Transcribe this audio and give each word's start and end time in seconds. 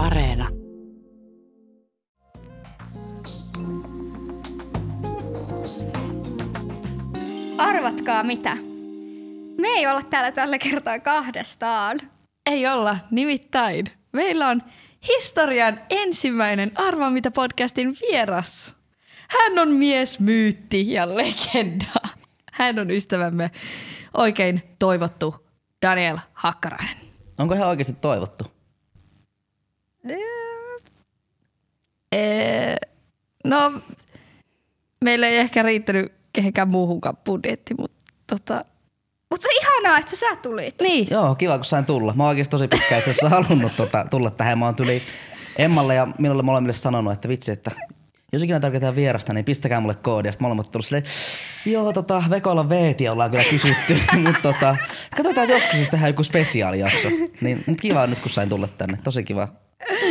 Areena. 0.00 0.48
Arvatkaa 7.58 8.22
mitä? 8.22 8.56
Me 9.60 9.68
ei 9.68 9.86
olla 9.86 10.02
täällä 10.02 10.32
tällä 10.32 10.58
kertaa 10.58 10.98
kahdestaan. 10.98 12.00
Ei 12.50 12.66
olla, 12.66 12.96
nimittäin. 13.10 13.86
Meillä 14.12 14.48
on 14.48 14.62
historian 15.08 15.80
ensimmäinen 15.90 16.72
Arvaa 16.74 17.10
mitä 17.10 17.30
podcastin 17.30 17.96
vieras. 18.00 18.74
Hän 19.28 19.58
on 19.58 19.68
mies, 19.68 20.20
myytti 20.20 20.92
ja 20.92 21.16
legenda. 21.16 22.08
Hän 22.52 22.78
on 22.78 22.90
ystävämme 22.90 23.50
oikein 24.14 24.62
toivottu 24.78 25.46
Daniel 25.82 26.18
Hakkarainen. 26.32 26.96
Onko 27.38 27.54
ihan 27.54 27.68
oikeasti 27.68 27.92
toivottu? 27.92 28.59
Ee, 32.12 32.76
no, 33.44 33.80
meillä 35.04 35.26
ei 35.28 35.36
ehkä 35.36 35.62
riittänyt 35.62 36.12
kehenkään 36.32 36.68
muuhunkaan 36.68 37.16
budjetti, 37.16 37.74
mutta 37.78 38.04
tota, 38.26 38.64
Mutta 39.30 39.42
se 39.42 39.48
ihanaa, 39.60 39.98
että 39.98 40.16
sä 40.16 40.36
tulit. 40.36 40.74
niin. 40.80 41.08
Joo, 41.10 41.34
kiva 41.34 41.56
kun 41.58 41.64
sain 41.64 41.84
tulla. 41.84 42.12
Mä 42.16 42.22
oon 42.22 42.28
oikeasti 42.28 42.50
tosi 42.50 42.68
pitkään 42.68 42.98
itse 42.98 43.10
asiassa 43.10 43.28
halunnut 43.28 43.72
tota, 43.76 44.06
tulla 44.10 44.30
tähän. 44.30 44.58
Mä 44.58 44.64
oon 44.64 44.74
tuli 44.74 45.02
Emmalle 45.58 45.94
ja 45.94 46.08
minulle 46.18 46.42
molemmille 46.42 46.72
sanonut, 46.72 47.12
että 47.12 47.28
vitsi, 47.28 47.52
että 47.52 47.70
jos 48.32 48.42
ikinä 48.42 48.60
tarkoitetaan 48.60 48.96
vierasta, 48.96 49.32
niin 49.34 49.44
pistäkää 49.44 49.80
mulle 49.80 49.94
koodi. 49.94 50.28
Ja 50.28 50.32
sitten 50.32 50.44
molemmat 50.44 50.72
tullut 50.72 50.86
silleen, 50.86 51.04
joo 51.66 51.92
tota, 51.92 52.22
Vekolla 52.30 52.68
veeti 52.68 53.08
ollaan 53.08 53.30
kyllä 53.30 53.44
kysytty, 53.50 53.96
mutta 54.26 54.42
tota, 54.42 54.76
katsotaan 55.16 55.48
joskus, 55.48 55.80
jos 55.80 55.90
tehdään 55.90 56.10
joku 56.10 56.22
spesiaalijakso. 56.24 57.08
Niin, 57.40 57.64
kiva 57.80 58.06
nyt, 58.06 58.20
kun 58.20 58.30
sain 58.30 58.48
tulla 58.48 58.68
tänne. 58.68 58.98
Tosi 59.04 59.24
kiva 59.24 59.48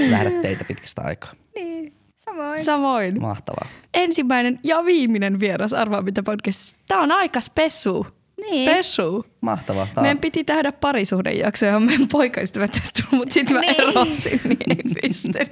nähdä 0.09 0.29
teitä 0.41 0.63
pitkästä 0.65 1.01
aikaa. 1.01 1.31
Niin, 1.55 1.93
samoin. 2.17 2.63
Samoin. 2.63 3.21
Mahtavaa. 3.21 3.67
Ensimmäinen 3.93 4.59
ja 4.63 4.85
viimeinen 4.85 5.39
vieras 5.39 5.73
Arvaa 5.73 6.01
mitä 6.01 6.23
podcastissa. 6.23 6.75
Tämä 6.87 7.01
on 7.01 7.11
aika 7.11 7.41
spessu. 7.41 8.07
Niin. 8.41 8.71
Spessu. 8.71 9.25
Mahtavaa. 9.41 9.87
Tää 9.95 10.01
Meidän 10.01 10.17
on, 10.17 10.21
piti 10.21 10.43
tehdä 10.43 10.71
parisuhdejakso 10.71 11.65
ja 11.65 11.79
meidän 11.79 12.07
poikaystävät 12.07 12.71
tästä 12.71 13.01
tullut, 13.01 13.21
mutta 13.21 13.33
sitten 13.33 13.55
mä 13.55 13.61
Niin. 13.61 13.75
erosin, 13.81 14.41
niin 14.43 14.59
ei 14.69 15.09
pystynyt. 15.09 15.49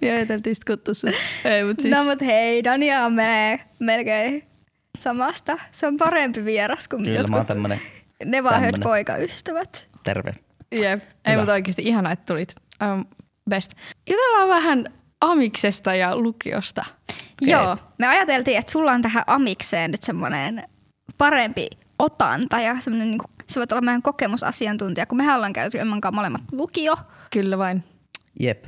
ja 0.00 0.14
eteltiin 0.20 0.56
sitten. 0.56 1.14
Ei, 1.44 1.64
mutta 1.64 1.82
siis... 1.82 1.94
No 1.98 2.04
mut 2.04 2.20
hei, 2.20 2.64
Dania 2.64 3.10
menee 3.10 3.60
melkein 3.78 4.42
samasta. 4.98 5.58
Se 5.72 5.86
on 5.86 5.96
parempi 5.96 6.44
vieras 6.44 6.88
kuin 6.88 7.04
kyllä 7.04 7.18
mä 7.18 7.22
oon 7.22 7.30
jotkut 7.30 7.46
tämmönen 7.46 7.80
Nevahyöt 8.24 8.62
tämmönen. 8.62 8.82
poikaystävät. 8.82 9.88
terve. 10.04 10.34
Jep. 10.72 11.02
Ei, 11.24 11.32
Hyvä. 11.32 11.42
mutta 11.42 11.52
oikeasti 11.52 11.82
ihana, 11.82 12.12
että 12.12 12.26
tulit. 12.26 12.54
Um, 12.92 13.04
best. 13.50 13.72
Jutellaan 14.10 14.48
vähän 14.48 14.84
amiksesta 15.20 15.94
ja 15.94 16.16
lukiosta. 16.16 16.84
Okei. 17.10 17.52
Joo, 17.52 17.76
me 17.98 18.06
ajateltiin, 18.06 18.58
että 18.58 18.72
sulla 18.72 18.92
on 18.92 19.02
tähän 19.02 19.24
amikseen 19.26 19.90
nyt 19.90 20.02
semmoinen 20.02 20.62
parempi 21.18 21.68
otanta 21.98 22.60
ja 22.60 22.76
semmoinen, 22.80 23.10
niin 23.10 23.20
se 23.46 23.60
voit 23.60 23.72
olla 23.72 23.82
meidän 23.82 24.02
kokemusasiantuntija, 24.02 25.06
kun 25.06 25.18
mehän 25.18 25.36
ollaan 25.36 25.52
käyty 25.52 25.80
Emman 25.80 26.00
molemmat 26.12 26.42
lukio. 26.52 26.94
Kyllä 27.30 27.58
vain. 27.58 27.84
Jep. 28.40 28.64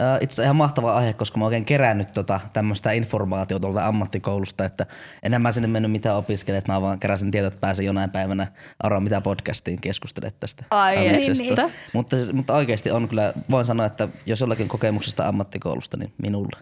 Äh, 0.00 0.16
Itse 0.16 0.24
asiassa 0.24 0.42
ihan 0.42 0.56
mahtava 0.56 0.94
aihe, 0.94 1.12
koska 1.12 1.38
mä 1.38 1.44
oon 1.44 1.46
oikein 1.46 1.64
kerännyt 1.64 2.12
tota, 2.12 2.40
tämmöistä 2.52 2.92
informaatiota 2.92 3.60
tuolta 3.60 3.86
ammattikoulusta, 3.86 4.64
että 4.64 4.86
enää 5.22 5.38
mä 5.38 5.52
sinne 5.52 5.68
mennyt 5.68 5.92
mitään 5.92 6.16
opiskelemaan, 6.16 6.58
että 6.58 6.72
mä 6.72 6.82
vaan 6.82 6.98
keräsin 6.98 7.30
tietoa, 7.30 7.48
että 7.48 7.60
pääsen 7.60 7.86
jonain 7.86 8.10
päivänä 8.10 8.46
arvoa 8.80 9.00
mitä 9.00 9.20
podcastiin 9.20 9.80
keskustelemaan 9.80 10.36
tästä. 10.40 10.64
Ai 10.70 11.08
amiksesta. 11.08 11.44
että. 11.44 11.70
Mutta, 11.92 12.16
siis- 12.16 12.32
mutta 12.32 12.54
oikeasti 12.54 12.90
on 12.90 13.08
kyllä, 13.08 13.32
voin 13.50 13.64
sanoa, 13.64 13.86
että 13.86 14.08
jos 14.26 14.40
jollakin 14.40 14.68
kokemuksesta 14.68 15.28
ammattikoulusta, 15.28 15.96
niin 15.96 16.12
minulle. 16.22 16.56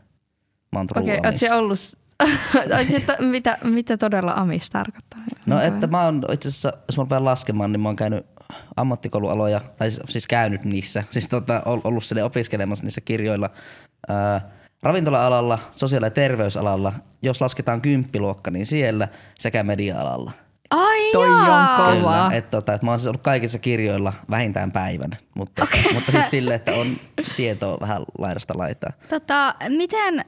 Mä 0.73 0.79
oon 0.79 0.87
Okei, 0.97 1.19
okay, 1.19 1.33
ootko 1.33 1.57
ollut... 1.57 1.79
Sit, 1.79 3.07
mitä, 3.31 3.59
mitä 3.65 3.97
todella 3.97 4.33
amis 4.33 4.71
tarkoittaa? 4.71 5.21
No 5.47 5.61
että 5.61 5.87
mä 5.87 6.05
oon 6.05 6.23
itse 6.33 6.49
asiassa, 6.49 6.73
jos 6.89 6.97
mä 6.97 7.03
rupean 7.03 7.25
laskemaan, 7.25 7.73
niin 7.73 7.81
mä 7.81 7.89
oon 7.89 7.97
käynyt 7.97 8.27
ammattikoulualoja, 8.77 9.61
tai 9.77 9.91
siis- 9.91 10.03
siis 10.09 10.27
käynyt 10.27 10.65
niissä, 10.65 11.05
siis 11.11 11.29
tota, 11.29 11.63
ol- 11.65 11.81
ollut 11.85 12.05
sille 12.05 12.23
opiskelemassa 12.25 12.85
niissä 12.85 13.01
kirjoilla. 13.01 13.51
Ää, 14.09 14.41
ravintola-alalla, 14.83 15.59
sosiaali- 15.77 16.07
ja 16.07 16.11
terveysalalla, 16.11 16.93
jos 17.23 17.41
lasketaan 17.41 17.81
kymppiluokka, 17.81 18.51
niin 18.51 18.67
siellä 18.67 19.09
sekä 19.39 19.63
media-alalla. 19.63 20.33
Ai 20.71 21.13
Toi 21.13 21.29
jaa. 21.29 21.87
on. 21.87 21.97
Kyllä, 21.97 22.31
että 22.33 22.51
tota, 22.51 22.75
et 22.75 22.83
mä 22.83 22.91
oon 22.91 23.01
siis 23.01 23.07
ollut 23.09 23.23
kaikissa 23.23 23.59
kirjoilla 23.59 24.13
vähintään 24.31 24.73
päivän, 24.73 25.11
mutta, 25.35 25.63
okay. 25.63 25.93
mutta 25.95 26.13
siis 26.13 26.31
silleen, 26.37 26.57
että 26.57 26.73
on 26.75 26.87
tietoa 27.37 27.79
vähän 27.81 28.03
laidasta 28.19 28.59
laitaa. 28.59 28.91
Tota, 29.09 29.55
miten 29.69 30.25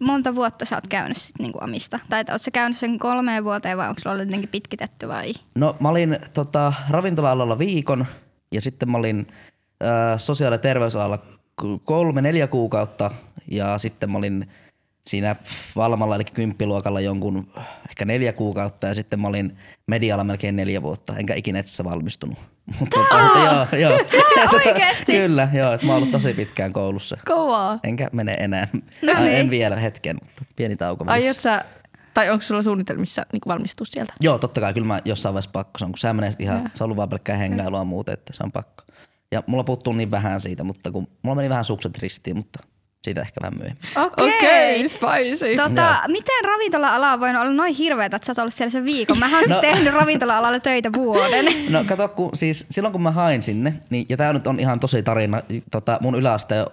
monta 0.00 0.34
vuotta 0.34 0.64
sä 0.64 0.76
oot 0.76 0.86
käynyt 0.86 1.16
sit 1.16 1.38
niinku 1.38 1.58
amista? 1.62 2.00
Tai 2.08 2.24
oot 2.32 2.42
sä 2.42 2.50
käynyt 2.50 2.78
sen 2.78 2.98
kolmeen 2.98 3.44
vuoteen 3.44 3.78
vai 3.78 3.88
onko 3.88 4.00
sulla 4.00 4.14
ollut 4.14 4.26
jotenkin 4.26 4.48
pitkitetty 4.48 5.08
vai? 5.08 5.32
No 5.54 5.76
mä 5.80 5.88
olin 5.88 6.18
tota, 6.32 6.72
ravintola-alalla 6.90 7.58
viikon 7.58 8.06
ja 8.52 8.60
sitten 8.60 8.90
mä 8.90 8.98
olin 8.98 9.26
äh, 9.84 10.18
sosiaali- 10.18 10.54
ja 10.54 10.58
terveysalalla 10.58 11.18
kolme, 11.84 12.22
neljä 12.22 12.46
kuukautta 12.46 13.10
ja 13.50 13.78
sitten 13.78 14.10
mä 14.10 14.18
olin 14.18 14.48
siinä 15.06 15.36
Valmalla 15.76 16.16
eli 16.16 16.24
kymppiluokalla 16.24 17.00
jonkun 17.00 17.52
ehkä 17.90 18.04
neljä 18.04 18.32
kuukautta 18.32 18.86
ja 18.86 18.94
sitten 18.94 19.20
mä 19.20 19.28
olin 19.28 19.56
medialla 19.86 20.24
melkein 20.24 20.56
neljä 20.56 20.82
vuotta, 20.82 21.16
enkä 21.16 21.34
ikinä 21.34 21.58
asiassa 21.58 21.84
valmistunut. 21.84 22.38
Mutta 22.80 22.96
tota, 23.00 23.38
joo, 23.38 23.80
joo. 23.80 23.92
oikeesti? 24.66 25.12
Kyllä, 25.12 25.48
joo, 25.52 25.72
että 25.72 25.86
mä 25.86 25.92
oon 25.92 26.02
ollut 26.02 26.12
tosi 26.12 26.34
pitkään 26.34 26.72
koulussa. 26.72 27.16
Kovaa. 27.26 27.78
Enkä 27.84 28.08
mene 28.12 28.34
enää. 28.34 28.68
No 29.02 29.12
niin. 29.18 29.36
En 29.36 29.50
vielä 29.50 29.76
hetken, 29.76 30.16
mutta 30.24 30.44
pieni 30.56 30.76
tauko. 30.76 31.04
Aiot 31.06 31.40
sä, 31.40 31.64
tai 32.14 32.30
onko 32.30 32.42
sulla 32.42 32.62
suunnitelmissa 32.62 33.26
niin 33.32 33.40
valmistua 33.46 33.86
sieltä? 33.90 34.12
Joo, 34.20 34.38
totta 34.38 34.60
kai. 34.60 34.74
Kyllä 34.74 34.86
mä 34.86 35.00
jossain 35.04 35.34
vaiheessa 35.34 35.50
pakko. 35.50 35.78
Se 35.78 35.84
on, 35.84 35.92
kun 35.92 35.98
se 35.98 36.12
menee 36.12 36.30
ihan, 36.38 36.70
se 36.74 36.84
on 36.84 36.86
ollut 36.86 36.96
vaan 36.96 37.08
pelkkää 37.08 37.36
hengailua 37.36 37.84
muuten, 37.84 38.12
että 38.12 38.32
se 38.32 38.42
on 38.42 38.52
pakko. 38.52 38.84
Ja 39.32 39.42
mulla 39.46 39.64
puuttuu 39.64 39.92
niin 39.92 40.10
vähän 40.10 40.40
siitä, 40.40 40.64
mutta 40.64 40.90
kun 40.90 41.08
mulla 41.22 41.36
meni 41.36 41.48
vähän 41.48 41.64
sukset 41.64 41.98
ristiin, 41.98 42.36
mutta 42.36 42.60
siitä 43.04 43.20
ehkä 43.20 43.40
vähän 43.40 43.58
myöhemmin. 43.58 43.84
Okei. 43.96 44.36
Okei, 44.36 44.88
spicy. 44.88 45.56
Tota, 45.56 46.00
miten 46.08 46.44
ravintola-ala 46.44 47.12
on 47.12 47.20
voinut 47.20 47.42
olla 47.42 47.52
noin 47.52 47.74
hirveetä, 47.74 48.16
että 48.16 48.26
sä 48.26 48.32
oot 48.32 48.38
ollut 48.38 48.54
siellä 48.54 48.70
sen 48.70 48.84
viikon? 48.84 49.18
Mä 49.18 49.26
oon 49.26 49.38
siis 49.38 49.48
No. 49.48 49.60
tehnyt 49.60 49.94
ravintola-alalla 49.94 50.60
töitä 50.60 50.92
vuoden. 50.92 51.44
No 51.68 51.84
kato, 51.84 52.08
kun, 52.08 52.30
siis 52.34 52.66
silloin 52.70 52.92
kun 52.92 53.02
mä 53.02 53.10
hain 53.10 53.42
sinne, 53.42 53.74
niin, 53.90 54.06
ja 54.08 54.16
tää 54.16 54.32
nyt 54.32 54.46
on 54.46 54.60
ihan 54.60 54.80
tosi 54.80 55.02
tarina, 55.02 55.42
tota, 55.70 55.98
mun 56.00 56.14
yläasteen 56.14 56.66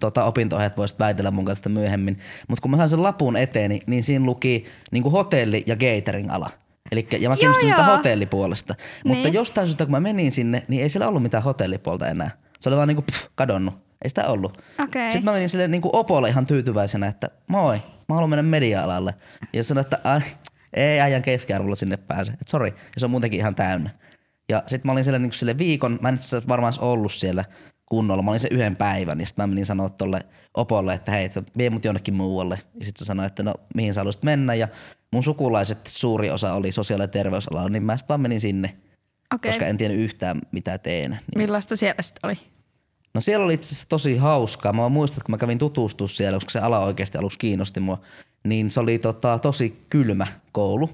tota, 0.00 0.24
opinto-ohjat 0.24 0.76
voisit 0.76 0.98
väitellä 0.98 1.30
mun 1.30 1.44
kanssa 1.44 1.60
sitä 1.60 1.68
myöhemmin, 1.68 2.18
mutta 2.48 2.62
kun 2.62 2.70
mä 2.70 2.76
sain 2.76 2.88
sen 2.88 3.02
lapun 3.02 3.36
eteeni, 3.36 3.80
niin 3.86 4.02
siinä 4.02 4.24
luki 4.24 4.64
niin 4.90 5.04
hotelli- 5.04 5.62
ja 5.66 5.76
catering-ala. 5.76 6.50
Elikkä, 6.92 7.16
ja 7.16 7.28
mä 7.28 7.36
kiinnostuin 7.36 7.70
sitä 7.72 7.82
hotellipuolesta. 7.84 8.74
Mutta 9.04 9.22
Niin. 9.22 9.34
jostain 9.34 9.66
syystä, 9.66 9.84
kun 9.84 9.90
mä 9.92 10.00
menin 10.00 10.32
sinne, 10.32 10.62
niin 10.68 10.82
ei 10.82 10.88
siellä 10.88 11.08
ollut 11.08 11.22
mitään 11.22 11.42
hotellipuolta 11.42 12.08
enää. 12.08 12.30
Se 12.60 12.68
oli 12.68 12.76
vaan 12.76 12.88
niinku 12.88 13.02
pff, 13.02 13.26
kadonnut. 13.34 13.83
Ei 14.04 14.08
sitä 14.08 14.26
ollut. 14.28 14.58
Okei. 14.82 15.10
Sitten 15.10 15.24
mä 15.24 15.32
menin 15.32 15.48
sille 15.48 15.68
niinku 15.68 15.90
opolle 15.92 16.28
ihan 16.28 16.46
tyytyväisenä, 16.46 17.06
että 17.06 17.30
moi, 17.46 17.82
mä 18.08 18.14
haluan 18.14 18.30
mennä 18.30 18.42
media-alalle. 18.42 19.14
Ja 19.52 19.64
sanoin, 19.64 19.84
että 19.84 19.98
ai, 20.04 20.20
ei 20.74 21.00
äijän 21.00 21.22
keskiarvolla 21.22 21.76
sinne 21.76 21.96
pääse. 21.96 22.32
Että 22.32 22.44
sori, 22.50 22.68
ja 22.68 22.98
se 22.98 23.06
on 23.06 23.10
muutenkin 23.10 23.40
ihan 23.40 23.54
täynnä. 23.54 23.90
Ja 24.48 24.62
sitten 24.66 24.88
mä 24.88 24.92
olin 24.92 25.04
siellä 25.04 25.18
niinku 25.18 25.36
sille 25.36 25.58
viikon, 25.58 25.98
mä 26.02 26.08
en 26.08 26.14
itse 26.14 26.42
varmaan 26.48 26.72
ollut 26.78 27.12
siellä 27.12 27.44
kunnolla. 27.86 28.22
Mä 28.22 28.30
olin 28.30 28.40
se 28.40 28.48
yhden 28.50 28.76
päivän 28.76 29.20
ja 29.20 29.26
sitten 29.26 29.42
mä 29.42 29.46
menin 29.46 29.66
sanoa 29.66 29.88
tolle 29.88 30.20
opolle, 30.54 30.94
että 30.94 31.12
hei, 31.12 31.24
että 31.24 31.42
vie 31.58 31.70
mut 31.70 31.84
jonnekin 31.84 32.14
muualle. 32.14 32.58
Ja 32.78 32.84
sitten 32.84 32.98
se 32.98 33.04
sanoi, 33.04 33.26
että 33.26 33.42
no 33.42 33.54
mihin 33.74 33.94
sä 33.94 34.00
haluaisit 34.00 34.22
mennä. 34.22 34.54
Ja 34.54 34.68
mun 35.12 35.22
sukulaiset 35.22 35.86
suuri 35.86 36.30
osa 36.30 36.54
oli 36.54 36.72
sosiaali- 36.72 37.04
ja 37.04 37.08
terveysalalla, 37.08 37.68
niin 37.68 37.82
mä 37.82 37.96
sitten 37.96 38.08
vaan 38.08 38.20
menin 38.20 38.40
sinne, 38.40 38.76
Okei. 39.34 39.52
koska 39.52 39.66
en 39.66 39.76
tiennyt 39.76 40.00
yhtään 40.00 40.40
mitä 40.52 40.78
teen. 40.78 41.10
Niin 41.10 41.38
Millaista 41.38 41.76
siellä 41.76 42.02
sitten 42.02 42.28
oli? 42.28 42.38
No 43.14 43.20
siellä 43.20 43.44
oli 43.44 43.54
itse 43.54 43.66
asiassa 43.68 43.88
tosi 43.88 44.16
hauskaa. 44.16 44.72
Mä 44.72 44.88
muistan, 44.88 45.16
että 45.16 45.26
kun 45.26 45.32
mä 45.32 45.38
kävin 45.38 45.58
tutustua 45.58 46.08
siellä, 46.08 46.36
koska 46.36 46.50
se 46.50 46.58
ala 46.58 46.78
oikeasti 46.78 47.18
aluksi 47.18 47.38
kiinnosti 47.38 47.80
mua, 47.80 47.98
niin 48.44 48.70
se 48.70 48.80
oli 48.80 48.98
tota, 48.98 49.38
tosi 49.38 49.86
kylmä 49.90 50.26
koulu. 50.52 50.90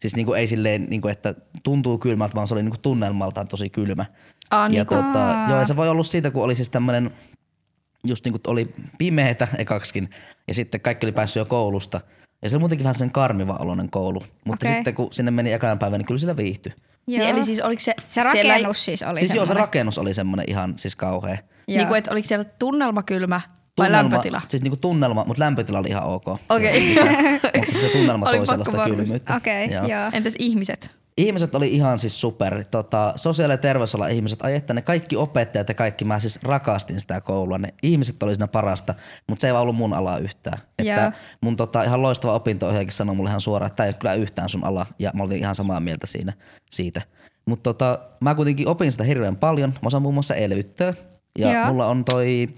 Siis 0.00 0.16
niinku 0.16 0.32
ei 0.32 0.46
silleen, 0.46 0.86
niinku, 0.90 1.08
että 1.08 1.34
tuntuu 1.62 1.98
kylmältä, 1.98 2.34
vaan 2.34 2.48
se 2.48 2.54
oli 2.54 2.62
niinku 2.62 2.78
tunnelmaltaan 2.82 3.48
tosi 3.48 3.70
kylmä. 3.70 4.04
Ja 4.70 4.84
tota, 4.84 5.34
joo, 5.48 5.58
ja 5.58 5.66
se 5.66 5.76
voi 5.76 5.88
ollut 5.88 6.06
siitä, 6.06 6.30
kun 6.30 6.44
oli 6.44 6.54
siis 6.54 6.70
tämmönen, 6.70 7.10
just 8.04 8.24
niinku 8.24 8.40
oli 8.46 8.72
pimeetä 8.98 9.48
ekaksikin, 9.58 10.10
ja 10.48 10.54
sitten 10.54 10.80
kaikki 10.80 11.06
oli 11.06 11.12
päässyt 11.12 11.40
jo 11.40 11.44
koulusta. 11.44 12.00
Ja 12.42 12.50
se 12.50 12.56
oli 12.56 12.60
muutenkin 12.60 12.84
vähän 12.84 12.98
sen 12.98 13.10
karmiva 13.10 13.56
oloinen 13.60 13.90
koulu. 13.90 14.22
Mutta 14.44 14.66
Okei. 14.66 14.76
sitten 14.76 14.94
kun 14.94 15.08
sinne 15.12 15.30
meni 15.30 15.52
ekana 15.52 15.76
päivänä, 15.76 15.98
niin 15.98 16.06
kyllä 16.06 16.18
siellä 16.18 16.36
viihtyi. 16.36 16.72
Joo. 17.06 17.18
Niin, 17.24 17.34
eli 17.36 17.44
siis 17.44 17.60
oliko 17.60 17.80
se... 17.80 17.94
se 18.06 18.20
siellä- 18.20 18.32
rakennus 18.32 18.84
siis 18.84 19.02
oli 19.02 19.18
Siis 19.20 19.34
joo, 19.34 19.44
se 19.44 19.48
semmoinen. 19.48 19.60
rakennus 19.66 19.98
oli 19.98 20.14
semmoinen 20.14 20.46
ihan 20.48 20.74
siis 20.76 20.96
kauhea. 20.96 21.38
Joo. 21.68 21.76
Niin 21.78 21.88
kuin, 21.88 21.98
että 21.98 22.10
oliko 22.10 22.28
siellä 22.28 22.44
tunnelma 22.44 23.02
kylmä 23.02 23.40
vai 23.78 23.86
Tunnelma- 23.86 23.92
lämpötila? 23.92 24.40
Siis 24.48 24.62
niinku 24.62 24.76
tunnelma, 24.76 25.24
mutta 25.26 25.42
lämpötila 25.42 25.78
oli 25.78 25.88
ihan 25.88 26.04
ok. 26.04 26.28
Okei. 26.48 26.94
mutta 27.58 27.78
se 27.80 27.88
tunnelma 27.88 28.30
toi 28.30 28.46
sellaista 28.46 28.84
kylmyyttä. 28.84 29.36
Okei, 29.36 29.70
joo. 29.72 30.10
Entäs 30.12 30.34
ihmiset? 30.38 30.90
Ihmiset 31.16 31.54
oli 31.54 31.68
ihan 31.68 31.98
siis 31.98 32.20
super. 32.20 32.64
Tota, 32.70 33.12
sosiaali- 33.16 33.52
ja 33.52 33.58
terveysalan 33.58 34.10
ihmiset, 34.10 34.42
ai 34.42 34.54
että 34.54 34.74
ne 34.74 34.82
kaikki 34.82 35.16
opettajat 35.16 35.68
ja 35.68 35.74
kaikki, 35.74 36.04
mä 36.04 36.18
siis 36.18 36.38
rakastin 36.42 37.00
sitä 37.00 37.20
koulua. 37.20 37.58
Ne 37.58 37.74
ihmiset 37.82 38.22
oli 38.22 38.34
siinä 38.34 38.46
parasta, 38.48 38.94
mutta 39.28 39.40
se 39.40 39.46
ei 39.46 39.52
vaan 39.52 39.62
ollut 39.62 39.76
mun 39.76 39.94
ala 39.94 40.18
yhtään. 40.18 40.58
Että 40.78 40.92
Joo. 41.02 41.12
mun 41.40 41.56
tota, 41.56 41.82
ihan 41.82 42.02
loistava 42.02 42.32
opinto 42.32 42.70
sanoi 42.88 43.14
mulle 43.14 43.30
ihan 43.30 43.40
suoraan, 43.40 43.66
että 43.66 43.76
tämä 43.76 43.84
ei 43.84 43.88
ole 43.90 43.96
kyllä 44.00 44.14
yhtään 44.14 44.48
sun 44.48 44.64
ala. 44.64 44.86
Ja 44.98 45.10
mä 45.14 45.22
olin 45.22 45.38
ihan 45.38 45.54
samaa 45.54 45.80
mieltä 45.80 46.06
siinä, 46.06 46.32
siitä. 46.70 47.02
Mutta 47.46 47.62
tota, 47.72 47.98
mä 48.20 48.34
kuitenkin 48.34 48.68
opin 48.68 48.92
sitä 48.92 49.04
hirveän 49.04 49.36
paljon. 49.36 49.70
Mä 49.70 49.86
osaan 49.86 50.02
muun 50.02 50.14
muassa 50.14 50.34
elvyttää. 50.34 50.94
Ja 51.38 51.52
Joo. 51.52 51.66
mulla 51.72 51.86
on 51.88 52.04
toi, 52.04 52.48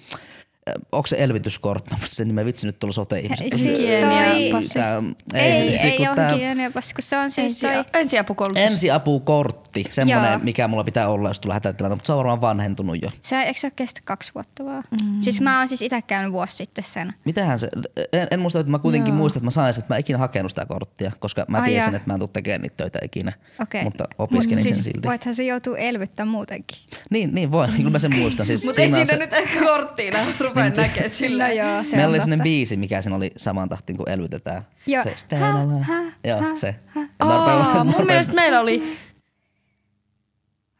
onko 0.93 1.07
se 1.07 1.17
elvytyskortti? 1.19 1.91
Mä 1.91 1.97
muistan 1.97 2.17
sen 2.17 2.29
nimen, 2.29 2.47
vitsi 2.47 2.67
nyt 2.67 2.79
tullut 2.79 2.95
sote-ihmiset. 2.95 3.47
Siis 3.51 3.65
Hygienia 3.65 4.31
toi... 4.33 4.51
passi. 4.53 4.75
Tää- 4.79 5.03
Ei, 5.35 5.79
se- 5.79 5.87
ei, 5.87 5.97
kun 5.97 6.09
ole 6.09 6.17
tää- 6.17 6.29
hygieniapassi, 6.33 6.95
kun 6.95 7.03
se 7.05 7.17
on 7.19 7.31
siis 7.31 7.65
Ensi, 7.65 7.85
toi... 7.85 8.01
ensiapukoulutus. 8.01 8.63
Ensiapukortti, 8.63 9.85
semmoinen, 9.91 10.31
Joo. 10.31 10.39
mikä 10.43 10.69
mulla 10.69 10.85
pitää 10.85 11.09
olla, 11.09 11.29
jos 11.31 11.41
tulee 11.41 11.55
hätätilanne, 11.55 11.95
mutta 11.97 12.07
se 12.07 12.13
on 12.13 12.19
varmaan 12.19 12.41
vanhentunut 12.41 13.03
jo. 13.03 13.11
Se, 13.23 13.41
eikö 13.43 13.61
se 13.61 13.67
ole 13.67 13.73
kestä 13.77 14.01
kaksi 14.05 14.33
vuotta 14.35 14.65
vaan? 14.65 14.85
Mm. 14.91 15.21
Siis 15.21 15.41
mä 15.41 15.59
oon 15.59 15.69
siis 15.69 15.83
itse 15.83 16.03
käynyt 16.03 16.33
vuosi 16.33 16.57
sitten 16.57 16.85
sen. 16.85 17.15
Mitähän 17.25 17.59
se, 17.59 17.69
en, 18.13 18.29
en 18.31 18.41
muista, 18.41 18.61
että 18.61 18.71
mä 18.71 18.79
kuitenkin 18.79 19.13
Joo. 19.13 19.19
muistan, 19.19 19.41
että 19.41 19.45
mä 19.47 19.51
sain 19.51 19.75
sen, 19.75 19.83
että 19.83 19.95
mä 19.95 19.97
en 19.97 20.01
ikinä 20.01 20.19
hakenut 20.19 20.51
sitä 20.51 20.67
korttia, 20.67 21.13
koska 21.19 21.45
mä 21.49 21.59
Ai 21.59 21.69
tiesin, 21.69 21.91
jaa. 21.91 21.97
että 21.97 22.09
mä 22.09 22.15
en 22.15 22.21
tule 22.21 22.31
tekemään 22.33 22.61
niitä 22.63 22.77
töitä 22.77 22.99
ikinä. 23.03 23.33
Okei. 23.63 23.85
Mutta 23.85 24.05
opiskelin 24.19 24.59
Mut 24.59 24.69
sen 24.69 24.75
siis 24.75 24.85
silti. 24.85 25.09
Voithan 25.09 25.35
se 25.35 25.43
joutuu 25.43 25.75
elvyttämään 25.75 26.29
muutenkin. 26.33 26.79
Niin, 27.11 27.35
niin 27.35 27.53
voi, 27.53 27.69
kyllä 27.77 27.91
mä 27.91 27.99
sen 27.99 28.17
muistan. 28.17 28.47
Siis 28.47 28.65
Mutta 28.65 28.81
ei 28.83 28.89
on 28.89 28.95
siinä 28.95 29.07
se, 29.07 29.17
nyt 29.17 29.33
ehkä 29.33 29.61
korttiina 29.65 30.19
rupea 30.57 30.71
Niin, 30.71 30.77
näkemään 30.83 31.11
sillä. 31.21 31.49
No 31.49 31.55
joo, 31.55 31.83
se 31.83 31.97
Meillä 31.97 32.09
oli 32.11 32.19
sellainen 32.19 32.43
biisi, 32.43 32.77
mikä 32.77 33.03
siinä 33.03 33.17
oli 33.17 33.31
saman 33.37 33.69
tahtiin 33.69 33.97
kuin 33.97 34.09
elvytetään. 34.09 34.63
Joo. 34.87 35.05
Se, 35.05 35.37
Hä, 35.37 35.61
alive. 35.61 35.83
hä, 35.83 36.03
Joo, 36.25 36.41
se. 36.57 36.75
mä 36.95 37.07
Aa, 37.19 37.85
mun 37.85 38.07
mielestä 38.07 38.35
meillä 38.35 38.61
oli 38.61 38.97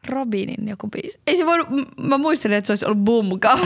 Robinin 0.07 0.67
joku 0.67 0.87
biisi. 0.87 1.19
Ei 1.27 1.37
se 1.37 1.43
m- 1.43 2.07
mä 2.07 2.17
muistelin, 2.17 2.57
että 2.57 2.65
se 2.67 2.71
olisi 2.71 2.85
ollut 2.85 3.03
Bumka. 3.03 3.55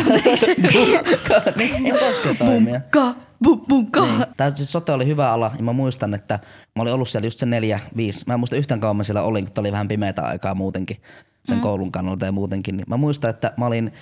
niin, 1.57 1.95
toimia. 2.39 2.81
Bumka, 2.93 3.15
bum, 3.43 3.61
bumka. 3.67 4.05
Niin. 4.05 4.25
Tää 4.37 4.51
siis 4.51 4.71
sote 4.71 4.91
oli 4.91 5.05
hyvä 5.05 5.31
ala 5.33 5.51
ja 5.57 5.63
mä 5.63 5.73
muistan, 5.73 6.13
että 6.13 6.39
mä 6.75 6.81
olin 6.81 6.93
ollut 6.93 7.09
siellä 7.09 7.27
just 7.27 7.39
se 7.39 7.45
neljä, 7.45 7.79
viisi. 7.97 8.23
Mä 8.27 8.33
en 8.33 8.39
muista 8.39 8.55
yhtään 8.55 8.79
kauan 8.79 8.95
mä 8.95 9.03
siellä 9.03 9.21
olin, 9.21 9.45
kun 9.45 9.53
oli 9.59 9.71
vähän 9.71 9.87
pimeätä 9.87 10.21
aikaa 10.21 10.55
muutenkin 10.55 11.01
sen 11.45 11.57
mm. 11.57 11.61
koulun 11.61 11.91
kannalta 11.91 12.25
ja 12.25 12.31
muutenkin. 12.31 12.77
Niin 12.77 12.85
mä 12.89 12.97
muistan, 12.97 13.29
että 13.29 13.53
mä 13.57 13.65
olin 13.65 13.93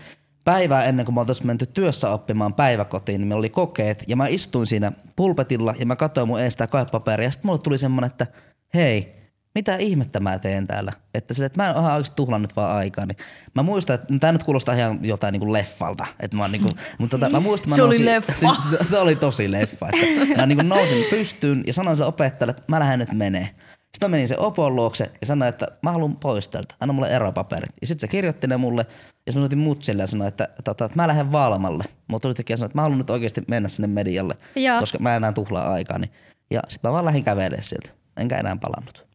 päivää 0.50 0.84
ennen 0.84 1.06
kuin 1.06 1.16
me 1.16 1.20
oltaisiin 1.20 1.48
menty 1.48 1.66
työssä 1.66 2.10
oppimaan 2.10 2.54
päiväkotiin, 2.54 3.22
niin 3.22 3.28
meillä 3.28 3.40
oli 3.40 3.50
kokeet 3.50 4.04
ja 4.08 4.16
mä 4.16 4.28
istuin 4.28 4.68
siinä 4.68 4.92
pulpetilla 5.16 5.74
ja 5.80 5.86
mä 5.86 5.96
katsoin 5.96 6.28
mun 6.28 6.40
eestä 6.40 6.68
kaipaperia 6.68 7.28
ja 7.28 7.32
sitten 7.32 7.48
mulle 7.48 7.60
tuli 7.60 7.78
semmonen, 7.78 8.08
että 8.10 8.28
hei, 8.74 9.16
mitä 9.56 9.76
ihmettä 9.76 10.20
mä 10.20 10.40
teen 10.40 10.68
täällä? 10.68 10.94
Että, 11.14 11.34
sille, 11.34 11.46
että 11.46 11.64
mä 11.64 11.70
en 11.70 11.78
ihan 11.78 11.94
oikeasti 11.94 12.16
tuhlannut 12.16 12.56
vaan 12.56 12.76
aikaa. 12.78 13.06
Niin 13.06 13.18
mä 13.56 13.64
muistan, 13.64 13.94
että 13.94 14.14
tämä 14.20 14.32
nyt 14.32 14.44
kuulostaa 14.44 14.76
ihan 14.76 15.00
joltain 15.04 15.32
niin 15.32 15.40
kuin 15.40 15.54
leffalta. 15.54 16.06
Että 16.20 16.38
mä, 16.38 16.48
niin 16.48 16.62
kuin, 16.62 16.72
mutta 16.98 17.18
tota, 17.18 17.30
mä 17.30 17.40
muistan, 17.40 17.70
mä 17.70 17.76
Se 17.76 17.82
oli 17.84 17.96
nousin- 17.96 18.06
leffa. 18.06 18.56
se, 18.80 18.88
se 18.88 18.98
oli 18.98 19.16
tosi 19.16 19.52
leffa. 19.52 19.90
Että 19.94 20.36
mä 20.38 20.46
niin 20.46 20.58
kuin 20.58 20.70
nousin 20.70 21.06
pystyyn 21.10 21.64
ja 21.68 21.74
sanoin 21.74 21.98
sille 21.98 22.08
opettajalle, 22.08 22.52
että 22.52 22.64
mä 22.68 22.80
lähden 22.80 23.00
nyt 23.00 23.14
menee. 23.14 23.50
Sitten 23.94 24.10
mä 24.10 24.12
menin 24.12 24.28
sen 24.28 24.40
opon 24.40 24.76
luokse 24.76 25.12
ja 25.22 25.28
sanoin, 25.28 25.50
että 25.50 25.68
mä 25.82 25.92
haluan 25.92 26.16
pois 26.16 26.48
täältä. 26.48 26.76
Anna 26.80 26.94
mulle 26.94 27.10
eropaperit. 27.10 27.70
Ja 27.82 27.88
sitten 27.88 28.02
se 28.10 28.12
kirjoitti 28.12 28.48
ne 28.48 28.58
mulle 28.58 28.86
ja 29.28 29.34
mä 29.40 29.44
otin 29.46 29.58
mutsille 29.60 30.04
ja 30.04 30.08
sanoin, 30.08 30.28
että, 30.28 30.48
että 30.60 30.90
mä 30.96 31.08
lähden 31.08 31.32
Valmalle. 31.32 31.84
Mutta 32.08 32.22
tuli 32.26 32.34
tekijä 32.34 32.58
sanoa, 32.58 32.66
että 32.66 32.78
mä 32.78 32.82
haluan 32.82 32.98
nyt 32.98 33.10
oikeasti 33.10 33.44
mennä 33.48 33.70
sinne 33.70 33.88
medialle, 33.88 34.36
Joo. 34.56 34.80
koska 34.80 35.00
mä 35.00 35.12
en 35.12 35.18
enää 35.18 35.32
tuhlaa 35.32 35.74
aikaani. 35.74 36.12
Ja 36.52 36.62
sitten 36.70 36.90
mä 36.90 36.94
vaan 36.94 37.06
lähdin 37.06 37.24
kävelemään 37.24 37.64
sieltä. 37.64 37.90
Enkä 38.18 38.38
enää 38.38 38.58
palannut. 38.62 39.08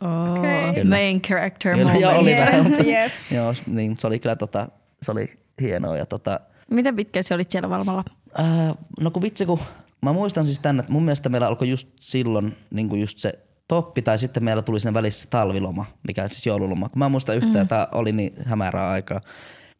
Oh, 0.00 0.38
Okei. 0.70 0.84
main 0.84 1.22
character 1.22 1.72
Kyllä, 1.74 1.84
moment. 1.84 2.02
joo, 2.02 2.18
oli 2.18 2.30
Jep, 2.30 2.40
vähän, 2.40 2.62
mutta- 2.70 2.82
jep. 2.84 3.12
Joo, 3.30 3.54
niin 3.66 3.96
se 3.98 4.06
oli 4.06 4.18
kyllä 4.18 4.36
tota, 4.36 4.68
se 5.02 5.10
oli 5.12 5.38
hienoa. 5.60 5.96
Ja 5.96 6.06
tota, 6.06 6.40
Miten 6.70 6.96
pitkä 6.96 7.22
sä 7.22 7.34
olit 7.34 7.50
siellä 7.50 7.70
Valmalla? 7.70 8.04
ää, 8.38 8.74
no 9.00 9.10
kun 9.10 9.22
vitsi, 9.22 9.46
kun 9.46 9.58
mä 10.02 10.12
muistan 10.12 10.46
siis 10.46 10.58
tänne, 10.58 10.80
että 10.80 10.92
mun 10.92 11.02
mielestä 11.04 11.28
meillä 11.28 11.46
alkoi 11.46 11.68
just 11.70 11.88
silloin 12.00 12.56
niin 12.70 12.88
kuin 12.88 13.00
just 13.00 13.18
se 13.18 13.38
toppi 13.70 14.02
tai 14.02 14.18
sitten 14.18 14.44
meillä 14.44 14.62
tuli 14.62 14.80
siinä 14.80 14.94
välissä 14.94 15.28
talviloma, 15.30 15.86
mikä 16.06 16.22
on 16.22 16.28
siis 16.28 16.46
joululoma. 16.46 16.88
Mä 16.96 17.04
en 17.04 17.10
muista 17.10 17.34
yhtään, 17.34 17.62
että 17.62 17.88
oli 17.92 18.12
niin 18.12 18.32
hämärää 18.44 18.90
aikaa. 18.90 19.20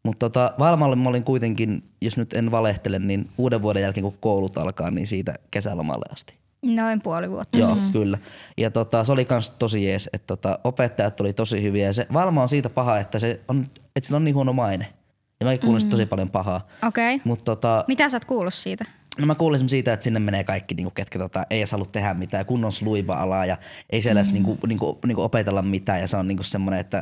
Mutta 0.03 0.19
tota, 0.29 0.53
Valmalle 0.59 0.97
mä 0.97 1.09
olin 1.09 1.25
kuitenkin, 1.25 1.83
jos 2.03 2.17
nyt 2.17 2.33
en 2.33 2.51
valehtele, 2.51 2.99
niin 2.99 3.31
uuden 3.39 3.63
vuoden 3.63 3.83
jälkeen 3.83 4.05
kun 4.05 4.19
koulut 4.21 4.59
alkaa, 4.59 4.91
niin 4.91 5.07
siitä 5.07 5.35
kesälomalle 5.51 6.05
asti. 6.13 6.35
Noin 6.63 7.03
puoli 7.03 7.31
vuotta. 7.31 7.59
Joo, 7.59 7.77
kyllä. 7.93 8.19
Ja 8.57 8.71
tota, 8.71 9.05
se 9.05 9.13
oli 9.13 9.25
kans 9.25 9.51
tosi 9.51 9.85
jees, 9.85 10.11
että 10.13 10.27
tota, 10.27 10.59
opettajat 10.65 11.21
oli 11.21 11.33
tosi 11.33 11.63
hyviä 11.63 11.87
ja 11.87 11.93
se 11.93 12.07
Valma 12.13 12.43
on 12.43 12.49
siitä 12.49 12.69
paha, 12.69 12.99
että, 12.99 13.19
se 13.19 13.41
on, 13.49 13.65
että 13.97 14.07
sillä 14.07 14.17
on 14.17 14.25
niin 14.25 14.35
huono 14.35 14.53
maine. 14.53 14.87
Ja 15.41 15.47
mäkin 15.47 15.61
kuulin 15.61 15.83
mm. 15.83 15.91
tosi 15.91 16.07
paljon 16.07 16.31
pahaa. 16.31 16.69
Okei. 16.89 17.15
Okay. 17.15 17.37
Tota, 17.45 17.85
Mitä 17.89 18.09
sä 18.09 18.17
oot 18.17 18.25
kuullut 18.25 18.55
siitä? 18.55 18.85
No 19.19 19.27
mä 19.27 19.35
kuulin 19.35 19.57
esimerkiksi 19.57 19.75
siitä, 19.75 19.93
että 19.93 20.05
sinne 20.05 20.21
menee 20.21 20.45
kaikki, 20.45 20.75
niinku, 20.75 20.91
ketkä 20.91 21.19
tota, 21.19 21.47
ei 21.51 21.61
edes 21.61 21.73
halua 21.73 21.87
tehdä 21.93 22.15
mitään, 22.15 22.47
kunnon 22.47 22.73
sluiva-alaa 22.73 23.47
ja 23.47 23.57
ei 23.91 24.03
siellä 24.03 24.21
edes 24.21 24.33
niinku, 24.33 24.59
niinku, 24.67 24.99
niinku 25.07 25.23
opetella 25.23 25.63
mitään. 25.63 26.01
Ja 26.01 26.09
se 26.09 26.17
on 26.17 26.29
niinku 26.29 26.43
semmoinen, 26.43 26.81
että, 26.81 26.99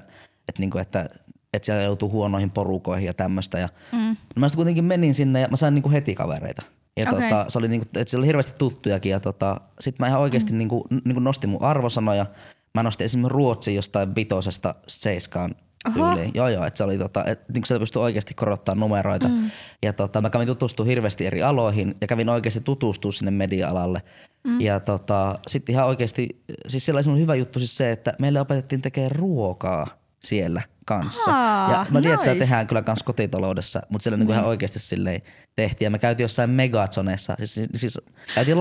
että, 0.49 0.61
niinku, 0.63 0.79
että, 0.79 1.09
että 1.53 1.67
siellä 1.67 1.83
joutuu 1.83 2.11
huonoihin 2.11 2.51
porukoihin 2.51 3.07
ja 3.07 3.15
tämmöistä. 3.15 3.59
Ja 3.59 3.69
mm. 3.93 3.99
no 3.99 4.41
mä 4.41 4.49
sitten 4.49 4.57
kuitenkin 4.57 4.85
menin 4.85 5.15
sinne 5.15 5.41
ja 5.41 5.49
mä 5.49 5.57
sain 5.57 5.75
niinku 5.75 5.91
heti 5.91 6.15
kavereita. 6.15 6.63
Ja 6.97 7.05
Okei. 7.13 7.29
tota, 7.29 7.45
se 7.49 7.59
oli 7.59 7.69
niinku, 7.69 7.87
että 7.95 8.11
siellä 8.11 8.23
oli 8.23 8.27
hirveästi 8.27 8.55
tuttujakin 8.59 9.13
ja 9.13 9.21
tota, 9.21 9.61
sit 9.81 9.99
mä 9.99 10.07
ihan 10.07 10.21
oikeasti 10.21 10.53
mm. 10.53 10.59
niinku, 10.59 10.87
niinku 11.05 11.21
nostin 11.21 11.51
mun 11.51 11.63
arvosanoja. 11.63 12.27
Mä 12.75 12.83
nostin 12.83 13.05
esimerkiksi 13.05 13.35
Ruotsin 13.35 13.75
jostain 13.75 14.15
vitosesta 14.15 14.75
seiskaan. 14.87 15.55
Tyyliin. 15.95 16.31
Joo, 16.35 16.49
joo, 16.49 16.65
että 16.65 16.79
se 16.79 16.85
oli 16.85 16.99
tota, 16.99 17.25
että 17.25 17.53
niinku 17.53 17.67
siellä 17.67 17.81
pystyi 17.81 18.03
oikeasti 18.03 18.35
korottamaan 18.35 18.81
numeroita. 18.81 19.29
Mm. 19.29 19.51
Ja 19.83 19.93
tota, 19.93 20.21
mä 20.21 20.31
kävin 20.31 20.47
tutustumaan 20.47 20.89
hirveästi 20.89 21.27
eri 21.27 21.43
aloihin 21.43 21.95
ja 22.01 22.07
kävin 22.07 22.29
oikeasti 22.29 22.61
tutustua 22.61 23.13
sinne 23.13 23.31
media-alalle. 23.31 24.03
Mm. 24.47 24.61
Ja 24.61 24.81
tota, 24.81 25.39
sitten 25.47 25.73
ihan 25.73 25.87
oikeasti, 25.87 26.43
siis 26.69 26.85
siellä 26.85 27.01
oli 27.11 27.21
hyvä 27.21 27.35
juttu 27.35 27.59
siis 27.59 27.77
se, 27.77 27.93
että 27.93 28.13
meille 28.19 28.41
opetettiin 28.41 28.83
tekemään 28.83 29.13
ruokaa 29.13 29.87
siellä 30.23 30.63
kanssa. 30.87 31.33
Aa, 31.33 31.73
ja 31.73 31.87
mä 31.91 32.01
tiedän, 32.01 32.15
että 32.15 32.25
sitä 32.25 32.35
nice. 32.35 32.45
tehdään 32.45 32.67
kyllä 32.67 32.83
kans 32.83 33.03
kotitaloudessa, 33.03 33.83
mutta 33.89 34.03
siellä 34.03 34.17
niinku 34.17 34.33
ihan 34.33 34.45
oikeasti 34.45 34.79
silleen 34.79 35.21
tehtiin. 35.57 35.87
Ja 35.87 35.91
me 35.91 35.99
käytiin 35.99 36.25
jossain 36.25 36.51
Megazonessa, 36.51 37.35
siis, 37.39 37.55
siis, 37.55 37.69
siis 37.77 38.01
käytiin 38.35 38.57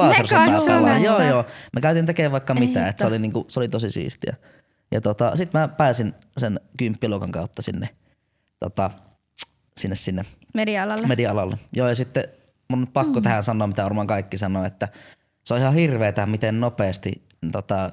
pelaa. 0.67 0.97
Joo, 0.97 1.21
joo. 1.21 1.45
Me 1.75 1.81
käytiin 1.81 2.05
tekemään 2.05 2.31
vaikka 2.31 2.53
mitä, 2.53 2.87
että 2.87 3.01
se 3.01 3.07
oli, 3.07 3.19
niinku, 3.19 3.45
se 3.47 3.59
oli 3.59 3.67
tosi 3.67 3.89
siistiä. 3.89 4.35
Ja 4.91 5.01
tota, 5.01 5.35
sit 5.35 5.53
mä 5.53 5.67
pääsin 5.67 6.13
sen 6.37 6.59
kymppiluokan 6.77 7.31
kautta 7.31 7.61
sinne, 7.61 7.89
tota, 8.59 8.91
sinne, 9.79 9.95
sinne 9.95 10.23
Media-alalle. 10.53 11.07
media-alalle. 11.07 11.57
Joo, 11.73 11.87
ja 11.87 11.95
sitten 11.95 12.23
mun 12.69 12.81
on 12.81 12.87
pakko 12.87 13.19
mm. 13.19 13.23
tähän 13.23 13.44
sanoa, 13.44 13.67
mitä 13.67 13.83
varmaan 13.83 14.07
kaikki 14.07 14.37
sanoo, 14.37 14.65
että 14.65 14.87
se 15.45 15.53
on 15.53 15.59
ihan 15.59 15.73
hirveetä, 15.73 16.25
miten 16.25 16.59
nopeasti 16.59 17.27
tota, 17.51 17.91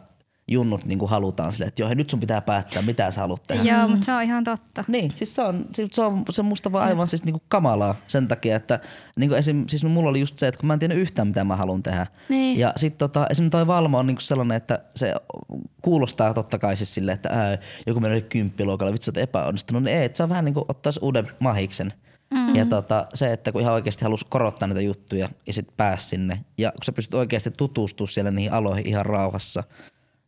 junnut 0.48 0.84
niin 0.84 0.98
kuin 0.98 1.10
halutaan 1.10 1.52
silleen, 1.52 1.68
että 1.68 1.82
joo, 1.82 1.88
hei, 1.88 1.96
nyt 1.96 2.10
sun 2.10 2.20
pitää 2.20 2.40
päättää, 2.40 2.82
mitä 2.82 3.10
sä 3.10 3.20
haluat 3.20 3.42
tehdä. 3.42 3.62
Joo, 3.62 3.88
mutta 3.88 4.04
se 4.04 4.12
on 4.12 4.22
ihan 4.22 4.44
totta. 4.44 4.84
Niin, 4.88 5.12
siis 5.14 5.34
se 5.34 5.42
on, 5.42 5.66
siis 5.74 5.88
se 5.92 6.02
on, 6.02 6.22
se 6.30 6.40
on 6.40 6.46
musta 6.46 6.72
vaan 6.72 6.88
aivan 6.88 7.08
siis 7.08 7.24
niinku 7.24 7.42
kamalaa 7.48 7.94
sen 8.06 8.28
takia, 8.28 8.56
että 8.56 8.80
niinku 9.16 9.34
esim, 9.34 9.64
siis 9.68 9.84
mulla 9.84 10.10
oli 10.10 10.20
just 10.20 10.38
se, 10.38 10.48
että 10.48 10.60
kun 10.60 10.66
mä 10.66 10.72
en 10.72 10.78
tiedä 10.78 10.94
yhtään 10.94 11.28
mitä 11.28 11.44
mä 11.44 11.56
haluan 11.56 11.82
tehdä. 11.82 12.06
Niin. 12.28 12.58
Ja 12.58 12.72
sit 12.76 12.98
tota, 12.98 13.26
esim 13.30 13.50
toi 13.50 13.66
Valmo 13.66 13.98
on 13.98 14.06
niinku 14.06 14.22
sellainen, 14.22 14.56
että 14.56 14.78
se 14.96 15.14
kuulostaa 15.82 16.34
totta 16.34 16.58
kai 16.58 16.76
siis 16.76 16.94
silleen, 16.94 17.14
että 17.14 17.28
ää, 17.28 17.58
joku 17.86 18.00
menee 18.00 18.20
kymppiluokalle, 18.20 18.92
vitsi, 18.92 19.10
että 19.10 19.20
epäonnistunut. 19.20 19.82
Niin 19.82 19.98
ei, 19.98 20.04
että 20.04 20.16
saa 20.16 20.28
vähän 20.28 20.44
niinku 20.44 20.64
ottaa 20.68 20.92
uuden 21.00 21.26
mahiksen. 21.38 21.92
Mm. 22.34 22.54
Ja 22.56 22.66
tota, 22.66 23.06
se, 23.14 23.32
että 23.32 23.52
kun 23.52 23.60
ihan 23.60 23.74
oikeasti 23.74 24.04
halusi 24.04 24.26
korottaa 24.28 24.68
niitä 24.68 24.80
juttuja 24.80 25.28
ja 25.46 25.52
sitten 25.52 25.74
pääsi 25.76 26.06
sinne. 26.06 26.44
Ja 26.58 26.70
kun 26.70 26.84
sä 26.84 26.92
pystyt 26.92 27.14
oikeasti 27.14 27.50
tutustumaan 27.50 28.12
siellä 28.12 28.30
niihin 28.30 28.52
aloihin 28.52 28.86
ihan 28.86 29.06
rauhassa. 29.06 29.64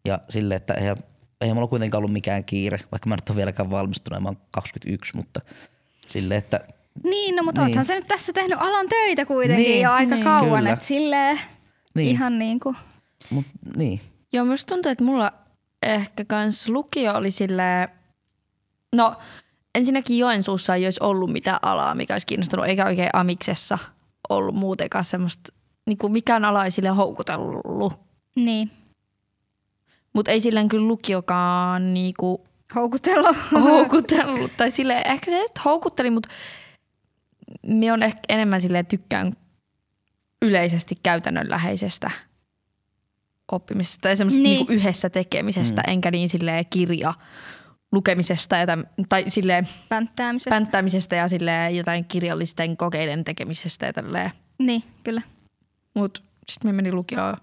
Ja 0.06 0.18
silleen, 0.28 0.56
että 0.56 0.74
eihän, 0.74 0.96
eihän 1.40 1.56
mulla 1.56 1.68
kuitenkaan 1.68 1.98
ollut 1.98 2.12
mikään 2.12 2.44
kiire, 2.44 2.80
vaikka 2.92 3.08
mä 3.08 3.14
en 3.14 3.18
nyt 3.18 3.30
ole 3.30 3.36
vieläkään 3.36 3.70
valmistunut, 3.70 4.22
mä 4.22 4.28
oon 4.28 4.38
21, 4.50 5.16
mutta 5.16 5.40
silleen, 6.06 6.38
että 6.38 6.60
Niin, 7.04 7.36
no 7.36 7.42
mutta 7.42 7.60
Niin. 7.60 7.68
oothan 7.68 7.84
sä 7.84 7.94
nyt 7.94 8.08
tässä 8.08 8.32
tehnyt 8.32 8.58
alan 8.60 8.88
töitä 8.88 9.26
kuitenkin 9.26 9.64
Niin, 9.64 9.82
jo 9.82 9.92
aika 9.92 10.14
niin. 10.14 10.24
kauan, 10.24 10.58
Kyllä. 10.58 10.72
että 10.72 10.84
silleen 10.84 11.40
Niin. 11.94 12.08
ihan 12.08 12.38
niin 12.38 12.60
kuin. 12.60 12.76
mut, 13.30 13.44
niin. 13.76 14.00
Joo, 14.32 14.44
musta 14.44 14.74
tuntuu, 14.74 14.92
että 14.92 15.04
mulla 15.04 15.32
ehkä 15.82 16.24
kans 16.24 16.68
lukio 16.68 17.14
oli 17.14 17.30
silleen, 17.30 17.88
no 18.96 19.16
ensinnäkin 19.74 20.18
Joensuussa 20.18 20.74
ei 20.74 20.84
olisi 20.86 21.00
ollut 21.02 21.32
mitään 21.32 21.58
alaa, 21.62 21.94
mikä 21.94 22.14
olisi 22.14 22.26
kiinnostanut, 22.26 22.66
eikä 22.66 22.86
oikein 22.86 23.10
Amiksessa 23.12 23.78
ollut 24.28 24.54
muutenkaan 24.54 25.04
semmoista, 25.04 25.52
niin 25.86 25.98
kuin 25.98 26.12
mikään 26.12 26.44
ala 26.44 26.64
ei 26.64 26.70
sille 26.70 26.88
houkutellut. 26.88 27.92
Niin. 28.36 28.70
Mutta 30.16 30.30
ei 30.30 30.40
silleen 30.40 30.68
kyllä 30.68 30.88
lukiokaan 30.88 31.94
niinku 31.94 32.46
Houkutella. 32.74 33.34
houkutellut. 33.52 34.50
Tai 34.56 34.70
sille 34.70 35.02
ehkä 35.04 35.30
se 35.30 35.42
sitten 35.46 35.62
houkutteli, 35.64 36.10
mutta 36.10 36.28
me 37.66 37.92
on 37.92 38.02
ehkä 38.02 38.20
enemmän 38.28 38.60
silleen 38.60 38.86
tykkään 38.86 39.32
yleisesti 40.42 40.98
käytännönläheisestä 41.02 42.10
oppimisesta 43.52 43.98
tai 44.02 44.16
semmoista 44.16 44.36
Niin. 44.42 44.44
niin. 44.44 44.58
niinku 44.58 44.72
yhdessä 44.72 45.10
tekemisestä, 45.10 45.82
mm. 45.86 45.92
enkä 45.92 46.10
niin 46.10 46.28
silleen 46.28 46.66
kirja 46.70 47.14
lukemisesta 47.92 48.56
ja 48.56 48.66
täm, 48.66 48.84
tai 49.08 49.24
silleen 49.28 49.68
Pänttäämisestä. 49.88 50.50
pänttäämisestä 50.50 51.16
ja 51.16 51.28
silleen 51.28 51.76
jotain 51.76 52.04
kirjallisten 52.04 52.76
kokeiden 52.76 53.24
tekemisestä 53.24 53.86
ja 53.86 53.92
tälleen. 53.92 54.30
niin, 54.58 54.82
kyllä. 55.04 55.22
Mut 55.94 56.22
sitten 56.48 56.68
me 56.68 56.72
meni 56.72 56.92
lukioon. 56.92 57.36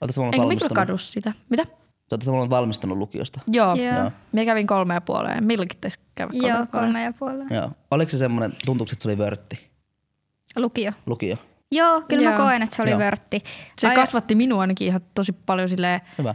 Oletko 0.00 0.22
Enkä 0.22 0.30
kyllä 0.36 0.42
valmistunut? 0.44 0.74
kadus 0.74 1.12
sitä. 1.12 1.32
Mitä? 1.48 1.62
Oletko 2.10 2.24
samalla 2.24 2.50
valmistunut 2.50 2.98
lukiosta? 2.98 3.40
Joo. 3.46 3.74
Joo. 3.74 3.94
Joo. 3.98 4.12
Me 4.32 4.44
kävin 4.44 4.66
kolme 4.66 4.94
ja 4.94 5.00
puoleen. 5.00 5.44
Milläkin 5.46 5.78
taisi 5.80 5.98
käydä 6.14 6.32
kolme 6.32 6.48
Joo, 6.48 6.58
ja 6.60 6.66
puoleen. 6.66 6.86
kolme 6.92 7.02
ja 7.04 7.12
puolella. 7.12 7.44
Joo. 7.50 7.70
Oliko 7.90 8.10
se 8.10 8.18
semmoinen, 8.18 8.56
tuntuuko, 8.66 8.90
että 8.92 9.02
se 9.02 9.08
oli 9.08 9.18
vörtti, 9.18 9.70
Lukio. 10.56 10.92
lukio? 11.06 11.36
Joo, 11.72 12.02
kyllä 12.08 12.30
mä 12.30 12.36
Joo. 12.36 12.44
koen, 12.46 12.62
että 12.62 12.76
se 12.76 12.82
oli 12.82 12.90
Joo. 12.90 12.98
vörtti. 13.00 13.42
Se 13.78 13.88
Ai- 13.88 13.94
kasvatti 13.94 14.34
minua 14.34 14.60
ainakin 14.60 14.86
ihan 14.88 15.00
tosi 15.14 15.32
paljon 15.32 15.68
silleen 15.68 16.00
Hyvä. 16.18 16.34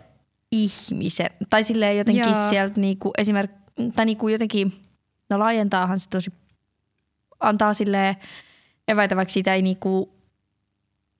ihmisen. 0.51 1.29
Tai 1.49 1.63
silleen 1.63 1.97
jotenkin 1.97 2.23
Joo. 2.33 2.49
sieltä 2.49 2.81
niinku 2.81 3.11
esimerkiksi, 3.17 3.61
tai 3.95 4.05
niinku 4.05 4.27
jotenkin, 4.27 4.73
no 5.29 5.39
laajentaahan 5.39 5.99
se 5.99 6.09
tosi, 6.09 6.33
antaa 7.39 7.73
silleen 7.73 8.15
eväitä, 8.87 9.15
vaikka 9.15 9.31
siitä 9.31 9.53
ei 9.53 9.61
niinku 9.61 10.13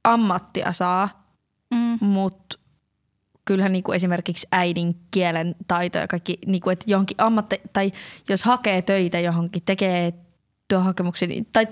ammattia 0.04 0.72
saa, 0.72 1.25
Mm. 2.02 2.08
mutta 2.08 2.60
kyllähän 3.46 3.72
niinku 3.72 3.92
esimerkiksi 3.92 4.48
äidinkielen 4.52 5.56
taito 5.68 5.98
ja 5.98 6.08
kaikki, 6.08 6.40
niinku, 6.46 6.70
että 6.70 6.86
johonkin 6.88 7.18
ammatti, 7.20 7.58
tai 7.74 7.92
jos 8.30 8.44
hakee 8.44 8.82
töitä 8.82 9.20
johonkin, 9.20 9.62
tekee 9.66 10.14
työhakemuksen, 10.68 11.30
niin- 11.30 11.48
tai 11.54 11.68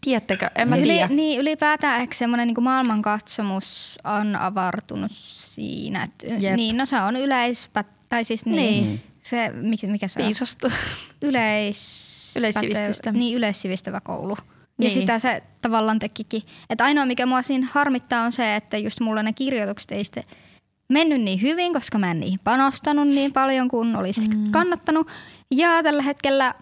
tiedättekö, 0.00 0.50
en 0.54 0.68
mä 0.68 0.76
Yli, 0.76 0.82
tiedä. 0.92 1.08
niin, 1.08 1.40
ylipäätään 1.40 2.00
ehkä 2.00 2.14
semmoinen 2.14 2.46
niin 2.48 2.64
maailmankatsomus 2.64 3.98
on 4.04 4.36
avartunut 4.36 5.12
siinä. 5.14 6.02
Että, 6.02 6.26
Jep. 6.26 6.56
niin, 6.56 6.76
no 6.76 6.86
se 6.86 7.00
on 7.00 7.16
yleispä, 7.16 7.84
tai 8.08 8.24
siis 8.24 8.46
niin, 8.46 8.56
Niin. 8.56 8.84
niin. 8.84 9.02
se, 9.22 9.52
mikä, 9.52 9.86
mikä 9.86 10.08
se 10.08 10.20
on? 10.20 10.26
Viisasta. 10.26 10.70
Yleis... 11.22 12.12
Yleissivistystä. 12.36 13.12
Niin, 13.12 13.36
yleissivistävä 13.36 14.00
koulu. 14.00 14.36
Ja 14.82 14.88
Niin. 14.88 15.00
sitä 15.00 15.18
se 15.18 15.42
tavallaan 15.60 15.98
tekikin. 15.98 16.42
Että 16.70 16.84
ainoa 16.84 17.06
mikä 17.06 17.26
mua 17.26 17.42
siinä 17.42 17.68
harmittaa 17.72 18.24
on 18.24 18.32
se, 18.32 18.56
että 18.56 18.78
just 18.78 19.00
mulla 19.00 19.22
ne 19.22 19.32
kirjoitukset 19.32 19.92
ei 19.92 20.04
sitten 20.04 20.24
mennyt 20.88 21.20
niin 21.20 21.42
hyvin, 21.42 21.72
koska 21.72 21.98
mä 21.98 22.10
en 22.10 22.20
niihin 22.20 22.40
panostanut 22.44 23.08
niin 23.08 23.32
paljon 23.32 23.68
kuin 23.68 23.96
olisi 23.96 24.20
mm. 24.20 24.26
ehkä 24.26 24.50
kannattanut. 24.50 25.08
Ja 25.50 25.82
tällä 25.82 26.02
hetkellä 26.02 26.54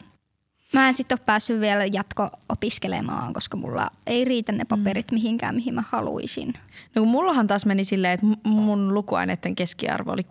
mä 0.73 0.89
en 0.89 0.95
sitten 0.95 1.19
ole 1.19 1.25
päässyt 1.27 1.61
vielä 1.61 1.85
jatko-opiskelemaan, 1.85 3.33
koska 3.33 3.57
mulla 3.57 3.91
ei 4.07 4.25
riitä 4.25 4.53
ne 4.53 4.65
paperit 4.65 5.13
mihinkään, 5.13 5.55
mihin 5.55 5.75
mä 5.75 5.85
haluaisin. 5.89 6.53
No 6.95 7.03
kun 7.03 7.09
mullahan 7.09 7.47
taas 7.47 7.67
meni 7.67 7.85
silleen, 7.85 8.13
että 8.13 8.27
mun 8.49 8.95
lukuaineiden 8.95 9.55
keskiarvo 9.57 10.13
oli 10.13 10.23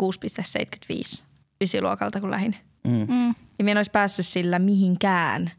6,75 1.20 1.24
ysiluokalta, 1.62 2.22
kun 2.22 2.32
lähin. 2.32 2.56
Mm. 2.88 3.06
Mm. 3.14 3.36
Ja 3.60 3.64
mä 3.66 3.72
en 3.72 3.78
olisi 3.78 3.92
päässyt 3.92 4.28
sillä 4.28 4.60
mihinkään 4.60 5.52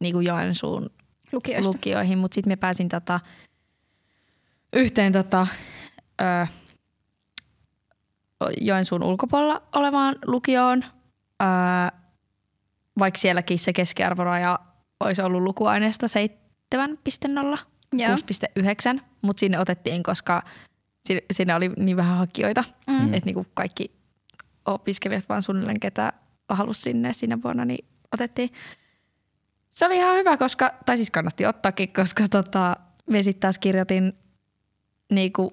niin 0.00 0.12
kuin 0.14 0.26
Joensuun 0.26 0.90
Lukioista. 1.32 1.68
lukioihin, 1.72 2.18
mutta 2.18 2.34
sitten 2.34 2.52
mä 2.52 2.56
pääsin 2.56 2.88
tota, 2.88 3.20
yhteen 4.72 5.12
tota, 5.12 5.46
ö, 6.20 6.46
Joensuun 8.60 9.02
ulkopuolella 9.02 9.62
olevaan 9.74 10.16
lukioon, 10.26 10.84
ö, 11.42 11.46
vaikka 12.98 13.18
sielläkin 13.18 13.58
se 13.58 13.72
keskiarvoraja 13.72 14.58
olisi 15.00 15.22
ollut 15.22 15.42
lukuaineesta 15.42 16.06
7,0, 16.08 17.58
Joo. 17.92 18.10
6,9, 18.10 19.00
mutta 19.22 19.40
sinne 19.40 19.58
otettiin, 19.58 20.02
koska 20.02 20.42
si- 21.08 21.24
siinä 21.32 21.56
oli 21.56 21.68
niin 21.68 21.96
vähän 21.96 22.18
hakijoita, 22.18 22.64
Mm. 22.90 23.14
että 23.14 23.26
niinku 23.26 23.46
kaikki 23.54 23.92
opiskelijat 24.66 25.28
vaan 25.28 25.42
suunnilleen 25.42 25.80
ketä 25.80 26.12
halusi 26.48 26.80
sinne 26.82 27.12
siinä 27.12 27.42
vuonna, 27.42 27.64
niin 27.64 27.84
otettiin. 28.12 28.50
Se 29.72 29.86
oli 29.86 29.96
ihan 29.96 30.16
hyvä, 30.16 30.36
koska, 30.36 30.74
tai 30.86 30.96
siis 30.96 31.10
kannatti 31.10 31.46
ottaakin, 31.46 31.92
koska 31.92 32.28
tota, 32.28 32.76
me 33.10 33.22
sitten 33.22 33.40
taas 33.40 33.58
kirjoitin 33.58 34.12
niinku, 35.10 35.52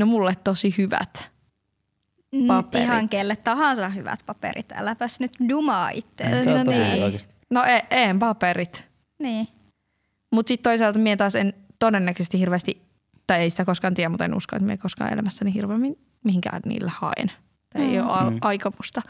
no 0.00 0.06
mulle 0.06 0.34
tosi 0.44 0.74
hyvät. 0.78 1.30
Mm, 2.32 2.46
paperit. 2.46 2.86
Ihan 2.86 3.08
kelle 3.08 3.36
tahansa 3.36 3.88
hyvät 3.88 4.20
paperit. 4.26 4.72
Äläpäs 4.72 5.20
nyt 5.20 5.32
dumaa. 5.48 5.90
Se 5.92 6.50
on 6.50 6.58
No 6.58 6.64
tosi 6.64 6.78
niin. 6.78 7.04
oikeasti. 7.04 7.34
No 7.50 7.64
e- 7.64 7.86
en 7.90 8.18
paperit. 8.18 8.84
Niin. 9.18 9.48
Mutta 10.32 10.48
sitten 10.48 10.70
toisaalta 10.70 10.98
minä 10.98 11.16
taas 11.16 11.34
en 11.34 11.52
todennäköisesti 11.78 12.38
hirveästi, 12.38 12.82
tai 13.26 13.40
ei 13.40 13.50
sitä 13.50 13.64
koskaan 13.64 13.94
tiedä, 13.94 14.08
mutta 14.08 14.24
en 14.24 14.34
usko, 14.34 14.56
että 14.56 14.66
minä 14.66 14.76
koskaan 14.76 15.12
elämässäni 15.12 15.54
hirveämmin 15.54 15.98
mihinkään 16.24 16.62
niillä 16.66 16.92
haen. 16.94 17.32
Tai 17.72 17.82
ei 17.82 18.00
ole 18.00 18.08
a- 18.10 18.30
Mm. 18.30 18.38
aikomusta 18.40 19.02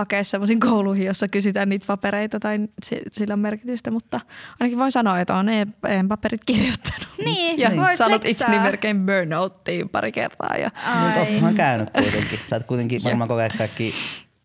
hakea 0.00 0.24
semmoisiin 0.24 0.60
kouluihin, 0.60 1.06
jossa 1.06 1.28
kysytään 1.28 1.68
niitä 1.68 1.86
papereita 1.86 2.40
tai 2.40 2.58
si- 2.84 3.02
sillä 3.12 3.32
on 3.32 3.38
merkitystä, 3.40 3.90
mutta 3.90 4.20
ainakin 4.60 4.78
voin 4.78 4.92
sanoa, 4.92 5.20
että 5.20 5.34
on 5.34 5.48
en, 5.48 5.66
en 5.88 6.08
paperit 6.08 6.44
kirjoittanut. 6.46 7.06
Niin, 7.24 7.58
ja 7.58 7.70
voi 7.76 7.96
sanot 7.96 8.24
itseni 8.24 8.58
melkein 8.58 9.06
burnouttiin 9.06 9.88
pari 9.88 10.12
kertaa. 10.12 10.56
Ja 10.56 10.70
Niin, 10.86 10.96
Ai. 11.12 11.18
oothan 11.34 11.54
käynyt 11.54 11.90
kuitenkin. 11.90 12.38
Sä 12.46 12.56
et 12.56 12.66
kuitenkin 12.66 13.04
varmaan 13.04 13.28
kokea 13.28 13.48
kaikki, 13.58 13.94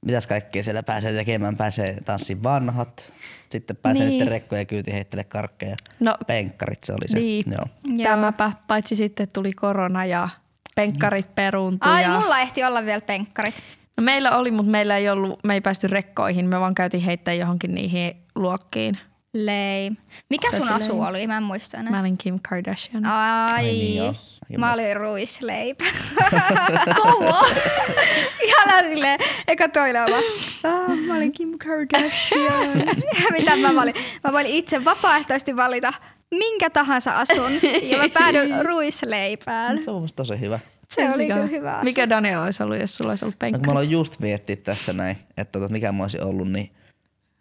mitäs 0.05 0.27
kaikkea 0.27 0.63
siellä 0.63 0.83
pääsee 0.83 1.13
tekemään. 1.13 1.57
Pääsee 1.57 1.97
tanssiin 2.05 2.43
vanhat, 2.43 3.13
sitten 3.49 3.75
pääsee 3.75 4.07
Niin. 4.07 4.19
niin. 4.19 4.31
rekkoja 4.31 4.65
kyyti 4.65 4.93
heittele 4.93 5.23
karkkeja. 5.23 5.75
No, 5.99 6.15
Penkkarit 6.27 6.83
se 6.83 6.93
oli 6.93 7.07
se. 7.07 7.19
Niin. 7.19 7.45
Joo. 7.51 7.65
Joo. 7.97 8.09
tämäpä, 8.11 8.51
paitsi 8.67 8.95
sitten 8.95 9.27
tuli 9.33 9.53
korona 9.53 10.05
ja 10.05 10.29
penkkarit 10.75 11.35
peruuntui. 11.35 11.91
Ai, 11.91 12.03
ja... 12.03 12.19
mulla 12.19 12.39
ehti 12.39 12.63
olla 12.63 12.85
vielä 12.85 13.01
penkkarit. 13.01 13.63
No 14.01 14.05
meillä 14.05 14.37
oli, 14.37 14.51
mutta 14.51 14.71
meillä 14.71 14.97
ei 14.97 15.09
ollut, 15.09 15.39
me 15.43 15.53
ei 15.53 15.61
päästy 15.61 15.87
rekkoihin. 15.87 16.45
Me 16.45 16.59
vaan 16.59 16.75
käytiin 16.75 17.03
heittää 17.03 17.33
johonkin 17.33 17.75
niihin 17.75 18.13
luokkiin. 18.35 18.97
Lame. 19.33 19.97
Mikä 20.29 20.51
sun 20.51 20.59
Tosi 20.59 20.71
asu 20.71 20.99
lame. 20.99 21.09
oli? 21.09 21.27
Mä 21.27 21.37
en 21.37 21.43
muista 21.43 21.77
enää. 21.77 21.91
Mä 21.91 21.99
olin 21.99 22.17
Kim 22.17 22.39
Kardashian. 22.49 23.05
Ai, 23.05 23.51
Ai 23.53 23.63
niin 23.63 24.59
mä 24.59 24.73
olin 24.73 24.97
ruisleipä. 24.97 25.85
Kova! 26.95 27.41
Ihana 28.45 28.79
silleen, 28.89 29.19
eka 29.47 29.69
toinen 29.69 30.03
vaan, 30.11 30.23
oh, 30.63 30.97
mä 31.07 31.15
olin 31.15 31.31
Kim 31.31 31.57
Kardashian. 31.65 32.77
Mitä 33.39 33.55
mä 33.55 33.81
olin? 33.81 33.93
Mä 34.23 34.33
voin 34.33 34.47
itse 34.47 34.85
vapaaehtoisesti 34.85 35.55
valita 35.55 35.93
minkä 36.31 36.69
tahansa 36.69 37.19
asun 37.19 37.51
ja 37.81 37.97
mä 37.97 38.09
päädyin 38.09 38.65
ruisleipään. 38.69 39.83
Se 39.83 39.91
on 39.91 40.01
musta 40.01 40.23
tosi 40.23 40.39
hyvä. 40.39 40.59
Se 40.95 41.09
oli 41.15 41.27
kyllä 41.27 41.45
hyvä 41.45 41.73
asia. 41.73 41.83
Mikä 41.83 42.09
Daniel 42.09 42.41
olisi 42.41 42.63
ollut, 42.63 42.79
jos 42.79 42.95
sulla 42.95 43.11
olisi 43.11 43.25
ollut 43.25 43.35
No, 43.35 43.39
kun 43.39 43.47
mä 43.49 43.51
penkkarit? 43.51 43.71
aloin 43.71 43.91
just 43.91 44.19
miettiä 44.19 44.55
tässä 44.55 44.93
näin, 44.93 45.17
että 45.37 45.59
tota, 45.59 45.71
mikä 45.73 45.91
mä 45.91 46.03
olisin 46.03 46.23
ollut, 46.23 46.51
niin 46.51 46.71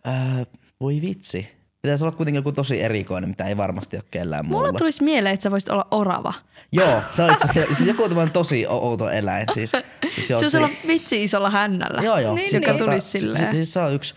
ää, 0.04 0.47
voi 0.80 1.00
vitsi. 1.02 1.61
Pitäisi 1.83 2.04
olla 2.04 2.16
kuitenkin 2.16 2.38
joku 2.38 2.52
tosi 2.52 2.83
erikoinen, 2.83 3.30
mitä 3.30 3.45
ei 3.45 3.57
varmasti 3.57 3.97
ole 3.97 4.04
kellään 4.11 4.47
muulla. 4.47 4.66
Mulle 4.66 4.78
tulisi 4.78 5.04
mieleen, 5.04 5.35
että 5.35 5.42
sä 5.45 5.50
voisit 5.50 5.69
olla 5.69 5.87
orava. 5.90 6.35
Joo, 6.73 7.02
se 7.12 7.23
on 7.23 7.33
itse 7.33 7.49
siis 7.66 7.87
joku 7.88 8.09
tämmöinen 8.09 8.33
tosi 8.33 8.66
outo 8.66 9.11
eläin. 9.11 9.47
Siis, 9.54 9.73
siis 10.14 10.28
Se 10.28 10.37
olisi 10.37 10.57
olla 10.59 10.69
vitsi 10.87 11.25
isolla 11.25 11.50
hännällä. 11.50 12.02
Joo, 12.02 12.19
joo. 12.19 12.35
Niin, 12.35 12.49
Siis 12.49 12.61
niin. 12.61 12.69
Joka 12.73 12.85
tulisi 12.85 13.07
si- 13.11 13.19
silleen. 13.21 13.45
Si- 13.47 13.52
siis 13.52 13.73
se 13.73 13.80
on 13.80 13.95
yksi. 13.95 14.14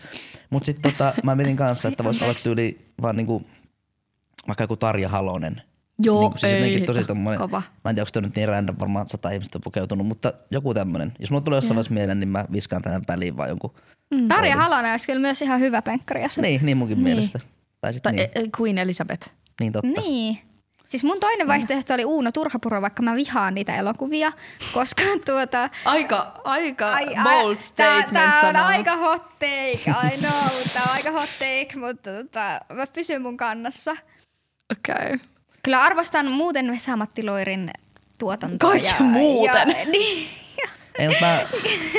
Mutta 0.50 0.66
sitten 0.66 0.92
tota, 0.92 1.12
mä 1.22 1.34
mietin 1.34 1.56
kanssa, 1.56 1.88
että 1.88 2.04
voisi 2.04 2.24
olla 2.24 2.34
tyyli 2.42 2.78
vaan 3.02 3.16
niinku, 3.16 3.42
vaikka 4.48 4.64
joku 4.64 4.76
Tarja 4.76 5.08
Halonen. 5.08 5.62
Joo, 5.98 6.20
niinku, 6.20 6.38
siis 6.38 6.52
ei. 6.52 6.80
tosi 6.80 7.04
tommonen, 7.04 7.38
Kova. 7.40 7.62
mä 7.84 7.90
en 7.90 7.96
tiedä, 7.96 8.02
onko 8.02 8.10
toi 8.12 8.22
nyt 8.22 8.36
niin 8.36 8.48
random, 8.48 8.76
varmaan 8.80 9.08
sata 9.08 9.30
ihmistä 9.30 9.58
on 9.58 9.62
pukeutunut, 9.64 10.06
mutta 10.06 10.32
joku 10.50 10.74
tämmönen. 10.74 11.12
Jos 11.18 11.30
mulla 11.30 11.44
tulee 11.44 11.56
jossain 11.56 11.76
vaiheessa 11.76 11.94
mieleen, 11.94 12.20
niin 12.20 12.28
mä 12.28 12.44
viskaan 12.52 12.82
tämän 12.82 13.02
väliin 13.08 13.36
vaan 13.36 13.48
jonkun. 13.48 13.74
Tarja 14.28 14.56
Halonen 14.56 14.90
olisi 14.90 15.06
kyllä 15.06 15.20
myös 15.20 15.42
ihan 15.42 15.60
hyvä 15.60 15.82
penkkari. 15.82 16.22
Niin, 16.40 16.60
niin 16.66 16.76
munkin 16.76 16.96
Niin. 16.96 17.04
mielestä. 17.04 17.40
Tai 17.80 17.92
sit 17.92 18.02
Tai 18.02 18.12
niin, 18.12 18.28
niin. 18.34 18.50
Queen 18.60 18.78
Elizabeth. 18.78 19.28
niin 19.60 19.72
totta. 19.72 20.00
Niin. 20.00 20.38
Siis 20.88 21.04
mun 21.04 21.20
toinen 21.20 21.48
vaihtoehto 21.48 21.94
oli 21.94 22.04
Uuno 22.04 22.32
Turhapuro, 22.32 22.82
vaikka 22.82 23.02
mä 23.02 23.16
vihaan 23.16 23.54
niitä 23.54 23.76
elokuvia, 23.76 24.32
koska 24.74 25.02
tuota... 25.26 25.70
Aika, 25.84 26.40
aika 26.44 26.92
Ai, 26.92 27.06
bold 27.06 27.56
ai, 27.56 27.62
statement 27.62 28.12
tää, 28.12 28.40
tää 28.40 28.48
on 28.48 28.56
aika 28.56 28.96
hot 28.96 29.22
take, 29.38 29.90
I 29.90 30.18
know, 30.18 30.50
tää 30.72 30.82
on 30.82 30.90
aika 30.92 31.10
hot 31.10 31.30
take, 31.38 31.68
mutta 31.76 32.10
tota, 32.10 32.60
mä 32.72 32.86
pysyn 32.86 33.22
mun 33.22 33.36
kannassa. 33.36 33.90
Okei. 34.72 34.94
Okay. 35.14 35.18
Kyllä 35.64 35.82
arvostan 35.82 36.30
muuten 36.30 36.72
Vesa-Matti 36.72 37.22
Loirin 37.22 37.70
tuotantoa. 38.18 38.70
Kaikki 38.70 38.88
ja, 38.88 38.94
muuten. 39.00 39.68
Ja, 39.68 39.84
niin, 39.92 40.28
Ei, 40.98 41.08
mutta 41.08 41.26
mä, 41.26 41.40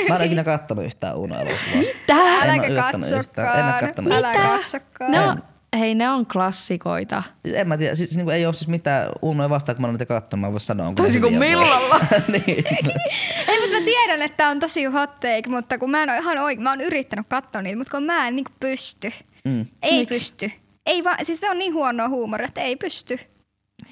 mä 0.08 0.14
en 0.14 0.20
ole 0.20 0.24
ikinä 0.24 0.44
kattonut 0.44 0.84
yhtään 0.84 1.12
elokuvaa. 1.14 1.92
Tää? 2.06 2.44
En 2.44 2.50
äläkä 2.50 2.66
yhtään. 2.66 2.94
En 2.94 3.10
katsokaan. 3.10 3.80
kattonut 3.80 4.12
Älä 4.12 4.28
Mitä? 4.32 4.42
katsokaan. 4.42 5.10
Ne 5.10 5.20
on, 5.20 5.42
hei, 5.78 5.94
ne 5.94 6.10
on 6.10 6.26
klassikoita. 6.26 7.22
En 7.44 7.68
mä 7.68 7.76
tiedä, 7.76 7.94
siis 7.94 8.16
niinku 8.16 8.30
ei 8.30 8.46
ole 8.46 8.54
siis 8.54 8.68
mitään 8.68 9.08
Unoja 9.22 9.50
vastaan, 9.50 9.76
kun 9.76 9.82
mä 9.82 9.86
oon 9.86 9.94
niitä 9.94 10.06
katsomaan, 10.06 10.50
mä 10.50 10.52
voin 10.52 10.60
sanoa. 10.60 10.92
Toisin 10.96 11.22
kuin 11.22 11.38
millalla. 11.38 12.00
niin. 12.32 12.64
Ei, 13.48 13.60
mutta 13.60 13.76
mä 13.78 13.84
tiedän, 13.84 14.22
että 14.22 14.36
tää 14.36 14.48
on 14.48 14.60
tosi 14.60 14.84
hot 14.84 15.20
take, 15.20 15.42
mutta 15.48 15.78
kun 15.78 15.90
mä 15.90 16.02
en 16.02 16.10
ole 16.10 16.18
ihan 16.18 16.38
oikein, 16.38 16.62
mä 16.62 16.70
oon 16.70 16.80
yrittänyt 16.80 17.26
katsoa 17.28 17.62
niitä, 17.62 17.78
mutta 17.78 17.90
kun 17.90 18.02
mä 18.02 18.28
en 18.28 18.36
niinku 18.36 18.52
pysty. 18.60 19.12
Mm. 19.44 19.66
Ei 19.82 19.98
Miksi? 19.98 20.14
pysty. 20.14 20.50
Ei 20.86 21.04
vaan, 21.04 21.24
siis 21.24 21.40
se 21.40 21.50
on 21.50 21.58
niin 21.58 21.74
huonoa 21.74 22.08
huumoria, 22.08 22.46
että 22.46 22.60
ei 22.60 22.76
pysty. 22.76 23.18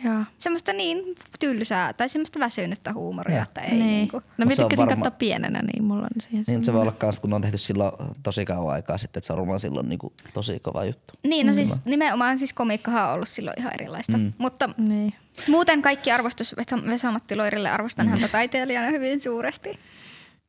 Joo. 0.04 0.24
semmoista 0.38 0.72
niin 0.72 1.14
tylsää 1.40 1.92
tai 1.92 2.08
semmoista 2.08 2.38
väsynyttä 2.38 2.92
huumoria, 2.92 3.42
että 3.42 3.60
ei 3.60 3.70
niin. 3.70 3.86
niinku. 3.86 4.22
No 4.38 4.46
mä 4.46 4.52
tykkäsin 4.56 4.78
varma- 4.86 4.94
katsoa 4.96 5.10
pienenä, 5.10 5.62
niin 5.62 5.84
mulla 5.84 6.02
on 6.02 6.20
siihen 6.20 6.44
Niin 6.48 6.64
se 6.64 6.72
voi 6.72 6.80
olla 6.82 6.92
kans, 6.92 7.20
kun 7.20 7.32
on 7.32 7.40
tehty 7.42 7.58
silloin 7.58 7.92
tosi 8.22 8.44
kauan 8.44 8.74
aikaa 8.74 8.98
sitten, 8.98 9.18
että 9.18 9.26
se 9.26 9.32
on 9.32 9.38
varmaan 9.38 9.60
silloin 9.60 9.88
niinku 9.88 10.12
tosi 10.34 10.60
kova 10.60 10.84
juttu. 10.84 11.14
Niin, 11.26 11.46
no 11.46 11.54
siis 11.54 11.74
nimenomaan 11.84 12.38
siis 12.38 12.52
komiikkahan 12.52 13.08
on 13.08 13.14
ollut 13.14 13.28
silloin 13.28 13.60
ihan 13.60 13.72
erilaista. 13.74 14.18
Mm. 14.18 14.32
Mutta 14.38 14.70
Niin. 14.78 15.14
muuten 15.48 15.82
kaikki 15.82 16.10
arvostus 16.12 16.54
Vesa- 16.56 16.86
Vesa-Matti 16.90 17.36
Loirille 17.36 17.70
arvostan 17.70 18.08
häntä 18.08 18.28
taiteilijana 18.28 18.86
hyvin 18.88 19.20
suuresti. 19.20 19.78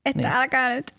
Että 0.06 0.22
Niin. 0.22 0.32
älkää 0.32 0.70
nyt, 0.70 0.92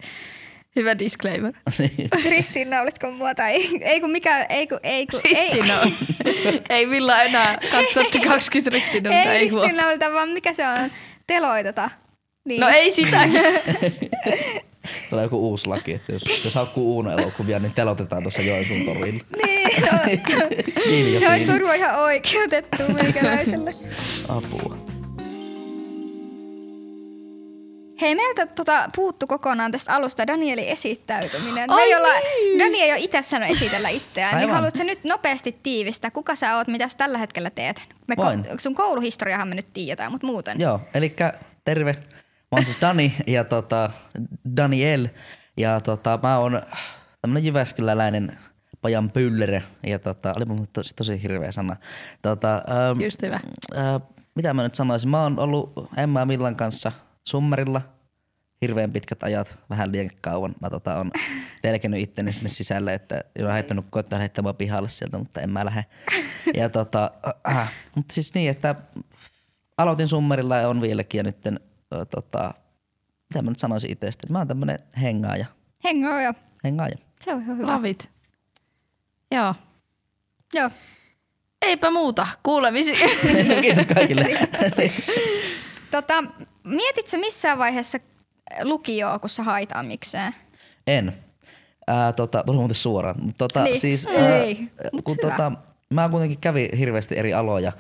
Hyvä 0.77 0.99
disclaimer. 0.99 1.53
Niin. 1.79 2.11
Kristiina, 2.23 2.81
olitko 2.81 3.11
mua 3.11 3.35
tai 3.35 3.53
ei 3.81 4.01
kun 4.01 4.11
mikä, 4.11 4.45
ei 4.45 4.67
kun, 4.67 4.79
ei 4.83 5.07
kun, 5.07 5.21
Ristina 5.25 5.81
on. 5.81 5.93
ei 6.71 6.87
millään 6.87 7.27
enää 7.27 7.59
2020 7.73 8.71
Ristina, 8.71 9.11
ei, 9.11 9.17
mutta 9.17 9.33
ei 9.33 9.39
ei. 9.39 9.49
Kristiina 9.49 9.89
olita, 9.89 10.13
vaan 10.13 10.29
mikä 10.29 10.55
se 10.55 10.69
on, 10.69 10.91
teloiteta. 11.27 11.91
Niin. 12.45 12.61
No 12.61 12.69
ei 12.69 12.91
sitä. 12.91 13.21
Tulee 15.11 15.25
joku 15.25 15.49
uusi 15.49 15.67
laki, 15.67 15.93
että 15.93 16.13
jos, 16.13 16.45
jos 16.45 16.55
haukkuu 16.55 16.95
Uuno 16.95 17.19
elokuvia, 17.19 17.59
niin 17.59 17.73
telotetaan 17.73 18.23
tuossa 18.23 18.43
Joensuun 18.43 18.85
torilla. 18.85 19.25
Niin, 20.87 21.15
no, 21.15 21.19
se 21.21 21.29
olisi 21.29 21.53
varmaan 21.53 21.77
ihan 21.77 21.99
oikeutettu 21.99 22.83
meikäläiselle. 22.93 23.75
Apua. 24.29 24.96
Hei, 28.01 28.15
meiltä 28.15 28.47
tota, 28.47 28.91
puuttu 28.97 29.27
kokonaan 29.27 29.73
tästä 29.73 29.95
alusta 29.95 30.27
Danielin 30.27 30.69
esittäytyminen. 30.69 31.71
Ai 31.71 31.77
Me 31.77 31.83
ei 31.83 31.95
olla, 31.95 32.09
niin. 32.09 32.59
Dani 32.59 32.83
ei 32.83 32.93
ole 32.93 33.01
itse 33.01 33.23
sanonut 33.23 33.57
esitellä 33.57 33.89
itseään, 33.89 34.35
niin 34.35 34.41
Aivan. 34.41 34.55
haluatko 34.55 34.79
sä 34.79 34.85
nyt 34.85 35.05
nopeasti 35.05 35.59
tiivistää, 35.63 36.11
kuka 36.11 36.35
sä 36.37 36.57
oot, 36.57 36.69
mitä 36.69 36.89
sä 36.89 36.99
tällä 36.99 37.19
hetkellä 37.19 37.51
teet? 37.51 37.83
Me 38.09 38.15
Voin. 38.17 38.45
ko- 38.45 38.55
sun 38.59 38.75
kouluhistoriahan 38.75 39.49
me 39.49 39.55
nyt 39.55 39.73
tiedetään, 39.73 40.13
mutta 40.13 40.27
muuten. 40.27 40.61
Joo, 40.61 40.81
eli 40.95 41.17
terve. 41.65 41.93
Mä 41.93 42.57
oon 42.57 42.65
siis 42.65 42.81
Dani 42.81 43.15
ja 43.27 43.45
tota, 43.45 43.91
Daniel. 44.57 45.09
Ja 45.57 45.81
tota, 45.81 46.19
mä 46.23 46.39
oon 46.39 46.63
tämmönen 47.21 47.45
Jyväskyläläinen 47.45 48.39
pajan 48.81 49.11
pyllere. 49.11 49.63
Ja 49.87 49.99
tota, 49.99 50.33
oli 50.37 50.45
mulle 50.45 50.67
tosi, 50.73 50.95
tosi 50.95 51.23
hirveä 51.23 51.53
sana. 51.53 51.77
Tota, 52.23 52.55
ähm, 52.55 53.01
Just 53.01 53.23
hyvä. 53.23 53.41
Äh, 53.79 54.01
mitä 54.35 54.55
mä 54.55 54.63
nyt 54.63 54.75
sanoisin? 54.75 55.11
Mä 55.11 55.23
oon 55.23 55.39
ollut 55.39 55.73
Emma 55.97 56.25
Millan 56.25 56.57
kanssa 56.57 56.93
Summerilla 57.29 57.83
hirveän 58.63 58.93
pitkät 58.93 59.23
ajat, 59.23 59.59
vähän 59.71 59.93
liian 59.93 60.11
kauan. 60.21 60.55
Mä 60.61 60.71
tota, 60.71 60.97
on 60.97 61.11
telkenyt 61.63 62.01
itteni 62.01 62.33
sinne 62.33 62.49
sisälle, 62.49 62.95
että 62.95 63.21
on 63.45 63.53
heittänyt 63.53 63.87
koittaa 63.91 64.19
heittää 64.19 64.55
pihalle 64.55 64.89
sieltä, 64.89 65.19
mutta 65.19 65.41
en 65.41 65.51
mä 65.51 65.65
lähde. 65.65 65.85
Ja 66.55 66.69
tota, 66.69 67.11
äh, 67.49 67.73
mutta 67.95 68.15
siis 68.15 68.35
niin, 68.35 68.51
että 68.51 68.75
aloitin 69.79 70.09
Summerilla 70.09 70.57
ja 70.57 70.69
on 70.69 70.81
vieläkin 70.81 71.19
ja 71.19 71.23
nyt 71.23 71.47
äh, 71.47 71.55
tota, 72.11 72.55
mitä 73.29 73.43
mä 73.43 73.51
nyt 73.51 73.59
sanoisin 73.59 73.93
itsestäni? 73.93 74.33
Mä 74.33 74.39
oon 74.39 74.49
tämmönen 74.49 74.79
hengaaja. 75.03 75.47
Hengo 75.85 76.21
jo. 76.21 76.33
Hengaaja. 76.65 76.97
Se 77.21 77.35
on 77.35 77.43
ihan 77.43 77.57
hyvä. 77.59 77.67
Lavit. 77.67 78.11
Joo. 79.31 79.55
Joo. 80.55 80.71
Eipä 81.63 81.91
muuta. 81.91 82.27
Kuulemisiin. 82.43 83.11
Kiitos 83.63 83.87
kaikille. 83.87 84.27
Tota, 85.91 86.25
mietit 86.67 87.09
sä 87.09 87.19
missään 87.19 87.59
vaiheessa 87.59 87.99
lukioa, 88.63 89.19
kun 89.19 89.31
sä 89.31 89.43
haitaan 89.43 89.87
mikseen? 89.87 90.35
En. 90.87 91.13
Ää, 91.87 92.13
tota, 92.13 92.43
tuli 92.47 92.57
muuten 92.59 92.75
suoraan. 92.75 93.17
Tota, 93.39 93.63
Niin. 93.65 93.81
siis, 93.81 94.07
Ei, 94.07 94.69
mut 94.93 95.05
kun 95.05 95.17
hyvä. 95.23 95.31
tota, 95.37 95.53
mä 95.91 96.09
kuitenkin 96.09 96.39
kävin 96.39 96.69
hirveästi 96.79 97.19
eri 97.19 97.35
aloja, 97.35 97.73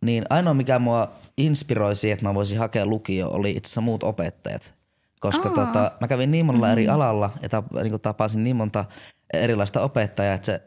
niin 0.00 0.24
ainoa 0.30 0.54
mikä 0.54 0.78
mua 0.78 1.12
inspiroi 1.36 1.96
siihen, 1.96 2.14
että 2.14 2.26
mä 2.26 2.34
voisin 2.34 2.58
hakea 2.58 2.86
lukio, 2.86 3.28
oli 3.30 3.50
itse 3.50 3.68
asiassa 3.68 3.80
muut 3.80 4.02
opettajat. 4.02 4.74
Koska 5.20 5.48
Aa. 5.48 5.54
tota, 5.54 5.92
mä 6.00 6.08
kävin 6.08 6.30
niin 6.30 6.46
monella 6.46 6.72
eri 6.72 6.88
alalla 6.88 7.30
ja 7.42 7.48
tap, 7.48 7.64
niin 7.82 8.00
tapasin 8.00 8.44
niin 8.44 8.56
monta 8.56 8.84
erilaista 9.32 9.80
opettajaa, 9.82 10.34
että 10.34 10.46
se 10.46 10.62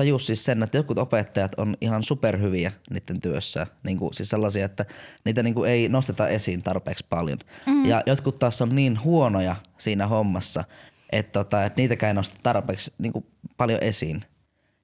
tajus 0.00 0.26
siis 0.26 0.44
sen, 0.44 0.62
että 0.62 0.78
jotkut 0.78 0.98
opettajat 0.98 1.54
on 1.56 1.76
ihan 1.80 2.02
superhyviä 2.02 2.72
niiden 2.90 3.20
työssä. 3.20 3.66
Niin 3.82 3.98
kuin, 3.98 4.14
siis 4.14 4.28
sellaisia, 4.28 4.64
että 4.64 4.84
niitä 5.24 5.42
niin 5.42 5.54
kuin 5.54 5.70
ei 5.70 5.88
nosteta 5.88 6.28
esiin 6.28 6.62
tarpeeksi 6.62 7.06
paljon. 7.08 7.38
Mm. 7.66 7.84
Ja 7.84 8.02
jotkut 8.06 8.38
taas 8.38 8.62
on 8.62 8.68
niin 8.74 9.04
huonoja 9.04 9.56
siinä 9.78 10.06
hommassa, 10.06 10.64
että, 11.12 11.32
tota, 11.32 11.64
että 11.64 11.80
niitäkään 11.80 12.08
ei 12.08 12.14
nosteta 12.14 12.40
tarpeeksi 12.42 12.92
niin 12.98 13.12
kuin 13.12 13.26
paljon 13.56 13.78
esiin. 13.82 14.22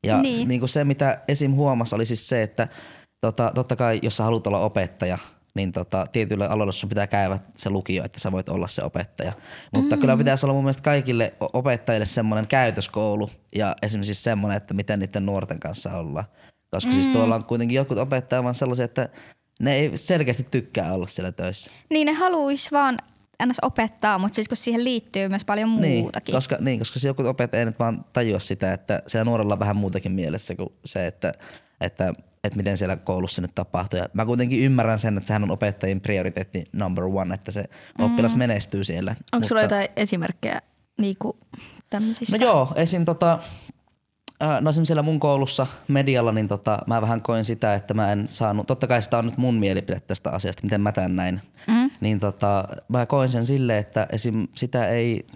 Ja 0.07 0.23
Niin. 0.23 0.49
niin. 0.49 0.61
Kuin 0.61 0.69
se, 0.69 0.85
mitä 0.85 1.21
esim. 1.29 1.53
huomasi, 1.53 1.95
oli 1.95 2.07
siis 2.07 2.29
se, 2.29 2.43
että 2.43 2.69
tota, 3.21 3.53
totta 3.55 3.77
kai, 3.77 3.99
jos 4.03 4.17
sä 4.17 4.25
haluat 4.25 4.47
olla 4.47 4.59
opettaja, 4.59 5.19
niin 5.57 5.73
tota, 5.73 6.07
tietyille 6.13 6.47
aloille 6.49 6.73
sun 6.73 6.89
pitää 6.89 7.07
käydä 7.07 7.39
se 7.57 7.71
lukio, 7.71 8.05
että 8.05 8.21
sä 8.21 8.33
voit 8.33 8.49
olla 8.49 8.67
se 8.67 8.83
opettaja. 8.83 9.33
Mutta 9.75 9.97
mm. 9.97 10.01
kyllä 10.01 10.17
pitäisi 10.17 10.47
olla 10.47 10.55
mun 10.55 10.65
mielestä 10.65 10.83
kaikille 10.83 11.35
opettajille 11.41 12.07
semmoinen 12.07 12.47
käytöskoulu 12.47 13.31
ja 13.57 13.77
esimerkiksi 13.83 14.15
siis 14.15 14.25
semmoinen, 14.25 14.57
että 14.57 14.75
miten 14.75 14.99
niiden 14.99 15.27
nuorten 15.27 15.61
kanssa 15.61 15.97
ollaan. 15.99 16.25
Koska 16.71 16.91
mm. 16.91 16.95
siis 16.95 17.09
tuolla 17.09 17.35
on 17.35 17.45
kuitenkin 17.45 17.77
jotkut 17.77 17.99
opettajat 17.99 18.45
vaan 18.45 18.55
sellaisia, 18.55 18.85
että 18.85 19.09
ne 19.61 19.75
ei 19.75 19.97
selkeästi 19.97 20.47
tykkää 20.51 20.93
olla 20.93 21.07
siellä 21.07 21.33
töissä. 21.33 21.71
Niin 21.91 22.07
ne 22.07 22.13
haluais 22.13 22.73
vaan 22.73 22.99
ns. 23.47 23.57
opettaa, 23.63 24.19
mutta 24.19 24.35
siis 24.35 24.49
kun 24.49 24.57
siihen 24.57 24.85
liittyy 24.85 25.29
myös 25.29 25.45
paljon 25.45 25.69
muutakin. 25.69 26.33
Niin, 26.33 26.37
koska, 26.37 26.57
niin, 26.61 26.79
koska 26.79 26.99
se 26.99 27.09
joku 27.09 27.27
opettajat 27.27 27.61
ei 27.61 27.65
nyt 27.65 27.79
vaan 27.79 28.05
tajua 28.13 28.39
sitä, 28.39 28.73
että 28.73 29.03
siellä 29.07 29.25
nuorella 29.25 29.53
on 29.53 29.61
vähän 29.61 29.77
muutakin 29.77 30.13
mielessä 30.13 30.55
kuin 30.55 30.69
se, 30.85 31.07
että, 31.07 31.33
että, 31.81 32.15
että 32.47 32.57
miten 32.57 32.77
siellä 32.77 32.97
koulussa 32.97 33.43
nyt 33.43 33.55
tapahtuu. 33.55 33.99
Ja 33.99 34.09
mä 34.13 34.27
kuitenkin 34.27 34.61
ymmärrän 34.61 34.99
sen, 34.99 35.17
että 35.17 35.27
sehän 35.29 35.43
on 35.43 35.51
opettajien 35.51 36.01
prioriteetti 36.01 36.65
number 36.73 37.05
one, 37.05 37.35
että 37.35 37.51
se 37.51 37.65
oppilas 37.99 38.37
menestyy 38.37 38.85
siellä. 38.85 39.13
Mm. 39.13 39.25
Onko 39.33 39.49
sulla 39.49 39.63
jotain 39.63 39.89
esimerkkejä 39.97 40.63
niinku 40.99 41.39
tämmöisistä? 41.91 42.39
No 42.39 42.45
joo, 42.45 42.73
esim. 42.77 43.05
Tota, 43.05 43.39
äh, 44.43 44.61
no 44.61 44.71
esimerkiksi 44.71 44.87
siellä 44.87 45.03
mun 45.03 45.21
koulussa 45.21 45.67
medialla, 45.89 46.33
niin 46.33 46.49
tota, 46.49 46.79
mä 46.87 47.01
vähän 47.01 47.23
koin 47.23 47.45
sitä, 47.45 47.75
että 47.75 47.95
mä 47.95 48.13
en 48.13 48.29
saanut, 48.29 48.67
totta 48.67 48.87
kai 48.87 49.03
sitä 49.03 49.19
on 49.19 49.27
nyt 49.27 49.37
mun 49.37 49.55
mielipide 49.55 50.01
tästä 50.01 50.31
asiasta, 50.31 50.63
miten 50.63 50.81
mä 50.81 50.93
tän 50.93 51.17
näin. 51.17 51.41
Mm. 51.69 51.91
Niin 52.01 52.21
tota, 52.21 52.65
mä 52.89 53.07
koin 53.07 53.29
sen 53.29 53.47
silleen, 53.47 53.79
että 53.79 54.07
esim. 54.13 54.49
sitä 54.55 54.89
ei 54.89 55.27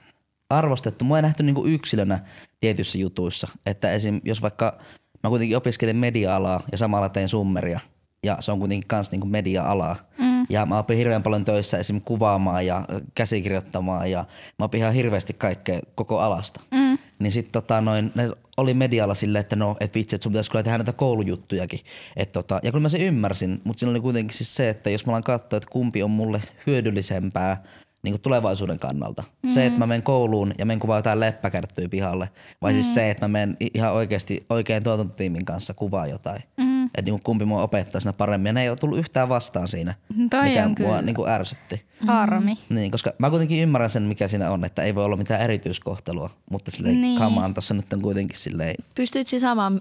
arvostettu, 0.50 1.04
mua 1.04 1.18
ei 1.18 1.22
nähty 1.22 1.42
niinku 1.42 1.66
yksilönä 1.66 2.18
tietyissä 2.60 2.98
jutuissa. 2.98 3.48
Että 3.66 3.92
esim. 3.92 4.20
jos 4.24 4.42
vaikka 4.42 4.78
mä 5.22 5.30
kuitenkin 5.30 5.56
opiskelin 5.56 5.96
media-alaa 5.96 6.62
ja 6.72 6.78
samalla 6.78 7.08
tein 7.08 7.28
summeria, 7.28 7.80
ja 8.22 8.36
se 8.40 8.52
on 8.52 8.58
kuitenkin 8.58 8.88
kans 8.88 9.10
niinku 9.10 9.26
media-alaa. 9.26 9.96
Mm. 10.18 10.46
Ja 10.50 10.66
mä 10.66 10.78
opin 10.78 10.98
hirveän 10.98 11.22
paljon 11.22 11.44
töissä 11.44 11.78
esim. 11.78 12.00
kuvaamaan 12.00 12.66
ja 12.66 12.84
käsikirjoittamaan 13.14 14.10
ja 14.10 14.24
mä 14.58 14.64
opin 14.64 14.80
ihan 14.80 14.94
hirveästi 14.94 15.32
kaikkea 15.32 15.80
koko 15.94 16.18
alasta. 16.18 16.60
Mm. 16.70 16.98
Niin 17.18 17.32
sit 17.32 17.52
tota 17.52 17.80
noin, 17.80 18.12
ne 18.14 18.30
oli 18.56 18.74
medialla 18.74 19.14
silleen, 19.14 19.40
että 19.40 19.56
no, 19.56 19.76
et 19.80 19.94
vitsi, 19.94 20.16
että 20.16 20.22
sun 20.22 20.32
pitäisi 20.32 20.50
kyllä 20.50 20.62
tehdä 20.62 20.78
näitä 20.78 20.92
koulujuttujakin. 20.92 21.80
Et 22.16 22.32
tota, 22.32 22.60
ja 22.62 22.72
kyllä 22.72 22.82
mä 22.82 22.88
sen 22.88 23.00
ymmärsin, 23.00 23.60
mutta 23.64 23.80
siinä 23.80 23.90
oli 23.90 24.00
kuitenkin 24.00 24.36
siis 24.36 24.56
se, 24.56 24.68
että 24.68 24.90
jos 24.90 25.06
mä 25.06 25.12
alan 25.12 25.22
katsoa, 25.22 25.56
että 25.56 25.70
kumpi 25.70 26.02
on 26.02 26.10
mulle 26.10 26.42
hyödyllisempää 26.66 27.62
niin 28.02 28.12
kuin 28.12 28.20
tulevaisuuden 28.20 28.78
kannalta. 28.78 29.24
Mm. 29.42 29.50
Se, 29.50 29.66
että 29.66 29.78
mä 29.78 29.86
menen 29.86 30.02
kouluun 30.02 30.52
ja 30.58 30.66
menen 30.66 30.78
kuvaa 30.80 30.98
jotain 30.98 31.20
leppäkärttyä 31.20 31.88
pihalle, 31.88 32.30
vai 32.62 32.72
mm. 32.72 32.74
siis 32.74 32.94
se, 32.94 33.10
että 33.10 33.28
mä 33.28 33.32
menen 33.32 33.56
ihan 33.74 33.92
oikeasti 33.92 34.46
oikein 34.50 34.82
tuotantotiimin 34.84 35.44
kanssa 35.44 35.74
kuvaa 35.74 36.06
jotain. 36.06 36.42
Mm. 36.56 36.84
Että 36.84 37.02
niin 37.02 37.12
kuin 37.12 37.22
kumpi 37.22 37.44
mua 37.44 37.62
opettaa 37.62 38.00
siinä 38.00 38.12
paremmin. 38.12 38.46
Ja 38.46 38.52
ne 38.52 38.62
ei 38.62 38.68
ole 38.68 38.76
tullut 38.76 38.98
yhtään 38.98 39.28
vastaan 39.28 39.68
siinä, 39.68 39.94
Toi 40.30 40.48
mikä 40.48 40.64
on 40.64 40.68
mua 40.68 40.88
kyllä. 40.88 41.02
niin 41.02 41.14
kuin 41.14 41.30
ärsytti. 41.30 41.84
Harmi. 42.06 42.58
Niin, 42.68 42.90
koska 42.90 43.12
mä 43.18 43.30
kuitenkin 43.30 43.62
ymmärrän 43.62 43.90
sen, 43.90 44.02
mikä 44.02 44.28
siinä 44.28 44.50
on, 44.50 44.64
että 44.64 44.82
ei 44.82 44.94
voi 44.94 45.04
olla 45.04 45.16
mitään 45.16 45.40
erityiskohtelua, 45.40 46.30
mutta 46.50 46.70
silleen 46.70 47.00
Niin. 47.00 47.18
kamaan 47.18 47.54
tuossa 47.54 47.74
nyt 47.74 47.92
on 47.92 48.02
kuitenkin 48.02 48.38
silleen, 48.38 48.74
Pystyit 48.94 49.26
sä 49.26 49.38
saamaan 49.40 49.80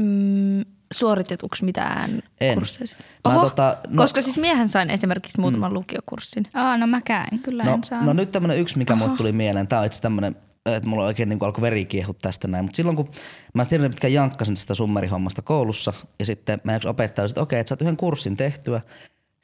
mm, 0.00 0.64
suoritetuksi 0.92 1.64
mitään 1.64 2.22
En. 2.40 2.54
kursseja? 2.54 2.96
Mä 3.28 3.34
Oho, 3.34 3.48
tota, 3.48 3.76
no- 3.88 4.02
koska 4.02 4.22
siis 4.22 4.36
miehän 4.36 4.68
sain 4.68 4.90
esimerkiksi 4.90 5.40
muutaman 5.40 5.70
mm. 5.70 5.74
lukiokurssin. 5.74 6.46
Aa, 6.54 6.76
no 6.76 6.86
mäkään 6.86 7.38
kyllä 7.38 7.64
no, 7.64 7.74
en 7.74 7.84
saa. 7.84 8.04
no 8.04 8.12
nyt 8.12 8.32
tämmönen 8.32 8.58
yksi, 8.58 8.78
mikä 8.78 8.94
mulle 8.96 9.16
tuli 9.16 9.32
mieleen, 9.32 9.68
tää 9.68 9.80
on 9.80 9.86
itse 9.86 10.02
tämmönen, 10.02 10.36
että 10.66 10.88
mulla 10.88 11.04
oikein 11.04 11.28
niin 11.28 11.38
alkoi 11.42 11.62
veri 11.62 11.84
kiehut 11.84 12.18
tästä 12.18 12.48
näin, 12.48 12.64
mutta 12.64 12.76
silloin 12.76 12.96
kun 12.96 13.08
mä 13.54 13.64
sitten 13.64 13.90
pitkään 13.90 14.12
jankkasin 14.12 14.54
tästä 14.54 14.74
summerihommasta 14.74 15.42
koulussa 15.42 15.92
ja 16.18 16.26
sitten 16.26 16.60
mä 16.64 16.76
yksi 16.76 16.88
opettaja 16.88 17.26
että 17.26 17.40
okei, 17.40 17.60
että 17.60 17.68
sä 17.68 17.72
oot 17.72 17.82
yhden 17.82 17.96
kurssin 17.96 18.36
tehtyä 18.36 18.80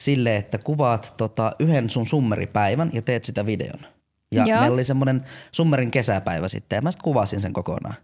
silleen, 0.00 0.36
että 0.36 0.58
kuvaat 0.58 1.14
tota, 1.16 1.52
yhden 1.58 1.90
sun 1.90 2.06
summeripäivän 2.06 2.90
ja 2.92 3.02
teet 3.02 3.24
sitä 3.24 3.46
videon. 3.46 3.80
Ja 4.32 4.46
Joo. 4.46 4.60
meillä 4.60 4.74
oli 4.74 4.84
semmoinen 4.84 5.24
summerin 5.52 5.90
kesäpäivä 5.90 6.48
sitten 6.48 6.76
ja 6.76 6.82
mä 6.82 6.90
sitten 6.90 7.04
kuvasin 7.04 7.40
sen 7.40 7.52
kokonaan. 7.52 7.94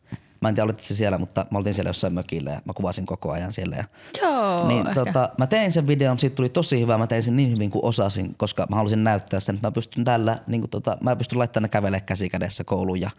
Mä 0.43 0.49
en 0.49 0.55
tiedä, 0.55 0.65
olitte 0.65 0.83
se 0.83 0.95
siellä, 0.95 1.19
mutta 1.19 1.47
mä 1.51 1.59
oltiin 1.59 1.75
siellä 1.75 1.89
jossain 1.89 2.13
mökillä 2.13 2.51
ja 2.51 2.61
mä 2.65 2.73
kuvasin 2.73 3.07
koko 3.07 3.33
ajan 3.33 3.53
siellä. 3.53 3.77
Ja 3.77 3.85
Joo, 4.23 4.69
niin, 4.69 4.89
ehkä. 4.89 4.95
tota, 4.95 5.31
mä 5.39 5.47
tein 5.47 5.73
sen 5.73 5.87
videon, 5.87 6.19
siitä 6.19 6.37
tuli 6.37 6.49
tosi 6.49 6.81
hyvä, 6.81 6.99
mä 6.99 7.07
tein 7.07 7.23
sen 7.23 7.37
niin 7.37 7.53
hyvin 7.53 7.71
kuin 7.71 7.85
osasin, 7.85 8.35
koska 8.37 8.67
mä 8.71 8.77
halusin 8.77 9.05
näyttää 9.05 9.41
sen, 9.41 9.55
että 9.55 9.67
mä 9.67 9.73
pystyn 9.73 10.05
tällä, 10.05 10.39
niin 10.47 10.61
kuin 10.61 10.71
tota, 10.71 10.97
mä 11.01 11.17
pystyn 11.17 11.39
laittamaan 11.39 11.63
ne 11.63 11.69
kävelee 11.69 12.01
käsi 12.01 12.29
kädessä 12.29 12.65
kouluun 12.65 13.01
ja 13.01 13.11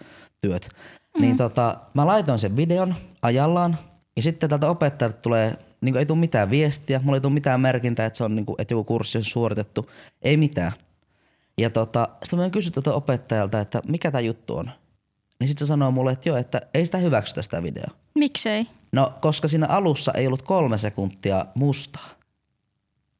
työt. 0.41 0.69
Mm. 1.17 1.21
Niin 1.21 1.37
tota, 1.37 1.77
mä 1.93 2.07
laitoin 2.07 2.39
sen 2.39 2.55
videon 2.55 2.95
ajallaan 3.21 3.77
ja 4.15 4.21
sitten 4.21 4.49
tältä 4.49 4.69
opettajalta 4.69 5.17
tulee 5.17 5.57
niin 5.83 5.97
ei 5.97 6.05
tule 6.05 6.19
mitään 6.19 6.49
viestiä, 6.49 7.01
mulla 7.03 7.17
ei 7.17 7.21
tule 7.21 7.33
mitään 7.33 7.61
merkintää, 7.61 8.05
että 8.05 8.17
se 8.17 8.23
on 8.23 8.35
niin 8.35 8.45
kuin, 8.45 8.55
että 8.59 8.73
joku 8.73 8.83
kurssi 8.83 9.17
on 9.17 9.23
suoritettu. 9.23 9.89
Ei 10.21 10.37
mitään. 10.37 10.71
Ja 11.57 11.69
tota, 11.69 12.09
sitten 12.23 12.39
mä 12.39 12.49
kysyin 12.49 12.73
tuota 12.73 12.93
opettajalta, 12.93 13.59
että 13.59 13.81
mikä 13.87 14.11
tämä 14.11 14.19
juttu 14.19 14.57
on. 14.57 14.71
Niin 15.39 15.47
sitten 15.47 15.67
se 15.67 15.69
sanoo 15.69 15.91
mulle, 15.91 16.11
että 16.11 16.29
joo, 16.29 16.37
että 16.37 16.61
ei 16.73 16.85
sitä 16.85 16.97
hyväksytä 16.97 17.41
sitä 17.41 17.63
videoa. 17.63 17.91
Miksei? 18.15 18.67
No, 18.91 19.13
koska 19.21 19.47
siinä 19.47 19.67
alussa 19.69 20.11
ei 20.15 20.27
ollut 20.27 20.41
kolme 20.41 20.77
sekuntia 20.77 21.45
mustaa. 21.55 22.09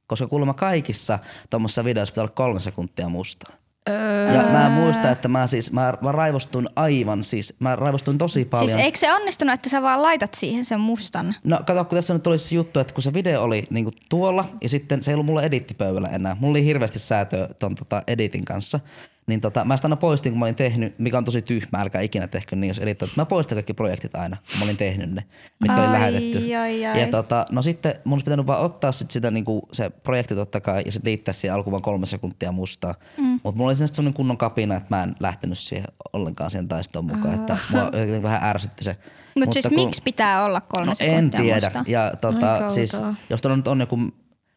Koska 0.08 0.28
kuulemma 0.28 0.54
kaikissa 0.54 1.20
tuommoissa 1.50 1.84
videoissa 1.84 2.12
pitää 2.12 2.22
olla 2.24 2.34
kolme 2.36 2.60
sekuntia 2.60 3.10
mustaa. 3.10 3.54
Öö, 3.90 4.34
Ja 4.34 4.44
mä 4.44 4.70
muistan, 4.70 5.12
että 5.12 5.28
mä 5.28 5.48
siis, 5.48 5.72
mä, 5.72 5.94
mä 6.02 6.12
raivostuin 6.12 6.70
aivan 6.76 7.24
siis, 7.24 7.54
mä 7.60 7.76
raivostuin 7.76 8.18
tosi 8.18 8.46
paljon. 8.46 8.70
Siis 8.70 8.82
eikö 8.82 9.00
se 9.00 9.14
onnistunut, 9.14 9.54
että 9.54 9.70
sä 9.70 9.82
vaan 9.82 10.02
laitat 10.02 10.34
siihen 10.34 10.66
sen 10.66 10.80
mustan? 10.80 11.36
No 11.44 11.60
kato, 11.66 11.86
kun 11.86 11.96
tässä 11.98 12.14
nyt 12.14 12.28
oli 12.28 12.38
se 12.38 12.56
juttu, 12.56 12.80
että 12.80 12.94
kun 12.94 13.04
se 13.04 13.14
video 13.14 13.42
oli 13.42 13.68
niinku 13.70 13.92
tuolla 14.10 14.46
ja 14.62 14.70
sitten 14.70 15.04
se 15.04 15.12
ei 15.12 15.14
ollut 15.14 15.26
mulla 15.26 15.44
edittipöydällä 15.44 16.10
enää. 16.10 16.38
Mulla 16.40 16.52
oli 16.52 16.66
hirveästi 16.66 17.00
säätöä 17.00 17.48
ton 17.60 17.76
tota 17.76 18.04
editin 18.08 18.46
kanssa. 18.46 18.80
Niin 19.28 19.42
tota, 19.42 19.66
mä 19.66 19.78
sitä 19.78 19.86
aina 19.86 19.96
poistin, 19.96 20.32
kun 20.32 20.40
mä 20.40 20.46
olin 20.46 20.56
tehnyt, 20.56 21.00
mikä 21.00 21.18
on 21.18 21.26
tosi 21.26 21.42
tyhmää, 21.42 21.82
älkää 21.82 22.02
ikinä 22.02 22.28
tehkö 22.28 22.56
niin, 22.56 22.68
jos 22.68 22.80
editoit. 22.80 23.12
Mä 23.18 23.26
poistin 23.26 23.56
kaikki 23.56 23.74
projektit 23.74 24.16
aina, 24.16 24.38
kun 24.50 24.60
mä 24.60 24.66
olin 24.66 24.78
tehnyt 24.78 25.12
ne, 25.12 25.24
mitkä 25.62 25.78
oli 25.78 25.86
Ai, 25.86 25.92
lähetetty. 25.94 26.56
ai, 26.56 26.86
ai. 26.86 27.02
Ja 27.02 27.08
tota, 27.08 27.46
no 27.52 27.62
sitten 27.62 27.94
mun 28.04 28.14
olisi 28.16 28.26
pitänyt 28.26 28.48
vaan 28.48 28.62
ottaa 28.62 28.92
sit 28.92 29.12
sitä 29.12 29.32
niinku, 29.32 29.68
se 29.72 29.90
projekti 29.90 30.36
totta 30.36 30.62
kai 30.62 30.82
ja 30.86 30.92
sitten 30.92 31.10
liittää 31.10 31.34
siihen 31.34 31.56
alkuun 31.56 31.72
vaan 31.72 31.82
kolme 31.82 32.06
sekuntia 32.06 32.52
mustaa. 32.52 32.96
Mm. 33.18 33.40
Mutta 33.44 33.58
mulla 33.58 33.70
oli 33.70 33.76
sinne 33.76 33.88
semmoinen 33.88 34.14
kunnon 34.14 34.38
kapina, 34.38 34.76
että 34.76 34.96
mä 34.96 35.04
en 35.04 35.16
lähtenyt 35.20 35.58
siihen 35.58 35.86
ollenkaan 36.14 36.52
siihen 36.52 36.68
taistoon 36.68 37.06
mukaan, 37.06 37.34
että 37.36 37.58
mua 37.72 37.90
vähän 38.24 38.44
ärsytti 38.44 38.84
se. 38.84 38.98
Mutta 39.40 39.54
siis 39.54 39.68
kun- 39.68 39.76
miksi 39.76 40.02
pitää 40.02 40.46
olla 40.46 40.62
kolme 40.62 40.86
No 40.88 40.96
sekuntia 40.96 41.20
en 41.20 41.32
tiedä. 41.46 41.72
musta? 41.76 41.84
Ja 41.92 42.12
tota, 42.22 42.54
Ai 42.56 42.72
siis, 42.72 42.98
jos 43.30 43.42
tuolla 43.42 43.58
nyt 43.58 43.68
on 43.68 43.80
joku 43.80 43.98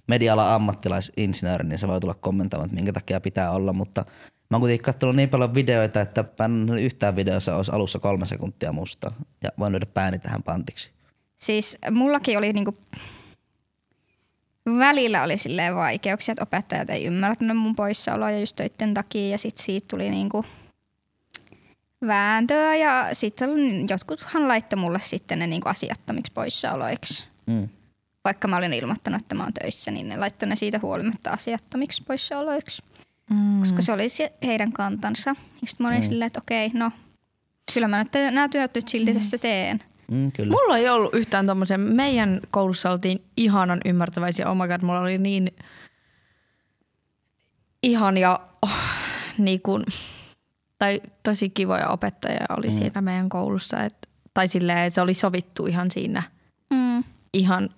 media-alan 0.09 0.49
ammattilaisinsinööri, 0.55 1.69
niin 1.69 1.79
se 1.79 1.89
voi 1.89 2.01
tulla 2.01 2.15
kommentoimaan, 2.15 2.67
että 2.67 2.75
minkä 2.75 2.93
takia 2.93 3.21
pitää 3.21 3.51
olla, 3.51 3.73
mutta 3.73 4.05
mä 4.51 4.55
oon 4.57 4.61
kuitenkin 4.61 4.85
katsonut 4.85 5.17
niin 5.17 5.29
paljon 5.29 5.55
videoita, 5.55 6.01
että 6.01 6.25
yhtään 6.81 7.17
videossa 7.17 7.57
olisi 7.57 7.73
alussa 7.73 7.99
kolme 7.99 8.27
sekuntia 8.27 8.73
musta 8.73 9.13
ja 9.43 9.51
voin 9.59 9.73
lyödä 9.73 9.87
pääni 9.87 10.19
tähän 10.19 10.43
pantiksi. 10.43 10.91
Siis 11.39 11.79
mullakin 11.91 12.39
oli 12.39 12.53
niinku, 12.53 12.79
välillä 14.79 15.23
oli 15.23 15.39
silleen 15.39 15.75
vaikeuksia, 15.75 16.33
että 16.33 16.43
opettajat 16.43 16.91
ei 16.91 17.05
ymmärtänyt 17.05 17.57
mun 17.57 17.77
poissaoloa 17.77 18.31
just 18.31 18.57
töitten 18.57 18.95
takia 18.95 19.29
ja 19.29 19.39
sit 19.39 19.59
siitä 19.59 19.87
tuli 19.91 20.11
niinku 20.11 20.45
vääntöä 22.07 22.77
ja 22.77 23.09
sitten 23.13 23.51
jotkuthan 23.91 24.49
laittoi 24.49 24.79
mulle 24.79 25.01
sitten 25.05 25.39
ne 25.39 25.47
niinku 25.47 25.69
asiattomiksi 25.69 26.33
poissaoloiksi. 26.33 27.25
Mm. 27.47 27.69
Vaikka 28.25 28.49
mä 28.49 28.57
olin 28.57 28.73
ilmoittanut, 28.73 29.23
että 29.23 29.35
mä 29.35 29.43
oon 29.43 29.53
töissä, 29.63 29.91
niin 29.91 30.09
ne 30.09 30.17
laittoi 30.17 30.49
ne 30.49 30.57
siitä 30.57 30.79
huolimatta 30.83 31.31
asiattomiksi 31.31 32.03
poissaoloiksi. 32.07 32.83
Mm. 33.31 33.59
Koska 33.59 33.83
se 33.83 33.93
oli 33.93 34.09
se 34.09 34.33
heidän 34.47 34.73
kantansa. 34.73 35.31
Ja 35.31 35.67
sitten 35.67 35.87
mä 35.87 35.89
olin 35.89 36.05
silleen, 36.05 36.27
että 36.27 36.41
okei, 36.41 36.71
no 36.75 36.91
kyllä 37.75 37.89
mä 37.89 38.03
nyt 38.03 38.13
nämä 38.13 38.49
työt 38.49 38.75
nyt 38.75 38.89
silti 38.89 39.15
tästä 39.15 39.39
teen. 39.39 39.81
Mm, 40.11 40.33
kyllä. 40.33 40.51
Mulla 40.51 40.79
ei 40.79 40.89
ollut 40.89 41.15
yhtään 41.15 41.47
tommosen. 41.47 41.81
Meidän 41.81 42.41
koulussa 42.51 42.91
oltiin 42.91 43.19
ihanan 43.37 43.81
ymmärtäväisiä. 43.85 44.51
Oh 44.51 44.57
my 44.57 44.69
god, 44.69 44.83
mulla 44.83 45.01
oli 45.01 45.19
niin 45.19 45.51
ihania, 47.83 48.41
oh, 48.63 48.71
niin 49.39 49.63
kuin, 49.63 49.85
tai 50.79 51.01
tosi 51.23 51.51
kivoja 51.51 51.89
opettajia 51.89 52.47
oli 52.57 52.69
mm. 52.69 52.73
siinä 52.73 53.01
meidän 53.01 53.29
koulussa. 53.29 53.83
Et, 53.83 54.09
tai 54.35 54.49
silleen, 54.49 54.79
että 54.79 54.95
se 54.95 55.01
oli 55.01 55.15
sovittu 55.15 55.67
ihan 55.67 55.91
siinä 55.91 56.23
Mm. 56.71 57.05
ihan, 57.33 57.69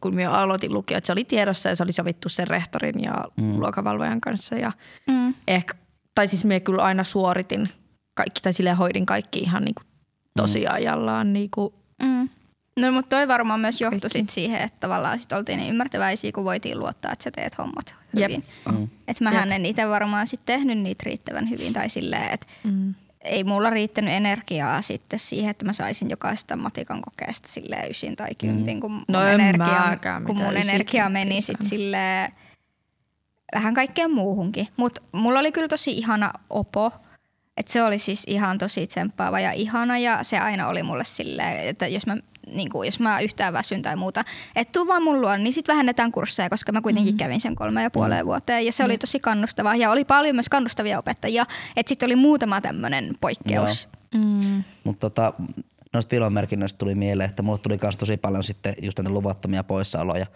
kun 0.00 0.14
minä 0.14 0.30
aloitin 0.30 0.74
lukio, 0.74 0.96
että 0.98 1.06
se 1.06 1.12
oli 1.12 1.24
tiedossa 1.24 1.68
ja 1.68 1.76
se 1.76 1.82
oli 1.82 1.92
sovittu 1.92 2.28
sen 2.28 2.48
rehtorin 2.48 3.02
ja 3.02 3.24
mm. 3.40 3.60
luokavalvojan 3.60 4.20
kanssa. 4.20 4.54
Ja 4.54 4.72
Mm. 5.08 5.34
ehkä, 5.48 5.74
tai 6.14 6.28
siis 6.28 6.44
minä 6.44 6.60
kyllä 6.60 6.82
aina 6.82 7.04
suoritin 7.04 7.68
kaikki, 8.14 8.40
tai 8.40 8.52
silleen 8.52 8.76
hoidin 8.76 9.06
kaikki 9.06 9.38
ihan 9.38 9.64
niin 9.64 9.74
kuin 9.74 9.86
tosiajallaan 10.36 11.32
niin 11.32 11.50
kuin 11.50 11.74
Mm. 12.02 12.28
No 12.80 12.92
mutta 12.92 13.16
toi 13.16 13.28
varmaan 13.28 13.60
myös 13.60 13.80
johtui 13.80 14.10
sit 14.10 14.30
siihen, 14.30 14.60
että 14.60 14.80
tavallaan 14.80 15.18
sit 15.18 15.32
oltiin 15.32 15.58
niin 15.58 15.70
ymmärtäväisiä, 15.70 16.32
kun 16.32 16.44
voitiin 16.44 16.78
luottaa, 16.78 17.12
että 17.12 17.22
sä 17.22 17.30
teet 17.30 17.58
hommat 17.58 17.94
Jep. 18.16 18.30
hyvin. 18.30 18.44
Mm. 18.72 18.88
Että 19.08 19.24
mähän 19.24 19.52
en 19.52 19.66
itse 19.66 19.88
varmaan 19.88 20.26
sit 20.26 20.40
tehnyt 20.46 20.78
niitä 20.78 21.02
riittävän 21.06 21.50
hyvin 21.50 21.72
tai 21.72 21.88
silleen, 21.90 22.32
että 22.32 22.46
Mm. 22.64 22.94
Ei 23.26 23.44
mulla 23.44 23.70
riittänyt 23.70 24.14
energiaa 24.14 24.82
sitten 24.82 25.18
siihen, 25.18 25.50
että 25.50 25.64
mä 25.64 25.72
saisin 25.72 26.10
jokaista 26.10 26.56
matikan 26.56 27.02
kokeesta 27.02 27.48
silleen 27.48 27.90
ysin 27.90 28.16
tai 28.16 28.28
kympin, 28.38 28.80
kun 28.80 28.92
mun, 28.92 29.04
No 29.08 29.22
en 29.26 29.40
energia, 29.40 29.98
kun 30.26 30.36
mun 30.36 30.56
energia 30.56 31.08
meni 31.08 31.40
sit 31.40 31.46
saanut. 31.46 31.68
silleen 31.68 32.32
vähän 33.54 33.74
kaikkeen 33.74 34.10
muuhunkin. 34.10 34.68
Mutta 34.76 35.02
mulla 35.12 35.38
oli 35.38 35.52
kyllä 35.52 35.68
tosi 35.68 35.90
ihana 35.98 36.32
opo, 36.50 36.92
että 37.56 37.72
se 37.72 37.82
oli 37.82 37.98
siis 37.98 38.24
ihan 38.26 38.58
tosi 38.58 38.86
tsemppaava 38.86 39.40
ja 39.40 39.52
ihana 39.52 39.98
ja 39.98 40.18
se 40.22 40.38
aina 40.38 40.68
oli 40.68 40.82
mulle 40.82 41.04
silleen, 41.04 41.68
että 41.68 41.86
jos 41.86 42.06
mä, 42.06 42.16
niin 42.46 42.70
kuin, 42.70 42.86
jos 42.86 43.00
mä 43.00 43.20
yhtään 43.20 43.52
väsyn 43.52 43.82
tai 43.82 43.96
muuta, 43.96 44.24
että 44.56 44.72
tuu 44.72 44.86
vaan 44.86 45.02
mun 45.02 45.20
luon, 45.20 45.44
niin 45.44 45.52
sitten 45.52 45.72
vähennetään 45.72 46.12
kursseja, 46.12 46.50
koska 46.50 46.72
mä 46.72 46.80
kuitenkin 46.80 47.14
mm. 47.14 47.18
kävin 47.18 47.40
sen 47.40 47.54
kolme 47.54 47.82
ja 47.82 47.90
puoleen 47.90 48.26
vuoteen 48.26 48.66
ja 48.66 48.72
se 48.72 48.84
oli 48.84 48.98
tosi 48.98 49.20
kannustavaa 49.20 49.76
ja 49.76 49.90
oli 49.90 50.04
paljon 50.04 50.36
myös 50.36 50.48
kannustavia 50.48 50.98
opettajia, 50.98 51.46
että 51.76 51.88
sitten 51.88 52.06
oli 52.06 52.16
muutama 52.16 52.60
tämmöinen 52.60 53.14
poikkeus. 53.20 53.88
Mm. 54.14 54.64
Mutta 54.84 55.10
tota, 55.10 55.32
noista 55.92 56.10
filmamerkinnöistä 56.10 56.78
tuli 56.78 56.94
mieleen, 56.94 57.30
että 57.30 57.42
mulle 57.42 57.58
tuli 57.58 57.78
myös 57.82 57.96
tosi 57.96 58.16
paljon 58.16 58.44
sitten 58.44 58.74
just 58.82 58.98
näitä 58.98 59.10
luvattomia 59.10 59.64
poissaoloja, 59.64 60.26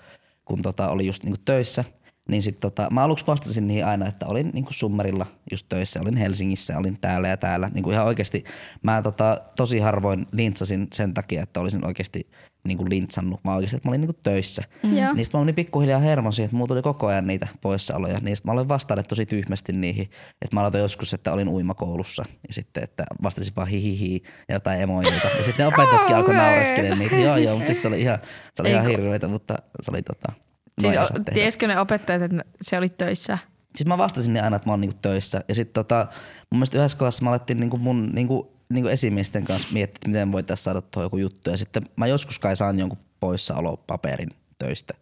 kun 0.45 0.63
tota 0.63 0.89
oli 0.89 1.07
just 1.07 1.23
niinku 1.23 1.41
töissä. 1.45 1.85
Niin 2.31 2.43
sit 2.43 2.61
tota, 2.61 2.89
mä 2.93 3.03
aluksi 3.03 3.27
vastasin 3.27 3.67
niihin 3.67 3.87
aina, 3.87 4.07
että 4.07 4.27
olin 4.27 4.51
niinku 4.55 4.73
summerilla 4.73 5.27
just 5.51 5.67
töissä, 5.69 6.01
olin 6.01 6.17
Helsingissä, 6.17 6.79
olin 6.79 6.99
täällä 7.01 7.29
ja 7.29 7.37
täällä. 7.37 7.71
Niinku 7.75 7.91
ihan 7.91 8.07
oikeasti 8.07 8.45
mä 8.83 9.03
tota, 9.03 9.41
tosi 9.57 9.79
harvoin 9.79 10.27
lintsasin 10.33 10.89
sen 10.93 11.15
takia, 11.15 11.43
että 11.43 11.61
olisin 11.61 11.87
oikeasti 11.87 12.31
niinku 12.65 12.85
lintsannut, 12.89 13.41
vaan 13.45 13.57
oikeasti, 13.57 13.77
että 13.77 13.89
mä 13.89 13.91
olin 13.91 14.01
niinku 14.01 14.19
töissä. 14.23 14.63
Mm. 14.83 14.91
Niistä 15.17 15.39
mä 15.39 15.43
olin 15.43 15.55
pikkuhiljaa 15.55 16.01
hermosin, 16.01 16.45
että 16.45 16.57
mulla 16.57 16.69
tuli 16.69 16.83
koko 16.83 17.07
ajan 17.07 17.27
niitä 17.27 17.49
poissaoloja. 17.61 18.19
Niistä 18.23 18.49
mä 18.49 18.53
aloin 18.53 18.69
vastailla 18.69 19.03
tosi 19.03 19.27
tyhmästi 19.27 19.73
niihin. 19.73 20.11
Että 20.43 20.57
mä 20.57 20.61
aloitin 20.61 20.81
joskus, 20.81 21.15
että 21.15 21.33
olin 21.33 21.49
uimakoulussa 21.49 22.25
ja 22.49 22.55
sitten, 22.55 22.85
että 22.85 23.05
vastasin 23.23 23.53
vaan 23.57 23.69
hihihi 23.69 24.23
ja 24.49 24.55
jotain 24.55 24.81
emojiita. 24.81 25.29
Ja 25.39 25.45
sitten 25.45 25.65
ne 25.65 25.67
opettajatkin 25.67 26.17
alkoi 26.17 26.35
Kauhea. 26.35 26.51
naureskelemaan 26.51 26.99
niitä. 26.99 27.17
Joo, 27.17 27.37
joo, 27.37 27.55
mutta 27.55 27.67
siis 27.67 27.83
se 27.83 27.89
oli 27.89 28.01
ihan, 28.01 28.19
se 28.55 28.63
oli 28.63 28.71
ihan 28.71 28.87
hirveetä, 28.87 29.29
mutta 29.29 29.55
se 29.83 29.91
oli 29.91 30.03
tota, 30.03 30.33
Siis 30.81 31.11
o, 31.11 31.33
tiesikö 31.35 31.67
ne 31.67 31.81
opettajat, 31.81 32.23
että 32.23 32.45
se 32.63 32.79
oli 32.79 32.89
töissä? 32.89 33.39
Siis 33.77 33.87
mä 33.87 33.99
vastasin 33.99 34.33
ne 34.33 34.41
aina, 34.41 34.57
että 34.57 34.69
mä 34.69 34.73
oon 34.73 34.81
niinku 34.81 34.99
töissä. 35.03 35.41
Ja 35.49 35.55
sitten 35.55 35.75
tota, 35.75 36.07
mun 36.51 36.59
mielestä 36.59 36.79
yhdessä 36.79 36.99
kohdassa 36.99 37.25
mä 37.25 37.31
alettiin 37.31 37.61
niinku 37.61 37.77
mun 37.77 38.11
niinku, 38.13 38.53
niinku 38.69 38.89
esimiesten 38.89 39.45
kanssa 39.45 39.69
miettiä, 39.73 39.95
että 39.97 40.09
miten 40.09 40.33
voitaisiin 40.33 40.65
saada 40.65 40.83
tuohon 40.83 41.05
joku 41.05 41.17
juttu. 41.17 41.51
Ja 41.51 41.57
sitten 41.57 41.83
mä 41.97 42.07
joskus 42.07 42.39
kai 42.39 42.57
saan 42.57 42.79
jonkun 42.79 42.99
poissaolopaperin 43.21 44.31
töistä 44.59 44.95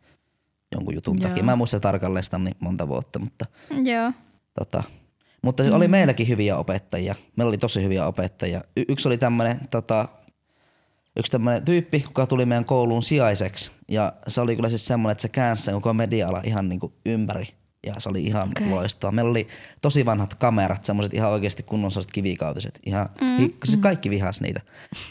jonkun 0.73 0.95
jutun 0.95 1.19
Joo. 1.19 1.29
takia. 1.29 1.45
Mä 1.45 1.53
en 1.53 1.59
muista 1.59 1.81
tarkalleen 1.81 2.25
sitä 2.25 2.39
niin 2.39 2.57
monta 2.61 2.89
vuotta, 2.89 3.19
mutta 3.19 3.47
Joo. 3.85 4.13
tota, 4.59 4.83
mutta 5.43 5.63
mm. 5.63 5.73
oli 5.73 5.89
meilläkin 5.89 6.29
hyviä 6.29 6.57
opettajia. 6.57 7.15
Meillä 7.37 7.49
oli 7.49 7.59
tosi 7.59 7.83
hyviä 7.83 8.07
opettajia. 8.07 8.61
Y- 8.77 8.85
yksi 8.89 9.09
oli 9.09 9.19
tämmönen, 9.19 9.61
tota, 9.71 10.09
yksi 11.19 11.33
tämmönen 11.33 11.65
tyyppi, 11.65 12.03
joka 12.05 12.27
tuli 12.27 12.47
meidän 12.47 12.65
kouluun 12.65 13.03
sijaiseksi. 13.03 13.71
Ja 13.89 14.13
se 14.27 14.41
oli 14.41 14.57
kyllä 14.57 14.69
siis 14.69 14.87
semmoinen, 14.87 15.13
että 15.13 15.23
se 15.23 15.29
käänsi 15.29 15.63
sen 15.63 15.75
koko 15.75 15.95
media-ala 15.95 16.41
ihan 16.45 16.69
niinku 16.69 16.93
ympäri. 17.07 17.49
Ja 17.87 17.95
se 17.99 18.09
oli 18.09 18.23
ihan 18.23 18.49
okay. 18.49 18.71
loistavaa. 18.71 19.13
Meillä 19.13 19.31
oli 19.31 19.49
tosi 19.83 20.07
vanhat 20.07 20.35
kamerat, 20.35 20.85
semmoiset 20.85 21.15
ihan 21.15 21.31
oikeasti 21.31 21.63
kunnon 21.63 21.91
sellaiset 21.91 22.13
kivikautiset. 22.13 22.79
Ihan, 22.87 23.09
mm. 23.21 23.53
se 23.65 23.77
kaikki 23.77 24.11
vihas 24.11 24.41
niitä. 24.41 24.61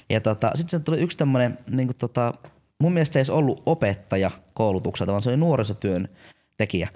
Ja 0.09 0.21
tota, 0.21 0.51
sitten 0.55 0.79
se 0.79 0.83
tuli 0.83 0.97
yksi 0.97 1.17
tämmönen, 1.17 1.57
niinku 1.69 1.93
tota, 1.93 2.33
mun 2.79 2.93
mielestä 2.93 3.13
se 3.13 3.19
ei 3.19 3.21
edes 3.21 3.29
ollut 3.29 3.63
opettaja 3.65 4.31
koulutukselta, 4.53 5.11
vaan 5.11 5.21
se 5.21 5.29
oli 5.29 5.37
nuorisotyön 5.37 6.09
tekijä. 6.57 6.89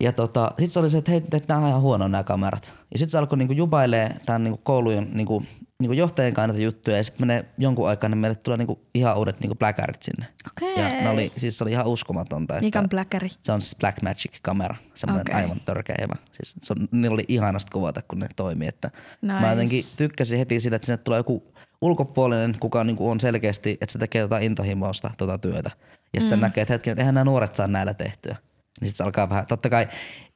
Ja 0.00 0.12
tota, 0.12 0.52
sit 0.58 0.70
se 0.70 0.80
oli 0.80 0.90
se, 0.90 0.98
että 0.98 1.10
hei, 1.10 1.22
että 1.32 1.54
nämä 1.54 1.60
on 1.60 1.68
ihan 1.68 1.80
huono 1.80 2.08
nämä 2.08 2.24
kamerat. 2.24 2.74
Ja 2.92 2.98
sit 2.98 3.10
se 3.10 3.18
alkoi 3.18 3.38
niinku 3.38 3.54
jubailee 3.54 4.16
tämän 4.26 4.44
niinku 4.44 4.60
koulujen 4.62 5.08
niinku, 5.12 5.42
niinku 5.84 6.00
johtajien 6.00 6.34
näitä 6.36 6.58
juttuja. 6.58 6.96
Ja 6.96 7.04
sit 7.04 7.18
menee 7.18 7.44
jonkun 7.58 7.88
aikaa, 7.88 8.08
niin 8.08 8.18
meille 8.18 8.36
tulee 8.36 8.56
niinku 8.56 8.86
ihan 8.94 9.16
uudet 9.18 9.40
niinku 9.40 9.54
bläkärit 9.54 10.02
sinne. 10.02 10.26
Okei. 10.46 10.84
Ja 10.84 11.02
ne 11.02 11.08
oli, 11.08 11.32
siis 11.36 11.58
se 11.58 11.64
oli 11.64 11.70
ihan 11.70 11.86
uskomatonta. 11.86 12.60
Mikä 12.60 12.78
on 12.78 12.88
bläkäri? 12.88 13.30
se 13.42 13.52
on 13.52 13.60
siis 13.60 13.76
Black 13.76 14.02
Magic 14.02 14.38
kamera, 14.42 14.76
semmoinen 14.94 15.30
okay. 15.30 15.42
aivan 15.42 15.60
törkeä 15.64 15.96
hyvä. 16.00 16.14
Siis 16.32 16.54
se 16.62 16.72
on, 16.72 16.88
niillä 16.92 17.14
oli 17.14 17.24
ihanasta 17.28 17.72
kuvata, 17.72 18.02
kun 18.02 18.18
ne 18.18 18.28
toimii. 18.36 18.68
Että 18.68 18.90
Nice. 19.22 19.40
Mä 19.40 19.50
jotenkin 19.50 19.84
tykkäsin 19.96 20.38
heti 20.38 20.60
siitä, 20.60 20.76
että 20.76 20.86
sinne 20.86 20.96
tulee 20.96 21.18
joku 21.18 21.54
ulkopuolinen, 21.80 22.56
kuka 22.60 22.84
niinku 22.84 23.10
on 23.10 23.20
selkeästi, 23.20 23.78
että 23.80 23.92
se 23.92 23.98
tekee 23.98 24.20
jotain 24.20 24.42
intohimoista 24.42 25.10
tota 25.18 25.38
työtä. 25.38 25.70
Ja 26.14 26.20
sitten 26.20 26.38
mm. 26.38 26.42
näkee, 26.42 26.62
että 26.62 26.74
hetken, 26.74 26.92
että 26.92 27.02
eihän 27.02 27.14
nämä 27.14 27.24
nuoret 27.24 27.54
saa 27.54 27.68
näillä 27.68 27.94
tehtyä. 27.94 28.36
Niin 28.80 28.88
sitten 28.88 28.96
se 28.96 29.04
alkaa 29.04 29.28
vähän, 29.28 29.46
totta 29.46 29.70
kai 29.70 29.88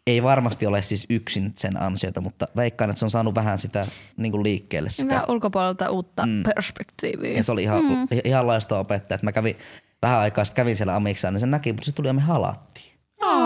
ei 0.08 0.22
varmasti 0.22 0.66
ole 0.66 0.82
siis 0.82 1.06
yksin 1.10 1.52
sen 1.56 1.82
ansiota, 1.82 2.20
mutta 2.20 2.48
veikkaan, 2.56 2.90
että 2.90 2.98
se 2.98 3.04
on 3.04 3.10
saanut 3.10 3.34
vähän 3.34 3.58
sitä 3.58 3.86
niin 4.16 4.32
kuin 4.32 4.42
liikkeelle 4.42 4.90
sitä. 4.90 5.14
Vähän 5.14 5.30
ulkopuolelta 5.30 5.90
uutta 5.90 6.26
mm. 6.26 6.42
perspektiiviä. 6.42 7.36
Ja 7.36 7.44
se 7.44 7.52
oli 7.52 7.62
ihan, 7.62 7.84
mm. 7.84 8.08
ihan 8.24 8.46
laista 8.46 8.78
opettajat. 8.78 9.22
Mä 9.22 9.32
kävin 9.32 9.56
vähän 10.02 10.18
aikaa 10.18 10.44
sitten 10.44 10.62
kävin 10.62 10.76
siellä 10.76 10.96
amiksaan, 10.96 11.34
niin 11.34 11.40
se 11.40 11.46
näki, 11.46 11.72
mutta 11.72 11.86
se 11.86 11.92
tuli 11.92 12.08
ja 12.08 12.12
me 12.12 12.20
halattiin. 12.20 12.98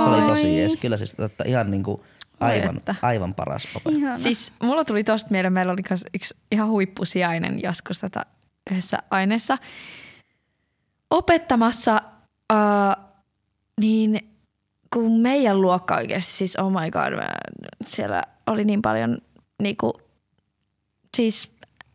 Se 0.02 0.08
oli 0.08 0.22
tosi 0.22 0.58
jees. 0.58 0.76
Kyllä 0.76 0.96
siis 0.96 1.16
että 1.18 1.44
ihan 1.44 1.70
niinku 1.70 2.04
aivan, 2.40 2.76
että. 2.76 2.94
aivan 3.02 3.34
paras 3.34 3.68
ope. 3.74 3.90
Ihana. 3.90 4.18
Siis 4.18 4.52
mulla 4.62 4.84
tuli 4.84 5.04
tosta 5.04 5.30
mieleen, 5.30 5.52
meillä 5.52 5.72
oli 5.72 5.82
yksi 6.14 6.34
ihan 6.52 6.68
huippusijainen 6.68 7.62
joskus 7.62 8.00
tätä 8.00 8.26
yhdessä 8.70 8.98
aineessa 9.10 9.58
opettamassa, 11.10 12.00
uh, 12.52 13.04
niin 13.80 14.31
kun 14.92 15.20
meidän 15.20 15.60
luokka 15.60 15.96
oikeasti, 15.96 16.32
siis 16.32 16.56
oh 16.56 16.70
my 16.70 16.90
god, 16.90 17.12
mä, 17.16 17.30
siellä 17.86 18.22
oli 18.46 18.64
niin 18.64 18.82
paljon 18.82 19.18
niinku, 19.62 19.92
siis 21.16 21.52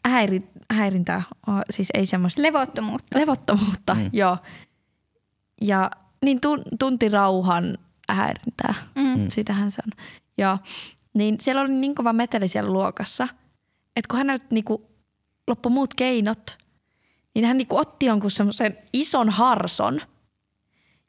häiri, 0.08 0.50
häirintää, 0.72 1.24
siis 1.70 1.88
ei 1.94 2.06
semmoista 2.06 2.42
Levottomuutta. 2.42 3.20
levottomuutta, 3.20 3.94
mm. 3.94 4.10
joo. 4.14 4.38
Ja 5.62 5.92
niin 6.26 6.42
tun, 6.42 6.62
tunti 6.80 7.10
rauhan 7.10 7.78
häirintää, 8.10 8.74
Mm. 8.96 9.20
mm. 9.20 9.26
sitähän 9.30 9.72
se 9.72 9.82
on. 9.86 10.06
Joo. 10.38 10.58
Niin 11.14 11.36
siellä 11.40 11.62
oli 11.62 11.74
niin 11.74 11.96
kova 11.96 12.14
meteli 12.14 12.48
siellä 12.48 12.72
luokassa, 12.72 13.28
että 13.96 14.08
kun 14.10 14.18
häneltä 14.18 14.46
niinku 14.50 14.90
loppu 15.48 15.70
muut 15.70 15.94
keinot, 15.94 16.58
niin 17.36 17.46
hän 17.46 17.58
niinku 17.58 17.78
otti 17.78 18.06
jonkun 18.06 18.32
semmoisen 18.32 18.78
ison 18.94 19.30
harson 19.30 20.02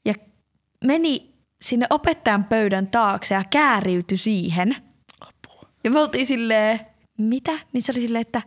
ja 0.05 0.14
meni 0.85 1.35
sinne 1.62 1.86
opettajan 1.90 2.44
pöydän 2.44 2.86
taakse 2.86 3.34
ja 3.34 3.42
kääriytyi 3.50 4.18
siihen. 4.18 4.76
Ja 5.84 5.90
me 5.90 6.00
oltiin 6.00 6.26
silleen, 6.26 6.80
mitä? 7.18 7.52
Niin 7.72 7.82
se 7.82 7.92
oli 7.92 8.00
silleen, 8.00 8.22
että, 8.22 8.42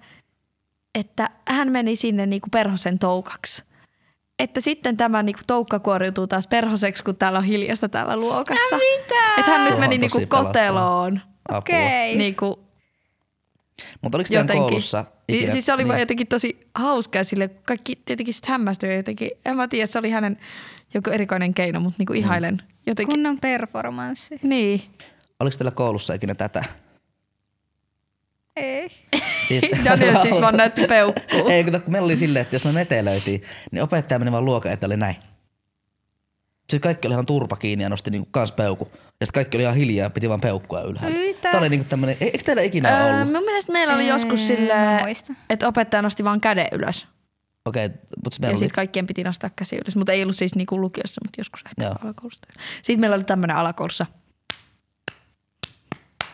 että 0.95 1.29
hän 1.47 1.71
meni 1.71 1.95
sinne 1.95 2.25
niinku 2.25 2.47
perhosen 2.51 2.99
toukaksi. 2.99 3.63
Että 4.39 4.61
sitten 4.61 4.97
tämä 4.97 5.23
niinku 5.23 5.41
toukka 5.47 5.79
kuoriutuu 5.79 6.27
taas 6.27 6.47
perhoseksi, 6.47 7.03
kun 7.03 7.15
täällä 7.15 7.39
on 7.39 7.45
hiljasta 7.45 7.89
täällä 7.89 8.17
luokassa. 8.17 8.75
Mitä? 8.75 9.33
Että 9.37 9.51
hän 9.51 9.63
nyt 9.63 9.71
Tuo 9.71 9.79
meni 9.79 9.97
niinku 9.97 10.21
koteloon. 10.27 11.19
Apua. 11.49 11.57
Okei. 11.57 12.15
Niinku 12.15 12.70
Mutta 14.01 14.17
oliko 14.17 14.27
teidän 14.27 14.43
jotenkin. 14.43 14.61
koulussa 14.61 15.05
Niin, 15.27 15.51
siis 15.51 15.65
se 15.65 15.73
oli 15.73 15.81
niin. 15.81 15.87
vaan 15.87 15.99
jotenkin 15.99 16.27
tosi 16.27 16.67
hauskaa 16.75 17.23
sille. 17.23 17.47
Kaikki 17.47 17.95
tietenkin 18.05 18.33
sitten 18.33 18.51
hämmästyi 18.51 18.95
jotenkin. 18.95 19.31
En 19.45 19.55
mä 19.55 19.67
tiedä, 19.67 19.85
se 19.85 19.99
oli 19.99 20.09
hänen 20.09 20.37
joku 20.93 21.09
erikoinen 21.09 21.53
keino, 21.53 21.79
mutta 21.79 21.95
niinku 21.97 22.13
ihailen 22.13 22.61
jotenkin. 22.85 23.13
Kunnon 23.15 23.39
performanssi. 23.39 24.35
Niin. 24.43 24.81
Oliko 25.39 25.57
teillä 25.57 25.71
koulussa 25.71 26.13
ikinä 26.13 26.35
tätä? 26.35 26.63
Ei. 28.55 28.89
Siis, 29.47 29.69
Daniel 29.85 30.21
siis 30.21 30.41
vaan 30.41 30.57
näytti 30.61 30.85
peukkuu. 30.87 31.49
Ei, 31.49 31.63
kun 31.63 31.81
kun 31.81 31.91
meillä 31.91 32.05
oli 32.05 32.17
silleen, 32.17 32.41
että 32.43 32.55
jos 32.55 32.63
me 32.63 32.71
metelöitiin, 32.71 33.41
niin 33.71 33.83
opettaja 33.83 34.19
meni 34.19 34.31
vaan 34.31 34.45
luokan 34.45 34.71
eteen, 34.71 34.87
oli 34.87 34.97
näin. 34.97 35.15
Sitten 36.71 36.89
kaikki 36.89 37.07
oli 37.07 37.13
ihan 37.13 37.25
turpa 37.25 37.55
kiinni 37.55 37.83
ja 37.83 37.89
nosti 37.89 38.11
niinku 38.11 38.29
kans 38.31 38.51
peukku. 38.51 38.89
Ja 38.93 39.25
sitten 39.25 39.33
kaikki 39.33 39.57
oli 39.57 39.63
ihan 39.63 39.75
hiljaa 39.75 40.05
ja 40.05 40.09
piti 40.09 40.29
vaan 40.29 40.41
peukkua 40.41 40.81
ylhäällä. 40.81 41.17
Mitä? 41.17 41.41
Tämä 41.41 41.59
oli 41.59 41.69
niinku 41.69 41.85
tämmönen, 41.89 42.17
e- 42.19 42.25
eikö 42.25 42.43
teillä 42.45 42.61
ikinä 42.61 42.89
Öö, 42.89 43.13
ollut? 43.13 43.33
mun 43.33 43.43
mielestä 43.43 43.71
meillä 43.71 43.93
oli 43.95 44.07
joskus 44.07 44.39
muistan. 45.03 45.37
että 45.49 45.67
opettaja 45.67 46.01
nosti 46.01 46.23
vaan 46.23 46.41
käden 46.41 46.67
ylös. 46.71 47.07
Okei, 47.65 47.85
okay, 47.85 47.97
mutta 48.23 48.35
Ja 48.35 48.41
meillä 48.41 48.53
oli, 48.53 48.59
sitten 48.59 48.75
kaikkien 48.75 49.07
piti 49.07 49.23
nostaa 49.23 49.49
käsi 49.55 49.75
ylös. 49.75 49.95
Mutta 49.95 50.11
ei 50.11 50.23
ollut 50.23 50.35
siis 50.35 50.55
niinku 50.55 50.81
lukiossa, 50.81 51.21
mutta 51.25 51.39
joskus 51.39 51.63
ehkä 51.65 51.83
Joo. 51.83 51.95
alakoulusta. 52.03 52.47
Sitten 52.81 52.99
meillä 52.99 53.15
oli 53.15 53.23
tämmöinen 53.23 53.55
alakoulussa. 53.55 54.05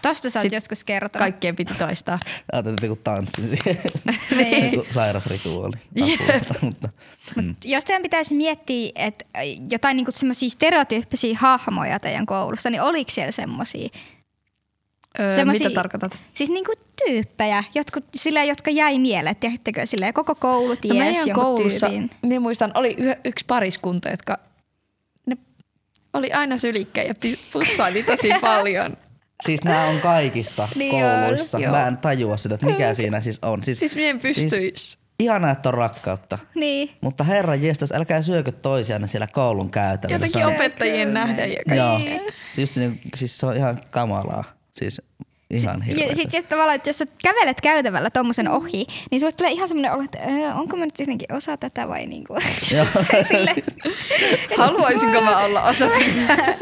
Tosta 0.01 0.29
sä 0.29 0.39
oot 0.39 0.43
Sit 0.43 0.53
joskus 0.53 0.83
kertonut. 0.83 1.19
Kaikkien 1.19 1.55
piti 1.55 1.73
toistaa. 1.73 2.19
ajattelin, 2.51 2.73
että 2.73 2.86
joku 2.86 3.01
tanssi 3.03 3.47
siihen. 3.47 3.77
Niin. 4.38 4.81
Sairas 4.91 5.25
rituaali. 5.27 5.73
Mutta, 6.62 6.89
Mut 7.36 7.57
jos 7.65 7.86
teidän 7.86 8.01
pitäisi 8.01 8.36
miettiä, 8.36 8.91
että 8.95 9.25
jotain 9.71 9.97
niinku 9.97 10.12
semmoisia 10.12 10.49
stereotyyppisiä 10.49 11.38
hahmoja 11.39 11.99
teidän 11.99 12.25
koulusta, 12.25 12.69
niin 12.69 12.81
oliko 12.81 13.12
siellä 13.12 13.31
semmoisia? 13.31 13.89
Öö, 15.19 15.36
Semmosia- 15.36 15.67
mitä 15.69 15.75
tarkoitat? 15.75 16.17
Siis 16.33 16.49
niinku 16.49 16.73
tyyppejä, 17.05 17.63
jotkut, 17.75 18.05
sillä, 18.15 18.43
jotka 18.43 18.71
jäi 18.71 18.99
mieleen, 18.99 19.36
tiedättekö, 19.36 19.86
sillä 19.86 20.13
koko 20.13 20.36
koulu 20.36 20.75
ties 20.75 20.93
No 20.93 21.03
jonkun 21.25 21.43
koulussa, 21.43 21.89
tyypin. 21.89 22.10
minä 22.23 22.39
muistan, 22.39 22.71
oli 22.75 22.95
yh- 22.97 23.17
yksi 23.25 23.45
pariskunta, 23.45 24.10
jotka 24.10 24.38
ne 25.25 25.38
oli 26.13 26.31
aina 26.31 26.57
sylikkäin 26.57 27.07
ja 27.07 27.13
pussaili 27.53 28.03
tosi 28.03 28.29
paljon. 28.41 28.97
Siis 29.45 29.63
nämä 29.63 29.84
on 29.88 30.00
kaikissa 30.00 30.67
Niin 30.76 30.91
kouluissa. 30.91 31.58
on, 31.58 31.63
joo. 31.63 31.71
Mä 31.73 31.88
en 31.88 31.97
tajua 31.97 32.38
sitä, 32.38 32.56
että 32.56 32.65
mikä 32.67 32.93
siinä 32.93 33.21
siis 33.21 33.39
on. 33.41 33.63
Siis, 33.63 33.80
Siis 33.80 33.95
minä 33.95 34.10
en 34.10 34.19
pystyisi. 34.19 34.50
Siis, 34.56 34.97
ihanaa, 35.19 35.52
että 35.52 35.69
on 35.69 35.73
rakkautta. 35.73 36.38
Niin. 36.56 36.89
Mutta 37.02 37.23
herra 37.23 37.56
jestas, 37.56 37.91
älkää 37.91 38.21
syökö 38.21 38.52
toisianne 38.52 39.08
siellä 39.08 39.28
koulun 39.28 39.69
käytävällä. 39.69 40.15
Jotenkin 40.15 40.41
Se 40.41 40.45
on- 40.47 40.54
opettajien 40.56 41.13
nähden. 41.13 41.52
Ja 41.67 41.76
Joo. 41.76 41.97
Niin. 41.97 42.21
Siis, 42.54 42.73
se- 42.73 42.91
siis 43.15 43.38
se 43.38 43.45
on 43.45 43.56
ihan 43.58 43.82
kamalaa. 43.89 44.43
Siis 44.73 45.02
ihan 45.50 45.78
Ja 45.80 45.84
hirveä. 45.95 46.15
sit, 46.15 46.32
sit 46.32 46.50
tavallaan, 46.50 46.76
että 46.76 46.89
jos 46.89 46.97
sä 46.97 47.06
kävelet 47.23 47.62
käytävällä 47.62 48.10
tommosen 48.10 48.47
ohi, 48.47 48.86
niin 49.12 49.19
sulle 49.19 49.32
tulee 49.32 49.52
ihan 49.52 49.67
semmoinen 49.67 49.93
olo, 49.93 50.04
että 50.04 50.17
öö, 50.30 50.54
onko 50.54 50.78
mä 50.78 50.86
nyt 50.86 51.00
jotenkin 51.00 51.34
osa 51.34 51.58
tätä 51.58 51.88
vai 51.88 52.06
niinku. 52.06 52.36
Joo. 52.71 52.86
Sille, 53.28 53.56
Haluaisinko 54.58 55.21
mä 55.21 55.38
olla 55.45 55.63
osa 55.63 55.86
tätä? 55.88 56.56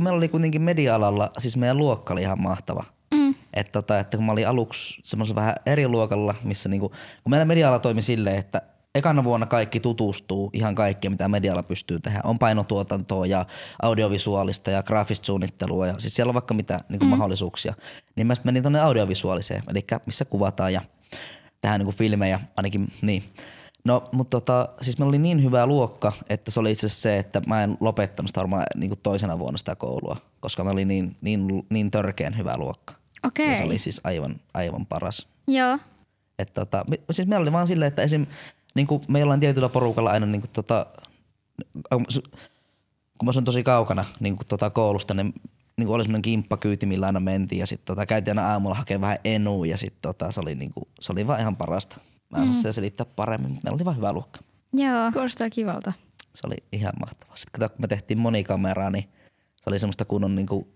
Kun 0.00 0.04
meillä 0.04 0.16
oli 0.16 0.28
kuitenkin 0.28 0.62
media-alalla, 0.62 1.30
siis 1.38 1.56
meidän 1.56 1.76
luokka 1.76 2.14
oli 2.14 2.22
ihan 2.22 2.42
mahtava. 2.42 2.84
mm, 3.14 3.34
Että, 3.54 3.72
tota, 3.72 3.98
että 3.98 4.16
kun 4.16 4.26
mä 4.26 4.32
olin 4.32 4.48
aluksi 4.48 5.00
semmoisella 5.04 5.40
vähän 5.40 5.54
eri 5.66 5.88
luokalla, 5.88 6.34
missä 6.44 6.68
niinku, 6.68 6.88
kun 6.88 7.30
meillä 7.30 7.44
media-ala 7.44 7.78
toimi 7.78 8.02
silleen, 8.02 8.36
että 8.36 8.62
ekana 8.94 9.24
vuonna 9.24 9.46
kaikki 9.46 9.80
tutustuu 9.80 10.50
ihan 10.52 10.74
kaikkeen, 10.74 11.12
mitä 11.12 11.28
medialla 11.28 11.62
pystyy 11.62 12.00
tehdä. 12.00 12.20
On 12.24 12.38
painotuotantoa 12.38 13.26
ja 13.26 13.46
audiovisuaalista 13.82 14.70
ja 14.70 14.82
graafista 14.82 15.26
suunnittelua 15.26 15.86
ja 15.86 15.94
siis 15.98 16.14
siellä 16.14 16.30
on 16.30 16.34
vaikka 16.34 16.54
mitä 16.54 16.80
niinku 16.88 17.04
mm. 17.04 17.10
mahdollisuuksia. 17.10 17.74
Niin 18.16 18.26
mä 18.26 18.34
sitten 18.34 18.48
menin 18.48 18.62
tonne 18.62 18.80
audiovisuaaliseen, 18.80 19.62
eli 19.70 19.84
missä 20.06 20.24
kuvataan 20.24 20.72
ja 20.72 20.80
tehdään 21.60 21.80
niinku 21.80 21.92
filmejä, 21.92 22.40
ainakin 22.56 22.88
niin. 23.02 23.22
No, 23.84 24.08
mutta 24.12 24.40
tota, 24.40 24.68
siis 24.80 24.98
meillä 24.98 25.08
oli 25.08 25.18
niin 25.18 25.42
hyvä 25.44 25.66
luokka, 25.66 26.12
että 26.28 26.50
se 26.50 26.60
oli 26.60 26.72
itse 26.72 26.86
asiassa 26.86 27.02
se, 27.02 27.18
että 27.18 27.42
mä 27.46 27.62
en 27.62 27.76
lopettanut 27.80 28.28
sitä 28.28 28.40
varmaan 28.40 28.64
niin 28.74 28.92
toisena 29.02 29.38
vuonna 29.38 29.58
sitä 29.58 29.76
koulua, 29.76 30.16
koska 30.40 30.64
me 30.64 30.70
oli 30.70 30.84
niin, 30.84 31.16
niin, 31.20 31.66
niin 31.70 31.90
törkeän 31.90 32.36
hyvä 32.36 32.56
luokka. 32.56 32.94
Okei. 33.26 33.50
Ja 33.50 33.56
se 33.56 33.64
oli 33.64 33.78
siis 33.78 34.00
aivan, 34.04 34.40
aivan 34.54 34.86
paras. 34.86 35.28
Joo. 35.46 35.78
Et 36.38 36.54
tota, 36.54 36.84
siis 37.10 37.28
meillä 37.28 37.42
oli 37.42 37.52
vaan 37.52 37.66
silleen, 37.66 37.88
että 37.88 38.02
esim. 38.02 38.26
Niin 38.74 38.86
kuin 38.86 39.02
me 39.08 39.20
jollain 39.20 39.40
tietyllä 39.40 39.68
porukalla 39.68 40.10
aina 40.10 40.26
niin 40.26 40.40
kuin 40.40 40.50
tota, 40.50 40.86
kun 43.18 43.26
mä 43.26 43.28
asun 43.28 43.44
tosi 43.44 43.62
kaukana 43.62 44.04
niin 44.20 44.36
kuin 44.36 44.46
tota 44.46 44.70
koulusta, 44.70 45.14
niin, 45.14 45.34
niin 45.76 45.86
kuin 45.86 45.94
oli 45.94 46.04
semmoinen 46.04 46.22
kimppakyyti, 46.22 46.86
millä 46.86 47.06
aina 47.06 47.20
mentiin 47.20 47.60
ja 47.60 47.66
sitten 47.66 47.86
tota, 47.86 48.06
käytiin 48.06 48.38
aina 48.38 48.52
aamulla 48.52 48.74
hakemaan 48.74 49.00
vähän 49.00 49.18
enua 49.24 49.66
ja 49.66 49.76
sitten 49.76 50.02
tota, 50.02 50.30
se, 50.30 50.40
oli 50.40 50.54
niin 50.54 50.72
kuin, 50.72 50.84
se 51.00 51.12
oli 51.12 51.26
vaan 51.26 51.40
ihan 51.40 51.56
parasta. 51.56 52.00
Mä 52.30 52.38
en 52.42 52.48
mm. 52.48 52.54
sitä 52.54 52.72
selittää 52.72 53.06
paremmin, 53.16 53.50
mutta 53.50 53.64
meillä 53.64 53.76
oli 53.76 53.84
vaan 53.84 53.96
hyvä 53.96 54.12
luokka. 54.12 54.40
Joo. 54.72 55.12
Kuulostaa 55.12 55.50
kivalta. 55.50 55.92
Se 56.34 56.46
oli 56.46 56.56
ihan 56.72 56.92
mahtavaa. 57.00 57.36
Sitten 57.36 57.68
kun 57.70 57.76
me 57.80 57.86
tehtiin 57.86 58.18
monikameraa, 58.18 58.90
niin 58.90 59.04
se 59.56 59.62
oli 59.66 59.78
semmoista 59.78 60.04
kunnon 60.04 60.34
niinku, 60.36 60.68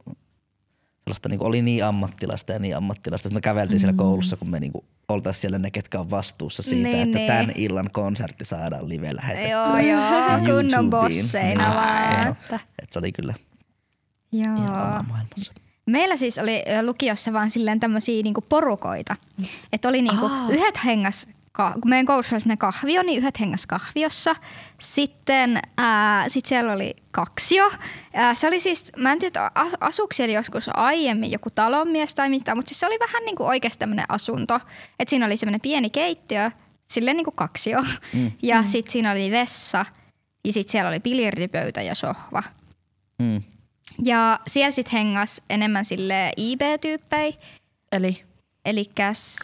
sellaista 1.04 1.28
niinku, 1.28 1.46
oli 1.46 1.62
niin 1.62 1.84
ammattilasta 1.84 2.52
ja 2.52 2.58
niin 2.58 2.76
ammattilasta. 2.76 3.28
Sitten 3.28 3.36
me 3.36 3.40
käveltiin 3.40 3.80
siellä 3.80 3.96
koulussa, 3.96 4.36
kun 4.36 4.50
me 4.50 4.60
niinku 4.60 4.84
oltaisiin 5.08 5.40
siellä 5.40 5.58
ne, 5.58 5.70
ketkä 5.70 6.00
on 6.00 6.10
vastuussa 6.10 6.62
siitä, 6.62 6.88
Niin, 6.88 7.02
että 7.02 7.18
niin. 7.18 7.26
tämän 7.26 7.52
illan 7.54 7.90
konsertti 7.92 8.44
saadaan 8.44 8.88
live 8.88 9.14
lähetettyä. 9.16 9.50
Joo, 9.50 9.78
joo. 9.78 10.00
Kunnon 10.38 10.56
YouTubeen. 10.56 10.90
bosseina 10.90 11.64
Niin, 11.64 11.74
vaan. 11.74 12.26
joo. 12.50 12.58
Et 12.82 12.92
se 12.92 12.98
oli 12.98 13.12
kyllä 13.12 13.34
ihan 14.32 14.56
Joo. 14.56 14.66
oma 14.66 15.04
maailmansa. 15.08 15.52
Meillä 15.86 16.16
siis 16.16 16.38
oli 16.38 16.62
lukiossa 16.82 17.32
vaan 17.32 17.50
silleen 17.50 17.80
tämmöisiä 17.80 18.22
niinku 18.22 18.40
porukoita. 18.40 19.16
Että 19.72 19.88
oli 19.88 20.02
niinku 20.02 20.26
Aa. 20.26 20.48
yhdet 20.50 20.84
hengas, 20.84 21.26
kun 21.54 21.90
meidän 21.90 22.06
koulussa 22.06 22.36
oli 22.36 22.56
kahvio, 22.56 23.02
niin 23.02 23.18
yhdet 23.18 23.40
hengas 23.40 23.66
kahviossa. 23.66 24.36
Sitten 24.80 25.60
ää, 25.78 26.28
sit 26.28 26.46
siellä 26.46 26.72
oli 26.72 26.96
kaksio. 27.10 27.70
Ää, 28.14 28.34
se 28.34 28.46
oli 28.46 28.60
siis, 28.60 28.92
mä 28.96 29.12
en 29.12 29.18
tiedä, 29.18 29.50
as- 29.54 29.76
asuuko 29.80 30.12
siellä 30.12 30.34
joskus 30.34 30.70
aiemmin 30.74 31.30
joku 31.30 31.50
talonmies 31.50 32.14
tai 32.14 32.30
mitään, 32.30 32.58
mutta 32.58 32.68
siis 32.68 32.80
se 32.80 32.86
oli 32.86 32.98
vähän 33.00 33.22
niinku 33.24 33.44
oikeasti 33.44 33.78
tämmöinen 33.78 34.04
asunto. 34.08 34.54
Että 34.98 35.10
siinä 35.10 35.26
oli 35.26 35.36
semmoinen 35.36 35.60
pieni 35.60 35.90
keittiö, 35.90 36.50
silleen 36.86 37.16
niinku 37.16 37.32
kaksio. 37.32 37.82
Mm. 38.12 38.32
Ja 38.42 38.62
mm. 38.62 38.68
sitten 38.68 38.92
siinä 38.92 39.10
oli 39.10 39.30
vessa 39.30 39.86
ja 40.44 40.52
sitten 40.52 40.72
siellä 40.72 40.88
oli 40.88 41.00
biljardipöytä 41.00 41.82
ja 41.82 41.94
sohva. 41.94 42.42
Mm. 43.18 43.42
Ja 44.04 44.38
siellä 44.46 44.70
sitten 44.70 44.92
hengas 44.92 45.42
enemmän 45.50 45.84
sille 45.84 46.32
IB-tyyppejä, 46.36 47.32
Eli 47.92 48.24
eli 48.64 48.85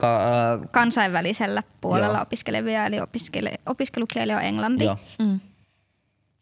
Ka- 0.01 0.17
äh, 0.17 0.71
kansainvälisellä 0.71 1.63
puolella 1.81 2.15
Joo. 2.15 2.23
opiskelevia, 2.23 2.87
eli 2.87 2.97
opiskele- 3.01 3.61
opiskelukieli 3.67 4.35
on 4.35 4.43
englanti. 4.43 4.85
joo. 4.85 4.97
mm. 5.19 5.41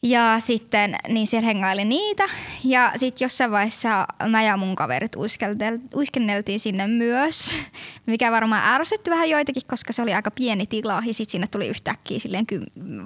Ja 0.02 0.36
sitten 0.40 0.96
niin 1.08 1.26
siellä 1.26 1.46
hengaili 1.46 1.84
niitä. 1.84 2.24
Ja 2.64 2.92
sitten 2.96 3.24
jossain 3.26 3.50
vaiheessa 3.50 4.06
mä 4.28 4.42
ja 4.42 4.56
mun 4.56 4.76
kaverit 4.76 5.16
uiskeltel- 5.16 5.96
uiskenneltiin 5.96 6.60
sinne 6.60 6.86
myös, 6.86 7.56
mikä 8.06 8.32
varmaan 8.32 8.74
ärsytti 8.74 9.10
vähän 9.10 9.30
joitakin, 9.30 9.62
koska 9.66 9.92
se 9.92 10.02
oli 10.02 10.14
aika 10.14 10.30
pieni 10.30 10.66
tila. 10.66 11.02
Ja 11.06 11.14
sitten 11.14 11.32
sinne 11.32 11.46
tuli 11.46 11.68
yhtäkkiä 11.68 12.18
silleen 12.18 12.46
ky- 12.46 12.62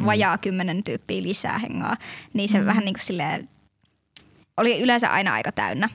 vajaa 0.06 0.38
kymmenen 0.38 0.84
tyyppiä 0.84 1.22
lisää 1.22 1.58
hengaa. 1.58 1.96
Niin 2.32 2.48
se 2.48 2.58
mm. 2.60 2.66
vähän 2.66 2.84
niin 2.84 2.94
kuin 2.94 3.04
silleen, 3.04 3.48
oli 4.56 4.80
yleensä 4.80 5.08
aina 5.12 5.32
aika 5.34 5.52
täynnä. 5.52 5.88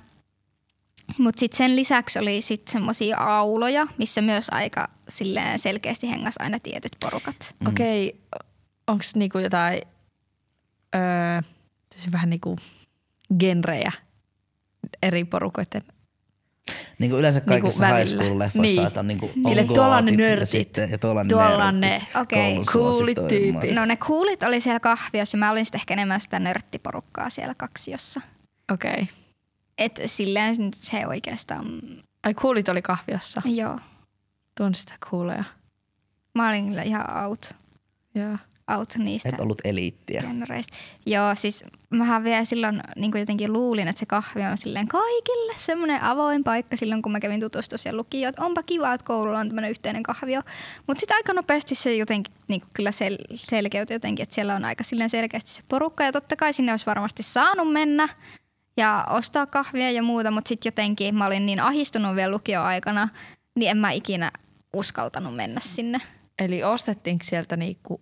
Mutta 1.17 1.39
sitten 1.39 1.58
sen 1.58 1.75
lisäksi 1.75 2.19
oli 2.19 2.41
sitten 2.41 2.71
semmoisia 2.71 3.17
auloja, 3.17 3.88
missä 3.97 4.21
myös 4.21 4.47
aika 4.51 4.88
silleen 5.10 5.60
selkeästi 5.60 6.10
hengas 6.10 6.36
aina 6.39 6.60
tietyt 6.60 6.91
porukat. 6.99 7.56
Mm. 7.60 7.67
Okei, 7.67 8.08
okay. 8.08 8.47
onko 8.88 9.03
niinku 9.15 9.38
jotain 9.39 9.82
öö, 10.95 11.01
tosi 11.95 12.12
vähän 12.12 12.30
niinku 12.30 12.56
genrejä 13.39 13.91
eri 15.03 15.25
porukoiden 15.25 15.82
Niin 16.99 17.12
kuin 17.12 17.19
yleensä 17.19 17.41
kaikissa 17.41 17.84
Niinku 17.84 17.95
high 17.97 18.08
välillä. 18.10 18.23
school 18.23 18.39
leffoissa, 18.39 18.82
Niin. 18.82 18.88
että 18.88 18.99
on 18.99 19.08
niinku 19.08 19.32
Sille 19.47 19.62
on 19.62 19.67
tuolla 19.67 19.97
on 19.97 20.06
ne 20.06 20.12
gootit 20.12 20.19
ja 20.25 20.30
nörtit. 20.30 20.47
sitten- 20.49 20.89
Ja 20.91 20.97
tuolla 20.97 21.21
on 21.21 21.27
Tuolla 21.27 21.65
on 21.65 21.82
nörtit. 21.82 22.08
ne 22.13 22.19
Okei. 22.21 22.53
koulun 22.73 22.93
coolit 22.95 23.17
tyypit. 23.27 23.75
No 23.75 23.86
ne 23.86 23.95
kuulit 23.95 24.43
oli 24.43 24.62
siellä 24.62 24.80
kahviossa. 24.80 25.38
Mä 25.38 25.51
olin 25.51 25.65
sitten 25.65 25.80
ehkä 25.80 25.93
enemmän 25.93 26.21
sitä 26.21 26.39
nörttiporukkaa 26.39 27.30
siellä 27.30 27.56
kaksiossa. 27.56 28.21
Okei. 28.73 28.91
Okay. 28.91 29.06
Et 29.78 30.00
silleen 30.06 30.56
se 30.76 31.08
oikeastaan, 31.08 31.66
Ai 32.24 32.34
coolit 32.34 32.70
oli 32.70 32.82
kahviossa. 32.82 33.42
joo. 33.46 33.80
Tunsin 34.58 34.80
sitä 34.82 34.96
cooleja. 35.12 35.44
Mä 36.36 36.50
olin 36.50 36.68
kyllä 36.70 36.84
ihan 36.84 37.26
out, 37.26 37.54
Joo. 38.16 38.38
out 38.78 38.96
niistä 38.98 39.30
Et 39.30 39.40
ollut 39.40 39.62
eliittiä. 39.63 40.22
genreistä. 40.22 40.78
Joo, 41.06 41.36
siis 41.36 41.63
mähän 41.90 42.24
vielä 42.24 42.46
silloin 42.46 42.82
niin 42.96 43.12
jotenkin 43.20 43.54
luulin, 43.54 43.88
että 43.88 44.00
se 44.00 44.06
kahvi 44.06 44.42
on 44.46 44.58
silleen 44.58 44.88
kaikille 44.88 45.54
semmoinen 45.58 46.04
avoin 46.04 46.44
paikka 46.44 46.78
silloin, 46.78 47.02
kun 47.02 47.12
mä 47.12 47.20
kävin 47.20 47.40
tutustua 47.40 47.78
siellä 47.78 47.98
lukioon. 47.98 48.30
Että 48.30 48.46
onpa 48.46 48.63
kiva, 48.63 48.94
että 48.94 49.06
koululla 49.06 49.40
on 49.40 49.48
tämmöinen 49.48 49.72
yhteinen 49.72 50.04
kahvio. 50.04 50.42
Mutta 50.88 51.00
sitten 51.00 51.16
aika 51.18 51.34
nopeasti 51.34 51.76
se 51.76 51.96
jotenkin 51.96 52.34
niin 52.48 52.62
kyllä 52.74 52.92
sel- 52.92 53.36
selkeytyi 53.36 53.96
jotenkin, 53.96 54.24
että 54.24 54.36
siellä 54.36 54.56
on 54.56 54.66
aika 54.66 54.84
silleen 54.84 55.10
selkeästi 55.10 55.52
se 55.52 55.63
porukka. 55.68 56.04
Ja 56.04 56.12
totta 56.12 56.36
kai 56.36 56.54
sinne 56.54 56.72
olisi 56.74 56.86
varmasti 56.86 57.24
saanut 57.24 57.72
mennä 57.72 58.10
ja 58.78 59.06
ostaa 59.10 59.46
kahvia 59.46 59.92
ja 59.92 60.04
muuta, 60.04 60.32
mutta 60.32 60.50
sitten 60.50 60.68
jotenkin 60.68 61.16
mä 61.16 61.26
olin 61.26 61.46
niin 61.46 61.60
ahistunut 61.60 62.16
vielä 62.16 62.32
lukioaikana, 62.32 63.10
niin 63.56 63.72
en 63.72 63.78
mä 63.78 63.92
ikinä 63.92 64.32
uskaltanut 64.74 65.36
mennä 65.36 65.60
sinne. 65.63 66.00
Eli 66.40 66.63
ostettiinko 66.63 67.26
sieltä 67.26 67.58
niinku, 67.58 68.02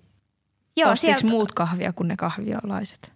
Joo, 0.78 0.96
sieltä, 0.96 1.28
muut 1.28 1.54
kahvia 1.54 1.94
kuin 1.94 2.08
ne 2.08 2.16
kahviolaiset? 2.18 3.14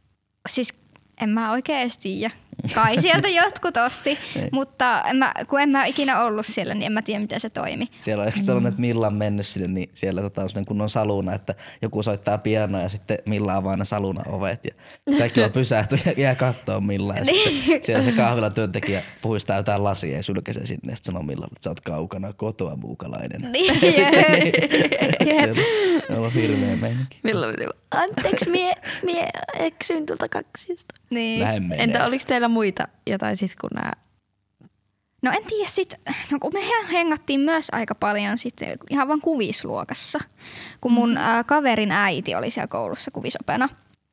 siis 0.50 0.74
en 1.22 1.30
mä 1.30 1.52
oikein 1.52 1.80
edes 1.82 1.98
tiedä. 1.98 2.34
Kai 2.76 3.02
sieltä 3.02 3.28
jotkut 3.28 3.78
osti, 3.78 4.18
Niin. 4.36 4.50
mutta 4.52 5.02
en 5.02 5.16
mä, 5.16 5.32
kun 5.48 5.62
en 5.62 5.70
mä 5.70 5.86
ikinä 5.86 6.24
ollut 6.24 6.46
siellä, 6.46 6.74
niin 6.74 6.84
en 6.84 6.92
mä 6.92 7.02
tiedä, 7.02 7.20
miten 7.20 7.40
se 7.40 7.50
toimi. 7.50 7.86
Siellä 8.00 8.22
on 8.22 8.28
ehkä 8.28 8.40
sellainen, 8.44 8.70
että 8.70 8.82
Milla 8.82 9.08
on 9.08 9.14
mennyt 9.14 9.48
sinne, 9.48 9.68
niin 9.68 9.90
siellä 9.94 10.22
tota, 10.22 10.42
on 10.58 10.66
kunnon 10.66 10.90
saluna, 10.90 11.34
että 11.34 11.56
joku 11.82 12.04
soittaa 12.04 12.38
pianoa 12.38 12.82
ja 12.82 12.90
sitten 12.90 13.18
Milla 13.26 13.56
avaa 13.56 13.78
ne 13.78 13.86
saluna 13.86 14.24
ovet 14.28 14.66
ja 14.66 14.72
kaikki 15.18 15.44
on 15.44 15.52
pysähtyä 15.52 16.00
ja 16.06 16.14
jää 16.18 16.36
kattoo 16.36 16.82
Milla. 16.82 17.14
Ja 17.14 17.26
sitten 17.26 17.80
siellä 17.84 18.04
se 18.04 18.12
kahvilan 18.12 18.54
työntekijä 18.54 19.04
puhistaa 19.22 19.58
jotain 19.58 19.84
lasia 19.84 20.18
ja 20.18 20.24
sylkäsee 20.24 20.66
sinne 20.66 20.92
ja 20.92 20.96
sitten 20.96 21.14
sanoo 21.14 21.24
Millalle, 21.24 21.52
että 21.52 21.64
sä 21.64 21.70
oot 21.70 21.82
kaukana 21.82 22.34
kotoa 22.34 22.76
muukalainen. 22.76 23.52
Niin, 23.52 23.76
jep. 23.98 24.56
Jep. 25.28 25.58
Se 26.08 26.14
on 26.14 26.34
hirveä 26.34 26.76
meininki. 26.76 27.20
Milloin 27.24 27.56
Anteeksi, 27.92 28.50
mie, 28.50 28.74
mie 29.04 29.30
eksyin 29.60 30.06
tuolta 30.06 30.30
kaksiosta. 30.30 30.96
niin. 31.10 31.44
Entä 31.78 32.06
oliko 32.06 32.24
teillä 32.28 32.48
muita 32.50 32.88
jotain 33.08 33.38
sit 33.38 33.56
kun 33.62 33.70
nämä... 33.74 33.92
No 35.22 35.32
en 35.32 35.46
tiedä 35.48 35.70
sit, 35.70 35.94
no 36.32 36.40
kun 36.40 36.54
me 36.54 36.60
hengattiin 36.92 37.40
myös 37.40 37.68
aika 37.72 37.96
paljon 37.96 38.38
sitten 38.38 38.78
ihan 38.90 39.08
vaan 39.08 39.22
kuvisluokassa. 39.22 40.20
Kun 40.82 40.92
mun 40.92 41.18
ää, 41.18 41.44
kaverin 41.44 41.92
äiti 41.92 42.36
oli 42.36 42.50
siellä 42.52 42.68
koulussa 42.68 43.12
kuvisopena. 43.12 43.70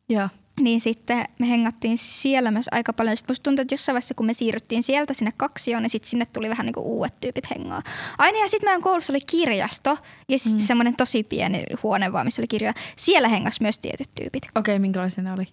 Joo. 0.08 0.28
Niin 0.60 0.80
sitten 0.80 1.24
me 1.38 1.48
hengattiin 1.48 1.98
siellä 1.98 2.50
myös 2.50 2.66
aika 2.72 2.92
paljon. 2.92 3.16
Sitten 3.16 3.32
musta 3.32 3.42
tuntuu, 3.42 3.62
että 3.62 3.74
jossain 3.74 3.94
vaiheessa, 3.94 4.14
kun 4.14 4.26
me 4.26 4.32
siirryttiin 4.32 4.82
sieltä 4.82 5.14
sinne 5.14 5.32
kaksioon, 5.36 5.82
niin 5.82 5.90
sitten 5.90 6.10
sinne 6.10 6.26
tuli 6.26 6.48
vähän 6.48 6.66
niin 6.66 6.74
kuin 6.74 6.86
uudet 6.86 7.20
tyypit 7.20 7.50
hengaa. 7.50 7.82
Aina 8.18 8.38
ja 8.38 8.48
sitten 8.48 8.66
meidän 8.66 8.82
koulussa 8.82 9.12
oli 9.12 9.20
kirjasto 9.20 9.98
ja 10.28 10.38
sitten 10.38 10.60
mm. 10.60 10.66
semmoinen 10.66 10.96
tosi 10.96 11.22
pieni 11.22 11.64
huone 11.82 12.12
vaan, 12.12 12.26
missä 12.26 12.42
oli 12.42 12.46
kirjoja. 12.46 12.74
Siellä 12.96 13.28
hengas 13.28 13.60
myös 13.60 13.78
tietyt 13.78 14.10
tyypit. 14.14 14.42
Okei, 14.54 14.72
okay, 14.74 14.78
minkälaisia 14.78 15.24
ne 15.24 15.32
oli? 15.32 15.48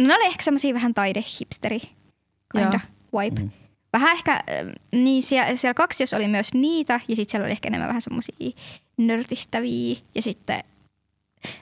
No, 0.00 0.06
ne 0.06 0.14
oli 0.14 0.26
ehkä 0.26 0.42
semmoisia 0.42 0.74
vähän 0.74 0.94
taidehipsteri 0.94 1.80
kinda 2.52 2.80
vibe. 3.20 3.40
Mm. 3.42 3.50
Vähän 3.92 4.12
ehkä, 4.12 4.32
äh, 4.32 4.42
niin 4.92 5.22
siellä, 5.22 5.56
siellä 5.56 5.74
kaksiossa 5.74 6.16
oli 6.16 6.28
myös 6.28 6.54
niitä 6.54 7.00
ja 7.08 7.16
sitten 7.16 7.30
siellä 7.32 7.44
oli 7.44 7.52
ehkä 7.52 7.68
enemmän 7.68 7.88
vähän 7.88 8.02
semmoisia 8.02 8.50
nörtihtäviä 8.96 9.96
ja 10.14 10.22
sitten 10.22 10.60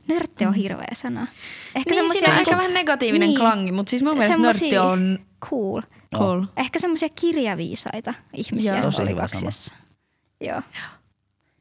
nörtti 0.08 0.46
on 0.46 0.54
hirveä 0.54 0.86
sana. 0.92 1.26
Ehkä 1.74 1.90
niin, 1.90 1.94
semmosia 1.94 2.18
siinä 2.18 2.32
on 2.32 2.36
niinku- 2.36 2.50
ehkä 2.50 2.58
vähän 2.58 2.74
negatiivinen 2.74 3.28
niin. 3.28 3.38
klangi, 3.38 3.72
mutta 3.72 3.90
siis 3.90 4.02
mun 4.02 4.12
mielestä 4.12 4.34
Semmosia- 4.36 4.62
nörtti 4.62 4.78
on 4.78 5.18
cool. 5.50 5.82
cool. 6.16 6.44
Ehkä 6.56 6.78
semmoisia 6.78 7.08
kirjaviisaita 7.08 8.14
ihmisiä 8.34 8.72
Joo. 8.74 8.82
Tosi 8.82 9.02
oli 9.02 9.10
hyvä 9.10 9.20
kaksiossa. 9.20 9.74
Joo. 10.40 10.62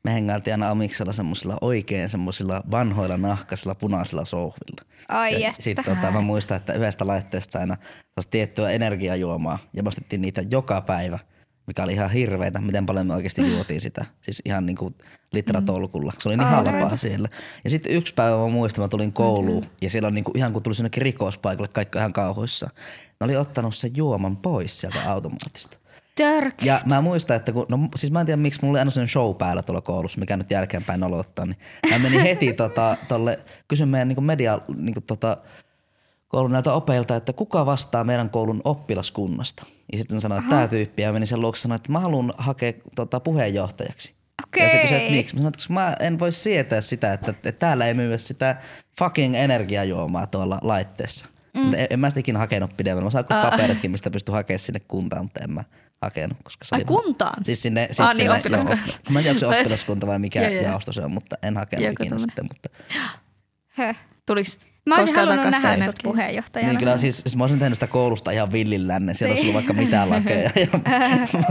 Me 0.04 0.14
hengailtiin 0.14 0.54
aina 0.54 0.70
amiksella 0.70 1.14
semmoisilla 1.14 1.58
oikein 1.62 2.10
semmoisilla 2.10 2.64
vanhoilla 2.72 3.18
nahkaisilla 3.18 3.76
punaisilla 3.76 4.26
sohvilla. 4.26 4.82
Ai 5.10 5.42
Ja. 5.42 5.54
Sitten 5.60 5.86
tota, 5.86 6.12
mä 6.12 6.22
muistan, 6.22 6.58
että 6.58 6.74
yhdestä 6.74 7.08
laitteesta 7.08 7.60
aina 7.60 7.78
tiettyä 8.30 8.70
energiajuomaa 8.70 9.60
ja 9.74 9.84
ostettiin 9.86 10.22
niitä 10.22 10.44
joka 10.52 10.82
päivä, 10.82 11.20
mikä 11.68 11.84
oli 11.84 11.94
ihan 11.94 12.12
hirveetä, 12.12 12.62
miten 12.62 12.86
paljon 12.86 13.08
me 13.08 13.14
oikeasti 13.14 13.54
juotiin 13.54 13.82
sitä. 13.82 14.06
Siis 14.22 14.42
ihan 14.46 14.66
niinku 14.66 14.92
litratolkulla. 15.34 16.14
Se 16.20 16.30
oli 16.30 16.38
niin 16.38 16.48
Aivan. 16.48 16.74
halpaa 16.74 16.98
siellä. 16.98 17.30
Ja 17.64 17.70
sitten 17.70 17.92
yksi 17.92 18.14
päivä 18.14 18.38
mä 18.38 18.48
muistan, 18.48 18.84
mä 18.84 18.88
tulin 18.88 19.14
kouluun 19.14 19.66
ja 19.82 19.90
siellä 19.90 20.08
on 20.08 20.14
niinku 20.14 20.32
ihan 20.36 20.54
kuin 20.54 20.64
tuli 20.64 20.76
sinnekin 20.76 21.02
rikospaikalle, 21.02 21.68
kaikki 21.68 21.98
ihan 21.98 22.14
kauhuissa. 22.14 22.70
Ne 23.20 23.26
oli 23.26 23.36
ottanut 23.36 23.76
sen 23.76 23.92
juoman 23.96 24.38
pois 24.38 24.80
sieltä 24.80 25.12
automaatista. 25.12 25.78
Törk. 26.16 26.64
Ja 26.64 26.82
mä 26.86 27.02
muistan, 27.02 27.38
että 27.38 27.52
kun, 27.52 27.66
no 27.70 27.80
siis 27.96 28.12
mä 28.12 28.20
en 28.20 28.26
tiedä 28.26 28.42
miksi 28.42 28.60
mulla 28.62 28.72
oli 28.72 28.80
aina 28.80 28.92
sellainen 28.92 29.12
show 29.12 29.36
päällä 29.36 29.62
tuolla 29.62 29.82
koulussa, 29.82 30.20
mikä 30.20 30.38
nyt 30.38 30.52
jälkeenpäin 30.52 31.00
nolottaa, 31.00 31.46
niin 31.46 31.58
mä 31.90 32.00
menin 32.00 32.22
heti 32.22 32.54
tota, 32.64 32.98
tolle, 33.08 33.40
kysyn 33.68 33.90
meidän 33.90 34.08
niin 34.08 34.24
media, 34.24 34.60
niin 34.78 34.96
tota, 35.08 35.38
koulun 36.28 36.52
näiltä 36.52 36.74
opeilta, 36.74 37.16
että 37.16 37.34
kuka 37.34 37.66
vastaa 37.66 38.04
meidän 38.04 38.30
koulun 38.30 38.62
oppilaskunnasta. 38.64 39.66
Ja 39.92 39.98
sitten 39.98 40.22
sanoi, 40.22 40.38
että 40.38 40.50
tämä 40.50 40.68
tyyppi 40.68 41.02
ja 41.02 41.14
meni 41.14 41.26
sen 41.26 41.42
luokse 41.42 41.62
sanoi, 41.62 41.76
että 41.76 41.92
mä 41.92 42.00
haluan 42.00 42.34
hakea 42.38 42.74
tota, 42.96 43.20
puheenjohtajaksi. 43.20 44.14
Ja 44.58 44.70
se 44.70 44.80
kysyi, 44.80 44.98
että 44.98 45.12
miksi? 45.12 45.36
Mä 45.36 45.38
sanoin, 45.38 45.54
että 45.54 45.74
mä 45.74 45.96
en 46.00 46.20
voi 46.20 46.32
sietää 46.32 46.82
sitä, 46.82 47.14
että, 47.14 47.32
että 47.32 47.52
täällä 47.52 47.86
ei 47.86 47.94
myyä 47.94 48.18
sitä 48.18 48.56
fucking 49.00 49.36
energiajuomaa 49.36 50.28
tuolla 50.28 50.60
laitteessa. 50.62 51.26
Mm. 51.54 51.74
En, 51.74 51.88
en 51.90 52.00
mä 52.00 52.10
sitä 52.10 52.20
ikinä 52.20 52.40
hakenut 52.40 52.78
pidemmälle. 52.78 53.04
Mä 53.04 53.10
saan 53.10 53.26
uh. 53.26 53.50
paperitkin, 53.50 53.92
mistä 53.92 54.12
pystyn 54.12 54.34
hakemaan 54.34 54.60
sinne 54.60 54.80
kuntaan, 54.80 55.26
mutta 55.26 55.40
en 55.44 55.52
mä 55.52 55.64
hakenut. 56.04 56.38
Koska 56.44 56.66
se 56.66 56.76
Ai 56.76 56.84
kuntaan? 56.84 57.46
Siis 57.46 57.62
sinne, 57.62 57.88
siis 57.92 58.00
Ah, 58.10 58.16
niin, 58.16 58.18
sinne 58.18 58.38
oppilaskunta. 58.38 59.00
Mä 59.10 59.20
en 59.20 59.24
tiedä, 59.24 59.30
onko 59.30 59.40
se 59.40 59.48
oppilaskunta 59.60 60.08
vai 60.08 60.20
mikä 60.20 60.42
joo. 60.50 60.64
jaosto 60.64 60.94
se 60.94 61.02
on, 61.02 61.12
mutta 61.12 61.36
en 61.44 61.58
hakenut 61.58 61.86
Joku 61.86 62.04
ikinä 62.04 62.20
sitten. 62.20 62.46
Mutta, 62.46 62.70
Höh. 63.78 63.98
Tuliks 64.26 64.58
Mä 64.86 64.96
olisin 64.96 65.16
koskaan 65.16 65.38
halunnut 65.38 65.62
nähdä 65.64 65.86
sut 65.86 65.96
puheenjohtajana. 66.04 66.70
niin 66.72 66.80
kyllä 66.80 66.98
siis, 66.98 67.18
siis 67.18 67.38
mä 67.38 67.44
olisin 67.44 67.60
tehnyt 67.60 67.76
sitä 67.76 67.88
koulusta 67.88 68.32
ihan 68.32 68.52
villin 68.52 68.88
lännen. 68.88 69.16
Siellä 69.16 69.32
olisi 69.32 69.42
ollut 69.42 69.56
vaikka 69.56 69.74
mitään 69.74 70.10
lakeja. 70.10 70.52
Ja, 70.56 70.68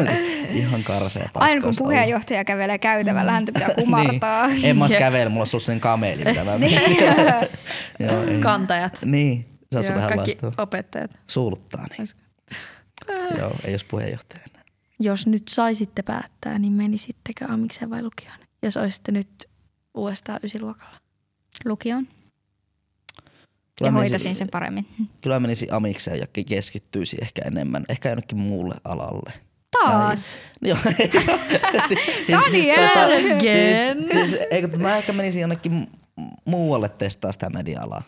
ihan 0.60 0.82
karsea 0.84 1.22
paikka. 1.22 1.40
Aina 1.40 1.60
kun 1.60 1.68
olisi 1.68 1.82
ollut. 1.82 1.92
puheenjohtaja 1.92 2.44
kävelee 2.44 2.78
käytävällä, 2.78 3.32
häntä 3.32 3.52
pitää 3.52 3.74
kumartaa. 3.84 4.46
Niin. 4.46 4.64
En 4.64 4.76
mä 4.76 4.84
olisi 4.84 4.94
Jep. 4.96 5.00
kävellyt, 5.02 5.32
mulla 5.32 5.42
olisi 5.42 5.56
ollut 5.56 5.62
sellainen 5.64 5.80
kameli, 5.80 6.24
mitä 6.24 6.44
mä 6.44 6.58
Niin. 6.58 8.40
Kantajat. 8.40 8.98
Niin, 9.04 9.46
se 9.72 9.78
olisi 9.78 9.94
vähän 9.94 10.18
kaikki 10.18 10.38
opettajat. 10.58 11.10
Suuluttaa 11.26 11.86
niin. 11.98 12.08
Joo, 13.38 13.52
ei 13.64 13.72
jos 13.72 13.84
puheenjohtajana. 13.84 14.52
Jos 14.98 15.26
nyt 15.26 15.42
saisitte 15.48 16.02
päättää, 16.02 16.58
niin 16.58 16.72
menisittekö 16.72 17.44
amikseen 17.48 17.90
vai 17.90 18.02
lukioon? 18.02 18.38
Jos 18.62 18.76
olisitte 18.76 19.12
nyt 19.12 19.48
uudestaan 19.94 20.40
ysiluokalla. 20.42 20.96
Lukioon. 21.64 22.06
Kyllä 23.78 23.88
Ja 23.88 23.92
hoitasin 23.92 24.26
menisin- 24.30 24.38
sen 24.38 24.48
paremmin. 24.50 24.86
Kyllä 25.20 25.40
menisin 25.40 25.72
amikseen 25.72 26.18
ja 26.18 26.26
keskittyisi 26.46 27.16
ehkä 27.22 27.42
enemmän, 27.44 27.84
ehkä 27.88 28.08
jonnekin 28.08 28.38
muulle 28.38 28.74
alalle. 28.84 29.32
Taas. 29.70 30.38
Joo. 30.62 30.78
Si- 31.88 31.96
Daniel! 32.32 32.88
tota, 32.88 33.40
siis, 33.40 34.12
siis, 34.30 34.36
eikö, 34.50 34.76
mä 34.78 34.96
ehkä 34.96 35.12
menisin 35.12 35.40
jonnekin 35.40 35.72
mu- 36.20 36.24
muualle 36.44 36.88
testaa 36.88 37.32
sitä 37.32 37.50
media-alaa 37.50 38.02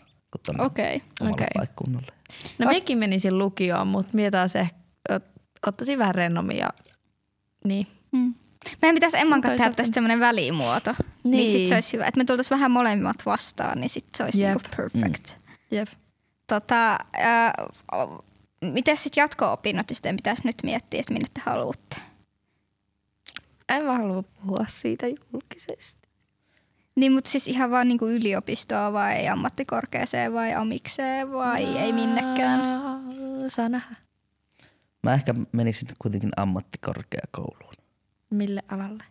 Okei. 0.59 1.01
omalle 1.21 1.33
Okei. 1.33 1.47
paikkakunnalle. 1.57 2.11
No 2.57 2.65
mekin 2.67 2.97
menisin 2.97 3.37
lukioon, 3.37 3.87
mutta 3.87 4.11
mie 4.15 4.31
taas 4.31 4.55
ehkä 4.55 4.75
ottaisin 5.67 5.99
vähän 5.99 6.15
rennomia. 6.15 6.69
ja 6.85 6.93
Niin. 7.63 7.87
Mm. 8.11 8.33
Meidän 8.81 8.95
pitäisi 8.95 9.17
Emman 9.17 9.41
kanssa 9.41 9.57
tehdä 9.57 9.75
tästä 9.75 9.93
tämmöinen 9.93 10.19
välimuoto. 10.19 10.95
Niin. 11.23 11.31
niin 11.31 11.51
sit 11.51 11.67
se 11.67 11.75
olisi 11.75 11.93
hyvä. 11.93 12.05
Että 12.05 12.17
me 12.17 12.25
tultaisiin 12.25 12.55
vähän 12.55 12.71
molemmat 12.71 13.15
vastaan, 13.25 13.79
niin 13.81 13.89
sit 13.89 14.05
se 14.17 14.23
olisi 14.23 14.41
Jep. 14.41 14.49
niinku 14.49 14.69
perfect. 14.77 15.33
Jep. 15.71 15.87
tota, 16.47 16.97
ää, 17.17 17.53
miten 18.61 18.97
sitten 18.97 19.21
jatko-opinnot, 19.21 19.89
jos 19.89 20.01
teidän 20.01 20.15
pitäisi 20.15 20.41
nyt 20.45 20.55
miettiä, 20.63 20.99
että 20.99 21.13
minne 21.13 21.27
te 21.33 21.41
haluatte? 21.45 21.97
En 23.69 23.83
mä 23.83 23.97
halua 23.97 24.23
puhua 24.23 24.65
siitä 24.67 25.07
julkisesti. 25.33 26.05
Niin, 26.95 27.11
mutta 27.11 27.29
siis 27.29 27.47
ihan 27.47 27.71
vaan 27.71 27.87
niinku 27.87 28.07
yliopistoa 28.07 28.93
vai 28.93 29.27
ammattikorkeaseen 29.27 30.33
vai 30.33 30.53
amikseen 30.53 31.31
vai 31.31 31.63
ei 31.63 31.93
minnekään? 31.93 32.61
Aa, 32.61 32.99
Saa 33.47 33.69
nähdä. 33.69 34.04
Mä 35.05 35.13
ehkä 35.13 35.33
menisin 35.51 35.87
kuitenkin 35.99 36.29
ammattikorkeakouluun. 36.37 37.73
Mille 38.29 38.63
alalle? 38.67 39.03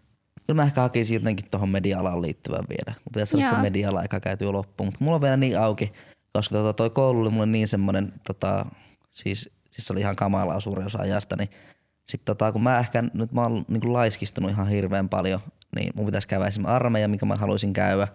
Kyllä 0.47 0.63
mä 0.63 0.67
ehkä 0.67 0.81
hakisin 0.81 1.15
jotenkin 1.15 1.51
tuohon 1.51 1.69
media-alaan 1.69 2.23
liittyvän 2.23 2.65
vielä. 2.69 2.99
Pitäisi 3.13 3.37
olla 3.37 3.47
se 3.47 3.57
media-ala 3.57 4.01
aika 4.01 4.21
käyty 4.21 4.45
jo 4.45 4.53
loppuun. 4.53 4.87
Mutta 4.87 5.05
mulla 5.05 5.15
on 5.15 5.21
vielä 5.21 5.37
niin 5.37 5.61
auki, 5.61 5.93
koska 6.33 6.55
tota, 6.55 6.73
toi 6.73 6.91
koulu 6.91 7.21
oli 7.21 7.31
mulle 7.31 7.47
niin 7.47 7.69
semmoinen, 7.69 8.13
tota, 8.27 8.67
siis, 9.13 9.51
siis 9.71 9.87
se 9.87 9.93
oli 9.93 10.01
ihan 10.01 10.17
kamalaa 10.17 10.61
suurin 10.61 10.87
osa 10.87 10.99
ajasta, 10.99 11.37
niin 11.37 11.49
sitten 12.09 12.27
tota, 12.37 12.53
kun 12.53 12.63
mä 12.63 12.79
ehkä, 12.79 13.05
nyt 13.15 13.33
mä 13.33 13.43
oon 13.43 13.65
niin 13.69 13.93
laiskistunut 13.93 14.51
ihan 14.51 14.69
hirveän 14.69 15.09
paljon, 15.09 15.41
niin 15.77 15.93
mun 15.95 16.07
pitäisi 16.07 16.29
käydä 16.29 16.47
esimerkiksi 16.47 16.77
armeija, 16.77 17.09
mikä 17.09 17.27
mä 17.27 17.37
haluaisin 17.37 17.73
käydä. 17.73 18.09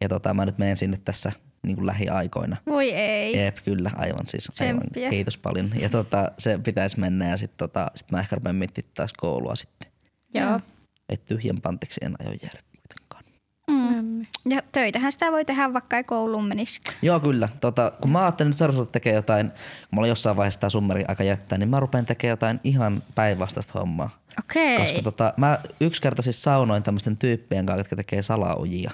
Ja 0.00 0.08
tota, 0.08 0.34
mä 0.34 0.46
nyt 0.46 0.58
menen 0.58 0.76
sinne 0.76 0.96
tässä 1.04 1.32
niin 1.64 1.76
kuin 1.76 1.86
lähiaikoina. 1.86 2.56
Voi 2.66 2.90
ei. 2.90 3.36
Jep, 3.36 3.56
kyllä, 3.64 3.90
aivan 3.96 4.26
siis. 4.26 4.52
Aivan, 4.60 4.82
kiitos 5.10 5.38
paljon. 5.38 5.70
Ja 5.80 5.88
tota, 5.88 6.32
se 6.38 6.58
pitäisi 6.58 7.00
mennä 7.00 7.28
ja 7.28 7.36
sitten 7.36 7.58
tota, 7.58 7.90
sit 7.94 8.10
mä 8.10 8.20
ehkä 8.20 8.36
rupean 8.36 8.56
miettimään 8.56 8.92
taas 8.94 9.12
koulua 9.12 9.54
sitten. 9.54 9.90
Joo. 10.34 10.60
Että 11.08 11.26
tyhjän 11.26 11.60
pantiksi 11.60 12.00
en 12.04 12.14
aio 12.20 12.38
jäädä 12.42 12.60
kuitenkaan. 12.76 13.24
Mm. 13.70 14.26
Ja 14.50 14.62
töitähän 14.72 15.12
sitä 15.12 15.32
voi 15.32 15.44
tehdä 15.44 15.72
vaikka 15.72 15.96
ei 15.96 16.04
kouluun 16.04 16.44
menisikään. 16.44 16.96
Joo, 17.02 17.20
kyllä. 17.20 17.48
Tota, 17.60 17.92
kun 18.00 18.10
mä 18.10 18.22
ajattelin 18.22 18.50
nyt 18.50 18.56
seuraavaksi 18.56 18.92
tekee 18.92 19.14
jotain, 19.14 19.50
kun 19.50 19.88
mä 19.92 20.00
olin 20.00 20.08
jossain 20.08 20.36
vaiheessa 20.36 20.60
tämä 20.60 20.70
summeri 20.70 21.04
aika 21.08 21.24
jättää, 21.24 21.58
niin 21.58 21.68
mä 21.68 21.80
rupean 21.80 22.06
tekemään 22.06 22.32
jotain 22.32 22.60
ihan 22.64 23.02
päinvastaista 23.14 23.78
hommaa. 23.78 24.10
Okei. 24.38 24.78
Koska 24.78 25.02
tota, 25.02 25.34
mä 25.36 25.58
yksi 25.80 26.02
kerta 26.02 26.22
siis 26.22 26.42
saunoin 26.42 26.82
tämmöisten 26.82 27.16
tyyppien 27.16 27.66
kanssa, 27.66 27.80
jotka 27.80 27.96
tekee 27.96 28.22
salaojia. 28.22 28.90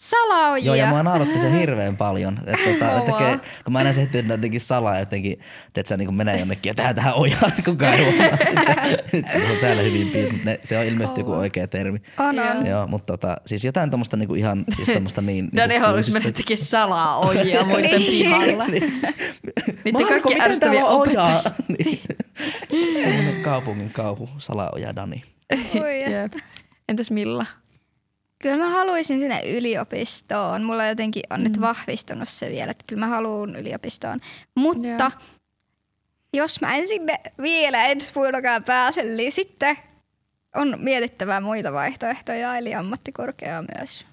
Salaojia. 0.00 0.66
Joo, 0.66 0.74
ja 0.74 0.86
mua 0.86 1.02
nauratti 1.02 1.38
se 1.38 1.52
hirveän 1.52 1.96
paljon. 1.96 2.38
Että 2.46 2.70
tota, 2.72 2.84
Kovaa. 3.00 3.18
tekee, 3.18 3.40
kun 3.64 3.72
mä 3.72 3.78
aina 3.78 3.92
se, 3.92 4.08
ne 4.12 4.34
jotenkin 4.34 4.60
salaa 4.60 4.98
jotenkin, 4.98 5.40
että 5.66 5.88
se 5.88 5.96
niin 5.96 6.14
menee 6.14 6.38
jonnekin 6.38 6.70
ja 6.70 6.74
tähän 6.74 6.94
tähän 6.94 7.14
ojaan, 7.14 7.48
että 7.48 7.62
kukaan 7.62 7.94
ei 7.94 8.04
huomaa 8.04 8.36
sitä. 8.48 8.76
Nyt 9.12 9.28
se 9.28 9.36
on 9.50 9.56
täällä 9.60 9.82
hyvin 9.82 10.08
piirretty. 10.08 10.44
Ne- 10.44 10.60
Se 10.64 10.78
on 10.78 10.84
ilmeisesti 10.84 11.20
joku 11.20 11.32
oikea 11.32 11.68
termi. 11.68 12.02
On, 12.18 12.38
on. 12.38 12.66
Joo, 12.66 12.86
mutta 12.86 13.12
tota, 13.16 13.36
siis 13.46 13.64
jotain 13.64 13.90
tommosta 13.90 14.16
niinku 14.16 14.34
ihan, 14.34 14.64
siis 14.76 14.88
tommosta 14.88 15.22
niin... 15.22 15.48
Dani 15.56 15.68
niinku 15.68 15.86
haluaisi 15.86 16.12
mennä 16.12 16.30
tekemään 16.32 16.64
salaa 16.64 17.18
ojia 17.18 17.64
muiden 17.64 17.90
Niin. 17.90 18.10
pihalla. 18.10 18.66
Niiden 18.66 18.92
Marko, 19.92 20.08
kaikki 20.08 20.28
miten 20.28 20.42
ärsyttäviä 20.42 20.80
täällä 20.80 20.94
on 20.96 21.08
ojaa? 21.08 21.42
Niin. 21.78 22.00
Kaupungin 23.42 23.90
kauhu, 23.90 24.28
salaoja 24.38 24.96
Dani. 24.96 25.22
Oi, 25.80 26.12
Jep. 26.12 26.32
Entäs 26.88 27.10
Milla? 27.10 27.46
Kyllä 28.42 28.56
mä 28.56 28.70
haluaisin 28.70 29.18
sinne 29.18 29.42
yliopistoon. 29.56 30.62
Mulla 30.62 30.86
jotenkin 30.86 31.22
on 31.30 31.40
mm. 31.40 31.44
nyt 31.44 31.60
vahvistunut 31.60 32.28
se 32.28 32.50
vielä, 32.50 32.70
että 32.70 32.84
kyllä 32.86 33.00
mä 33.00 33.06
haluan 33.06 33.56
yliopistoon. 33.56 34.20
Mutta 34.54 34.88
Joo. 34.88 35.10
jos 36.32 36.60
mä 36.60 36.76
en 36.76 36.88
sinne 36.88 37.20
vielä 37.42 37.86
ensi 37.86 38.14
vuonnakaan 38.14 38.64
pääse, 38.64 39.02
niin 39.02 39.32
sitten 39.32 39.76
on 40.56 40.74
mietittävä 40.78 41.40
muita 41.40 41.72
vaihtoehtoja, 41.72 42.56
eli 42.56 42.74
ammattikorkeaa 42.74 43.64
myös. 43.78 44.06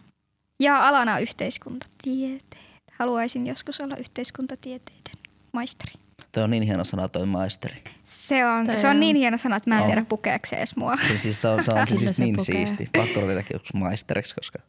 Ja 0.59 0.87
alana 0.87 1.19
yhteiskuntatieteet. 1.19 2.57
Haluaisin 2.91 3.47
joskus 3.47 3.81
olla 3.81 3.95
yhteiskuntatieteiden 3.95 5.15
maisteri. 5.51 6.06
Toi 6.31 6.43
on 6.43 6.49
niin 6.51 6.63
hieno 6.63 6.83
sana 6.83 7.07
toi 7.09 7.25
maisteri. 7.25 7.83
Se 8.03 8.45
on, 8.45 8.65
Toi 8.65 8.77
se 8.79 8.87
on 8.87 8.93
on. 8.93 8.99
niin 8.99 9.15
hieno 9.15 9.37
sana, 9.37 9.55
että 9.55 9.69
mä 9.69 9.75
en 9.75 9.81
On. 9.81 9.87
tiedä 9.87 10.05
pukeeko 10.09 10.45
se 10.45 10.55
edes 10.55 10.75
mua. 10.75 10.95
Siis, 11.07 11.23
siis 11.23 11.41
se 11.41 11.47
on, 11.47 11.63
se 11.63 11.71
on 11.71 11.87
siis 11.99 12.15
se 12.17 12.23
niin 12.23 12.35
pukee. 12.35 12.55
siisti. 12.55 12.89
Pakko 12.97 13.19
joskus 13.53 13.73
maisteriksi, 13.73 14.35
koska 14.35 14.59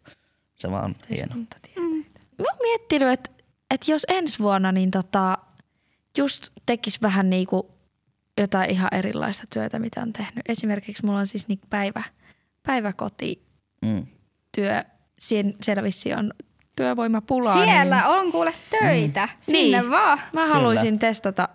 se 0.54 0.70
vaan 0.70 0.84
on 0.84 0.96
hieno. 1.10 1.36
Mä 1.36 2.44
oon 2.50 2.58
miettinyt, 2.62 3.08
että, 3.08 3.30
että 3.70 3.92
jos 3.92 4.06
ensi 4.08 4.38
vuonna 4.38 4.72
niin 4.72 4.90
tota, 4.90 5.38
just 6.18 6.48
tekis 6.66 7.02
vähän 7.02 7.30
niinku 7.30 7.74
jotain 8.40 8.70
ihan 8.70 8.88
erilaista 8.94 9.44
työtä, 9.52 9.78
mitä 9.78 10.00
on 10.02 10.12
tehnyt. 10.12 10.44
Esimerkiksi 10.48 11.06
mulla 11.06 11.18
on 11.18 11.26
siis 11.26 11.48
niinku 11.48 11.66
päivä, 11.70 12.02
päiväkotityö. 12.62 13.42
Mm. 13.84 14.06
Siin, 15.18 15.54
siellä 15.62 15.82
vissiin 15.82 16.18
on 16.18 16.32
työvoimapulaa. 16.78 17.64
Siellä 17.64 17.96
niin 17.96 18.06
on 18.06 18.32
kuule 18.32 18.52
töitä. 18.80 19.26
Mm. 19.26 19.36
Sinne 19.40 19.80
Niin. 19.80 19.90
vaan. 19.90 20.20
Mä 20.32 20.46
haluaisin 20.46 20.98
testata, 20.98 21.48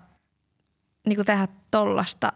niinku 1.08 1.24
tehdä 1.24 1.48
tollasta 1.72 2.34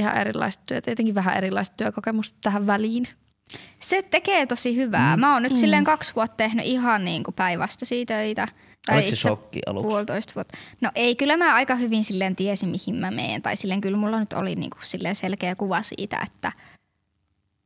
ihan 0.00 0.16
erilaista 0.16 0.62
työtä, 0.66 0.90
jotenkin 0.90 1.14
vähän 1.14 1.36
erilaista 1.36 1.76
työkokemusta 1.76 2.38
tähän 2.42 2.66
väliin. 2.66 3.08
Se 3.80 4.02
tekee 4.02 4.46
tosi 4.46 4.76
hyvää. 4.76 5.16
Mm. 5.16 5.20
Mä 5.20 5.32
oon 5.32 5.42
nyt 5.42 5.52
mm. 5.52 5.58
silleen 5.58 5.84
kaksi 5.84 6.14
vuotta 6.16 6.36
tehnyt 6.36 6.66
ihan 6.66 7.04
niin 7.04 7.24
kuin 7.24 7.34
päinvastaisia 7.34 8.06
töitä. 8.06 8.48
Oliko 8.90 9.02
se 9.02 9.08
itse 9.08 9.16
shokki 9.16 9.60
aluksi? 9.66 9.88
Puolitoista 9.88 10.34
vuotta. 10.34 10.58
No 10.80 10.90
ei, 10.94 11.16
kyllä 11.16 11.36
mä 11.36 11.54
aika 11.54 11.74
hyvin 11.74 12.04
silleen 12.04 12.36
tiesin, 12.36 12.68
mihin 12.68 12.96
mä 12.96 13.10
menen. 13.10 13.42
Tai 13.42 13.56
silleen 13.56 13.80
kyllä 13.80 13.96
mulla 13.96 14.20
nyt 14.20 14.32
oli 14.32 14.54
niin 14.54 14.70
kuin 14.70 14.82
silleen 14.84 15.16
selkeä 15.16 15.54
kuva 15.54 15.82
siitä, 15.82 16.20
että 16.26 16.52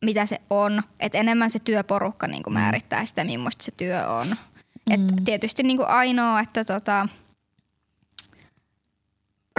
mitä 0.05 0.26
se 0.26 0.40
on. 0.50 0.82
Että 1.00 1.18
enemmän 1.18 1.50
se 1.50 1.59
työporukka 1.59 2.26
niin 2.26 2.42
kuin 2.42 2.55
määrittää 2.55 3.07
sitä, 3.07 3.24
millaista 3.24 3.64
se 3.64 3.72
työ 3.76 4.09
on. 4.09 4.26
Mm. 4.26 4.94
Et 4.94 5.24
tietysti 5.24 5.62
niin 5.62 5.76
kuin 5.76 5.88
ainoa, 5.88 6.40
että 6.40 6.64
tota, 6.64 7.09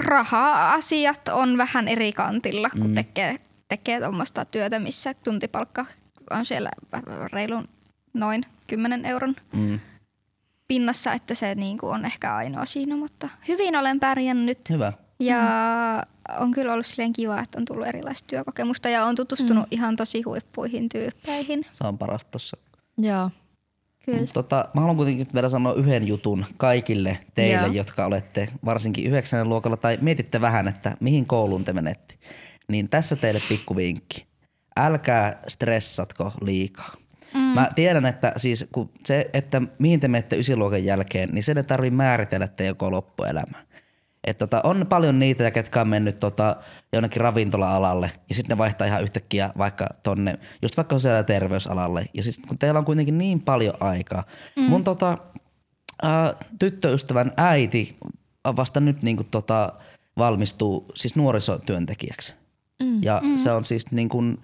raha-asiat 0.01 1.27
on 1.27 1.57
vähän 1.57 1.87
eri 1.87 2.13
kantilla, 2.13 2.69
kun 2.69 2.87
mm. 2.87 2.95
tekee, 2.95 3.39
tekee 3.67 3.99
tuommoista 3.99 4.45
työtä, 4.45 4.79
missä 4.79 5.13
tuntipalkka 5.13 5.85
on 6.31 6.45
siellä 6.45 6.69
reilun 7.33 7.67
noin 8.13 8.45
10 8.67 9.05
euron 9.05 9.35
Mm. 9.53 9.79
pinnassa, 10.67 11.13
että 11.13 11.35
se 11.35 11.55
niin 11.55 11.77
kuin 11.77 11.93
on 11.93 12.05
ehkä 12.05 12.35
ainoa 12.35 12.65
siinä, 12.65 12.95
mutta 12.95 13.29
hyvin 13.47 13.75
olen 13.75 13.99
pärjännyt. 13.99 14.69
Hyvä. 14.69 14.93
Ja 15.19 15.39
on 16.39 16.51
kyllä 16.51 16.73
ollut 16.73 16.85
silleen 16.85 17.13
kiva, 17.13 17.39
että 17.39 17.57
on 17.57 17.65
tullut 17.65 17.87
erilaista 17.87 18.27
työkokemusta 18.27 18.89
ja 18.89 19.05
on 19.05 19.15
tutustunut 19.15 19.63
mm. 19.63 19.67
ihan 19.71 19.95
tosi 19.95 20.21
huippuihin 20.21 20.89
tyyppeihin. 20.89 21.65
Se 21.73 21.87
on 21.87 21.97
parasta 21.97 22.31
tossa. 22.31 22.57
Joo. 22.97 23.29
Kyllä. 24.05 24.19
Mut 24.19 24.33
Tota, 24.33 24.69
mä 24.73 24.81
haluan 24.81 24.97
kuitenkin 24.97 25.25
nyt 25.25 25.33
vielä 25.33 25.49
sanoa 25.49 25.73
yhden 25.73 26.07
jutun 26.07 26.45
kaikille 26.57 27.17
teille, 27.35 27.67
Joo. 27.67 27.73
jotka 27.73 28.05
olette 28.05 28.47
varsinkin 28.65 29.05
yhdeksännen 29.05 29.49
luokalla 29.49 29.77
tai 29.77 29.97
mietitte 30.01 30.41
vähän, 30.41 30.67
että 30.67 30.97
mihin 30.99 31.25
kouluun 31.25 31.65
te 31.65 31.73
menette. 31.73 32.15
Niin 32.67 32.89
tässä 32.89 33.15
teille 33.15 33.41
pikku 33.49 33.75
vinkki. 33.75 34.25
Älkää 34.77 35.41
stressatko 35.47 36.31
liikaa. 36.41 36.91
Mm. 37.33 37.39
Mä 37.39 37.69
tiedän, 37.75 38.05
että 38.05 38.33
siis 38.37 38.65
kun 38.71 38.89
se, 39.05 39.29
että 39.33 39.61
mihin 39.79 39.99
te 39.99 40.07
menette 40.07 40.35
ysiluokan 40.35 40.85
jälkeen, 40.85 41.29
niin 41.31 41.43
sen 41.43 41.57
ei 41.57 41.63
tarvitse 41.63 41.95
määritellä 41.95 42.47
te 42.47 42.65
joko 42.65 42.91
loppuelämä. 42.91 43.65
Et 44.25 44.37
tota, 44.37 44.61
on 44.63 44.85
paljon 44.89 45.19
niitä, 45.19 45.51
ketkä 45.51 45.81
on 45.81 45.87
mennyt 45.87 46.19
tota, 46.19 46.55
jonnekin 46.93 47.21
ravintola-alalle 47.21 48.11
ja 48.29 48.35
sitten 48.35 48.55
ne 48.55 48.57
vaihtaa 48.57 48.87
ihan 48.87 49.03
yhtäkkiä 49.03 49.51
vaikka 49.57 49.87
tonne, 50.03 50.39
just 50.61 50.77
vaikka 50.77 50.95
sosiaali- 50.95 51.19
ja 51.19 51.23
terveysalalle. 51.23 52.05
Ja 52.13 52.23
siis 52.23 52.41
kun 52.47 52.57
teillä 52.57 52.79
on 52.79 52.85
kuitenkin 52.85 53.17
niin 53.17 53.41
paljon 53.41 53.73
aikaa. 53.79 54.23
Mm. 54.55 54.63
Mun 54.63 54.83
tota, 54.83 55.17
ää, 56.01 56.33
tyttöystävän 56.59 57.33
äiti 57.37 57.97
vasta 58.55 58.79
nyt 58.79 59.01
niinku 59.01 59.23
tota, 59.23 59.73
valmistuu 60.17 60.85
siis 60.95 61.15
nuorisotyöntekijäksi. 61.15 62.33
Mm. 62.83 63.03
Ja 63.03 63.21
mm. 63.23 63.37
se 63.37 63.51
on 63.51 63.65
siis 63.65 63.91
niin 63.91 64.09
kuin, 64.09 64.41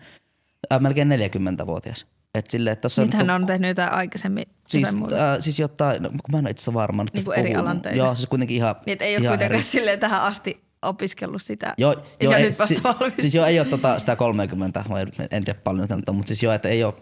ää, 0.69 0.79
melkein 0.79 1.09
40-vuotias. 1.11 2.05
Et 2.35 2.49
silleen, 2.49 2.71
että 2.71 2.81
tossa 2.81 3.01
Nyt 3.01 3.13
hän 3.13 3.27
to- 3.27 3.33
on 3.33 3.45
tehnyt 3.45 3.67
jotain 3.67 3.91
aikaisemmin 3.91 4.45
Siis, 4.67 4.95
äh, 4.95 5.37
siis 5.39 5.59
jotain, 5.59 6.03
no, 6.03 6.09
kun 6.09 6.19
mä 6.31 6.39
en 6.39 6.45
ole 6.45 6.51
itse 6.51 6.61
asiassa 6.61 6.73
varma. 6.73 7.03
nyt 7.03 7.13
Niinku 7.13 7.31
tästä 7.31 7.41
eri 7.41 7.55
alan 7.55 7.81
töitä. 7.81 7.97
Joo, 7.97 8.15
siis 8.15 8.27
kuitenkin 8.27 8.57
ihan 8.57 8.75
Niin, 8.85 8.97
ei 9.01 9.17
ole 9.17 9.27
kuitenkaan 9.27 9.63
silleen 9.63 9.99
tähän 9.99 10.21
asti 10.21 10.63
opiskellut 10.81 11.41
sitä. 11.41 11.73
Joo, 11.77 11.95
joo 12.21 12.31
ja 12.31 12.37
ei, 12.37 12.43
nyt 12.43 12.59
vasta 12.59 12.67
siis, 12.67 12.83
valmis. 12.83 13.13
siis 13.19 13.35
joo, 13.35 13.45
ei 13.45 13.59
ole 13.59 13.67
tota, 13.67 13.99
sitä 13.99 14.15
30, 14.15 14.83
vai 14.89 15.05
en 15.31 15.45
tiedä 15.45 15.59
paljon 15.63 15.87
sitä, 15.87 16.11
mutta 16.13 16.27
siis 16.27 16.43
joo, 16.43 16.53
että 16.53 16.69
ei 16.69 16.83
ole, 16.83 16.93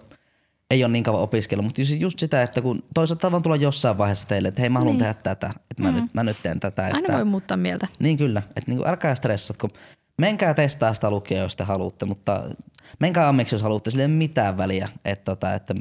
ei 0.72 0.84
ole 0.84 0.92
niin 0.92 1.04
kauan 1.04 1.22
opiskellut, 1.22 1.66
mutta 1.66 1.82
just, 1.82 2.02
just 2.02 2.20
sitä, 2.20 2.42
että 2.42 2.62
kun 2.62 2.84
toisaalta 2.94 3.32
vaan 3.32 3.44
tulla 3.44 3.56
jossain 3.56 3.98
vaiheessa 3.98 4.28
teille, 4.28 4.48
että 4.48 4.62
hei 4.62 4.70
mä 4.70 4.80
haluan 4.80 4.94
niin. 4.94 5.00
tehdä 5.00 5.14
tätä, 5.14 5.54
että 5.72 5.84
mä, 5.84 5.92
mm. 5.92 5.96
nyt, 5.96 6.14
mä 6.14 6.24
nyt 6.24 6.38
teen 6.44 6.60
tätä. 6.60 6.86
Aina 6.86 7.00
että, 7.00 7.14
voi 7.14 7.26
muuttaa 7.26 7.58
mieltä. 7.58 7.88
Niin 8.00 8.18
kyllä, 8.18 8.42
että 8.48 8.64
niinku, 8.72 8.88
älkää 8.88 9.16
stressatko. 9.16 9.70
Menkää 10.18 10.54
testaa 10.54 10.94
sitä 10.94 11.10
lukioa, 11.10 11.42
jos 11.42 11.56
te 11.56 11.64
haluatte, 11.64 12.06
mutta 12.06 12.44
menkää 13.00 13.28
ammiksi, 13.28 13.56
jos 13.56 13.62
haluatte, 13.62 13.90
sillä 13.90 14.02
ei 14.02 14.06
ole 14.06 14.14
mitään 14.14 14.58
väliä, 14.58 14.90
että, 15.06 15.26
tota, 15.26 15.54
että, 15.54 15.76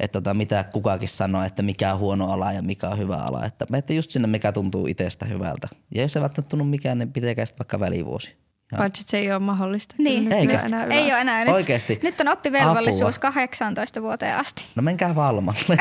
että 0.00 0.20
tota, 0.20 0.34
mitä 0.34 0.64
kukakin 0.64 1.08
sanoo, 1.08 1.42
että 1.42 1.62
mikä 1.62 1.92
on 1.92 1.98
huono 1.98 2.32
ala 2.32 2.52
ja 2.52 2.62
mikä 2.62 2.88
on 2.88 2.98
hyvä 2.98 3.16
ala. 3.16 3.44
Että 3.44 3.66
menette 3.70 3.94
just 3.94 4.10
sinne, 4.10 4.28
mikä 4.28 4.52
tuntuu 4.52 4.86
itsestä 4.86 5.26
hyvältä. 5.26 5.68
Ja 5.94 6.02
jos 6.02 6.16
ei 6.16 6.22
välttämättä 6.22 6.50
tunnu 6.50 6.64
mikään, 6.64 6.98
niin 6.98 7.12
pitäkää 7.12 7.46
sitten 7.46 7.58
vaikka 7.58 7.80
välivuosi. 7.80 8.36
Paitsi 8.76 9.02
se 9.06 9.18
ei 9.18 9.32
ole 9.32 9.38
mahdollista. 9.38 9.94
Niin. 9.98 10.32
Eikä. 10.32 10.60
enää 10.60 10.84
Ei 10.84 11.12
ole 11.12 11.20
enää. 11.20 11.44
Nyt, 11.44 11.54
Oikeesti? 11.54 12.00
Nyt 12.02 12.20
on 12.20 12.28
oppivelvollisuus 12.28 13.16
Apua. 13.16 13.30
18 13.30 14.02
vuoteen 14.02 14.36
asti. 14.36 14.64
No 14.74 14.82
menkää 14.82 15.14
valmalle. 15.14 15.76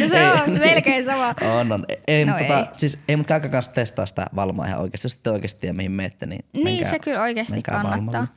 No 0.00 0.08
se 0.08 0.30
on 0.30 0.58
melkein 0.58 1.04
sama. 1.04 1.34
On, 1.60 1.72
on. 1.72 1.86
Ei, 2.08 2.24
No 2.24 2.32
no 2.32 2.38
tota, 2.38 2.58
ei. 2.58 2.66
Siis, 2.72 2.98
ei 3.08 3.16
mutta 3.16 3.28
käykää 3.28 3.50
kanssa 3.50 3.72
testaa 3.72 4.06
sitä 4.06 4.26
valmaa 4.36 4.66
ihan 4.66 4.80
oikeasti. 4.80 5.04
Jos 5.04 5.14
ette 5.14 5.30
oikeasti 5.30 5.60
tiedä 5.60 5.72
mihin 5.72 5.92
menette, 5.92 6.26
niin 6.26 6.44
Niin, 6.52 6.64
menkää, 6.64 6.90
se 6.90 6.98
kyllä 6.98 7.22
oikeasti 7.22 7.62
kannattaa. 7.62 7.96
Valmalle. 7.96 8.28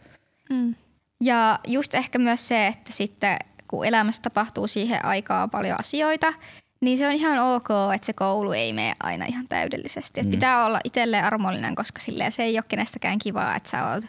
Mm. 0.49 0.75
Ja 1.23 1.59
just 1.67 1.93
ehkä 1.93 2.19
myös 2.19 2.47
se, 2.47 2.67
että 2.67 2.93
sitten 2.93 3.37
kun 3.67 3.85
elämässä 3.85 4.21
tapahtuu 4.21 4.67
siihen 4.67 5.05
aikaan 5.05 5.49
paljon 5.49 5.79
asioita, 5.79 6.33
niin 6.81 6.97
se 6.97 7.07
on 7.07 7.13
ihan 7.13 7.39
ok, 7.39 7.67
että 7.95 8.05
se 8.05 8.13
koulu 8.13 8.51
ei 8.51 8.73
mene 8.73 8.95
aina 8.99 9.25
ihan 9.25 9.47
täydellisesti. 9.47 10.23
Mm. 10.23 10.31
pitää 10.31 10.65
olla 10.65 10.79
itselleen 10.83 11.23
armollinen, 11.23 11.75
koska 11.75 12.01
silleen 12.01 12.31
se 12.31 12.43
ei 12.43 12.57
ole 12.57 12.63
kenestäkään 12.67 13.19
kivaa, 13.19 13.55
että 13.55 13.69
sä 13.69 13.89
oot 13.89 14.03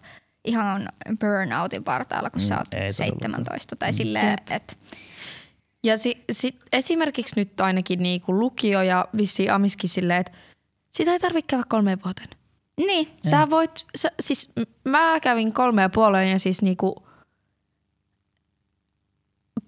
ihan 0.45 0.89
burnoutin 1.21 1.85
partaalla, 1.85 2.31
kun 2.31 2.43
mm, 2.43 2.49
sä 2.49 2.59
oot 2.59 2.75
ei 2.75 2.93
todellakaan. 2.93 3.31
17 3.31 3.77
tai 3.77 3.93
silleen, 3.93 4.37
että 4.51 4.77
Ja 5.85 5.99
si, 5.99 6.25
sit 6.33 6.57
esimerkiksi 6.73 7.41
nyt 7.41 7.61
ainakin 7.61 8.03
niinku 8.03 8.39
lukio 8.41 8.83
ja 8.83 9.09
vissi 9.17 9.51
amiskin 9.51 9.91
silleen, 9.91 10.21
että 10.21 10.33
sitä 10.91 11.13
ei 11.13 11.19
tarvitse 11.19 11.47
käydä 11.47 11.65
kolmeen 11.69 11.99
vuoteen. 12.05 12.29
Niin, 12.77 13.09
Sä 13.31 13.51
voit, 13.51 13.87
sä, 13.97 14.11
siis 14.21 14.51
mä 14.85 15.21
kävin 15.21 15.53
kolme 15.53 15.83
ja 15.83 15.89
puoleen 15.89 16.29
ja 16.29 16.39
siis 16.39 16.63
niinku 16.63 17.07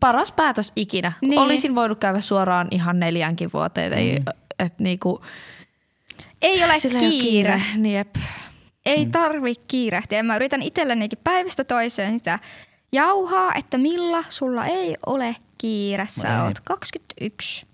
paras 0.00 0.32
päätös 0.32 0.72
ikinä. 0.76 1.12
Niin. 1.20 1.30
Niin. 1.30 1.40
Olisin 1.40 1.74
voinut 1.74 1.98
käydä 1.98 2.20
suoraan 2.20 2.68
ihan 2.70 3.00
neljänkin 3.00 3.50
vuoteen. 3.52 3.92
Ei, 3.92 4.18
et 4.58 4.78
niinku, 4.78 5.22
ei 6.42 6.64
ole 6.64 6.80
sillä 6.80 6.98
ei 6.98 7.06
ole 7.06 7.12
kiire. 7.12 7.62
Niin 7.76 7.94
Jep. 7.96 8.16
Ei 8.86 9.06
tarvi 9.06 9.54
kiirehtiä. 9.68 10.22
Mä 10.22 10.36
yritän 10.36 10.62
itsellenikin 10.62 11.18
päivästä 11.24 11.64
toiseen 11.64 12.18
sitä 12.18 12.38
jauhaa, 12.92 13.54
että 13.54 13.78
Milla, 13.78 14.24
sulla 14.28 14.66
ei 14.66 14.96
ole 15.06 15.36
kiire. 15.58 16.08
Sä 16.20 16.36
Ei. 16.36 16.40
oot 16.40 16.60
21 16.60 17.66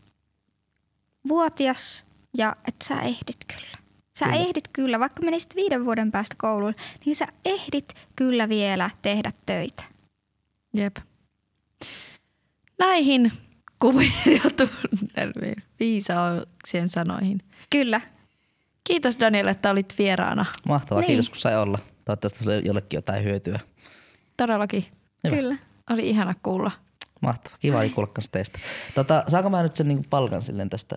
vuotias 1.29 2.07
ja 2.37 2.57
että 2.68 2.85
sä 2.85 3.01
ehdit 3.01 3.45
kyllä. 3.47 3.79
Sä 4.18 4.24
Kyllä. 4.24 4.36
ehdit 4.36 4.68
kyllä, 4.72 5.00
vaikka 5.00 5.22
menisit 5.22 5.56
viiden 5.56 5.84
vuoden 5.84 6.12
päästä 6.12 6.34
kouluun, 6.38 6.74
niin 7.04 7.16
sä 7.16 7.26
ehdit 7.44 7.94
kyllä 8.16 8.48
vielä 8.48 8.90
tehdä 9.02 9.32
töitä. 9.46 9.82
Jep. 10.74 10.96
Näihin 12.78 13.32
tunnelmiin, 14.56 15.62
viisauksien 15.80 16.88
sanoihin. 16.88 17.40
Kyllä. 17.70 18.00
Kiitos 18.84 19.20
Daniel, 19.20 19.46
että 19.46 19.70
olit 19.70 19.94
vieraana. 19.98 20.44
Mahtavaa, 20.68 21.00
Niin. 21.00 21.06
kiitos 21.06 21.28
kun 21.30 21.38
sai 21.38 21.56
olla. 21.56 21.78
Toivottavasti 22.04 22.44
oli 22.48 22.66
jollekin 22.66 22.96
jotain 22.96 23.24
hyötyä. 23.24 23.60
Todellakin. 24.36 24.84
Hyvä. 25.24 25.36
Kyllä. 25.36 25.56
Oli 25.90 26.08
ihana 26.08 26.34
kuulla. 26.42 26.70
Mahtavaa, 27.20 27.58
kiva 27.60 27.78
oli 27.78 27.90
kuulla 27.90 28.12
kans 28.12 28.28
teistä. 28.28 28.58
Tota, 28.94 29.24
saanko 29.28 29.50
mä 29.50 29.62
nyt 29.62 29.74
sen 29.76 29.88
niinku 29.88 30.04
palkan 30.10 30.42
silleen 30.42 30.70
tästä? 30.70 30.96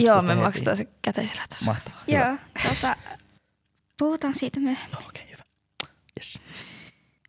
Joo, 0.00 0.22
me 0.22 0.28
heti? 0.28 0.40
maksetaan 0.42 0.76
se 0.76 0.88
käteisellä 1.02 1.42
tässä. 1.48 1.64
Mahtavaa, 1.64 2.00
hyvä. 2.10 2.18
Joo, 2.28 2.36
tota, 2.74 2.96
puhutaan 3.98 4.34
siitä 4.34 4.60
myöhemmin. 4.60 4.98
Okei, 4.98 5.06
okay, 5.08 5.26
hyvä. 5.26 5.42
Yes. 6.18 6.38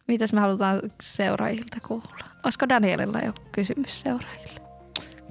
Mitäs 0.07 0.33
me 0.33 0.41
halutaan 0.41 0.81
seuraajilta 1.01 1.77
kuulla? 1.87 2.25
Olisiko 2.43 2.69
Danielilla 2.69 3.19
jo 3.19 3.33
kysymys 3.51 4.01
seuraajille? 4.01 4.61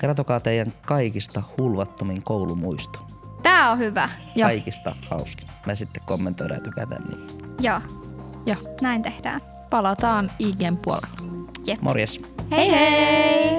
Kertokaa 0.01 0.41
teidän 0.41 0.73
kaikista 0.87 1.43
hulvattomin 1.59 2.23
koulumuisto. 2.23 3.07
Tää 3.43 3.71
on 3.71 3.79
hyvä. 3.79 4.09
Joo. 4.37 4.49
Kaikista 4.49 4.95
hauskin. 5.11 5.49
Me 5.67 5.75
sitten 5.75 6.03
kommentoidaan 6.07 6.59
ja 6.61 6.65
tykätään 6.65 7.03
niin. 7.09 7.27
Joo, 7.61 7.81
Ja 8.47 8.57
näin 8.81 9.03
tehdään. 9.03 9.41
palataan 9.71 10.31
IGn 10.39 10.77
puolella. 10.85 11.09
Jep. 11.67 11.81
Morjes. 11.81 12.21
Hei 12.51 12.71
hei! 12.71 13.57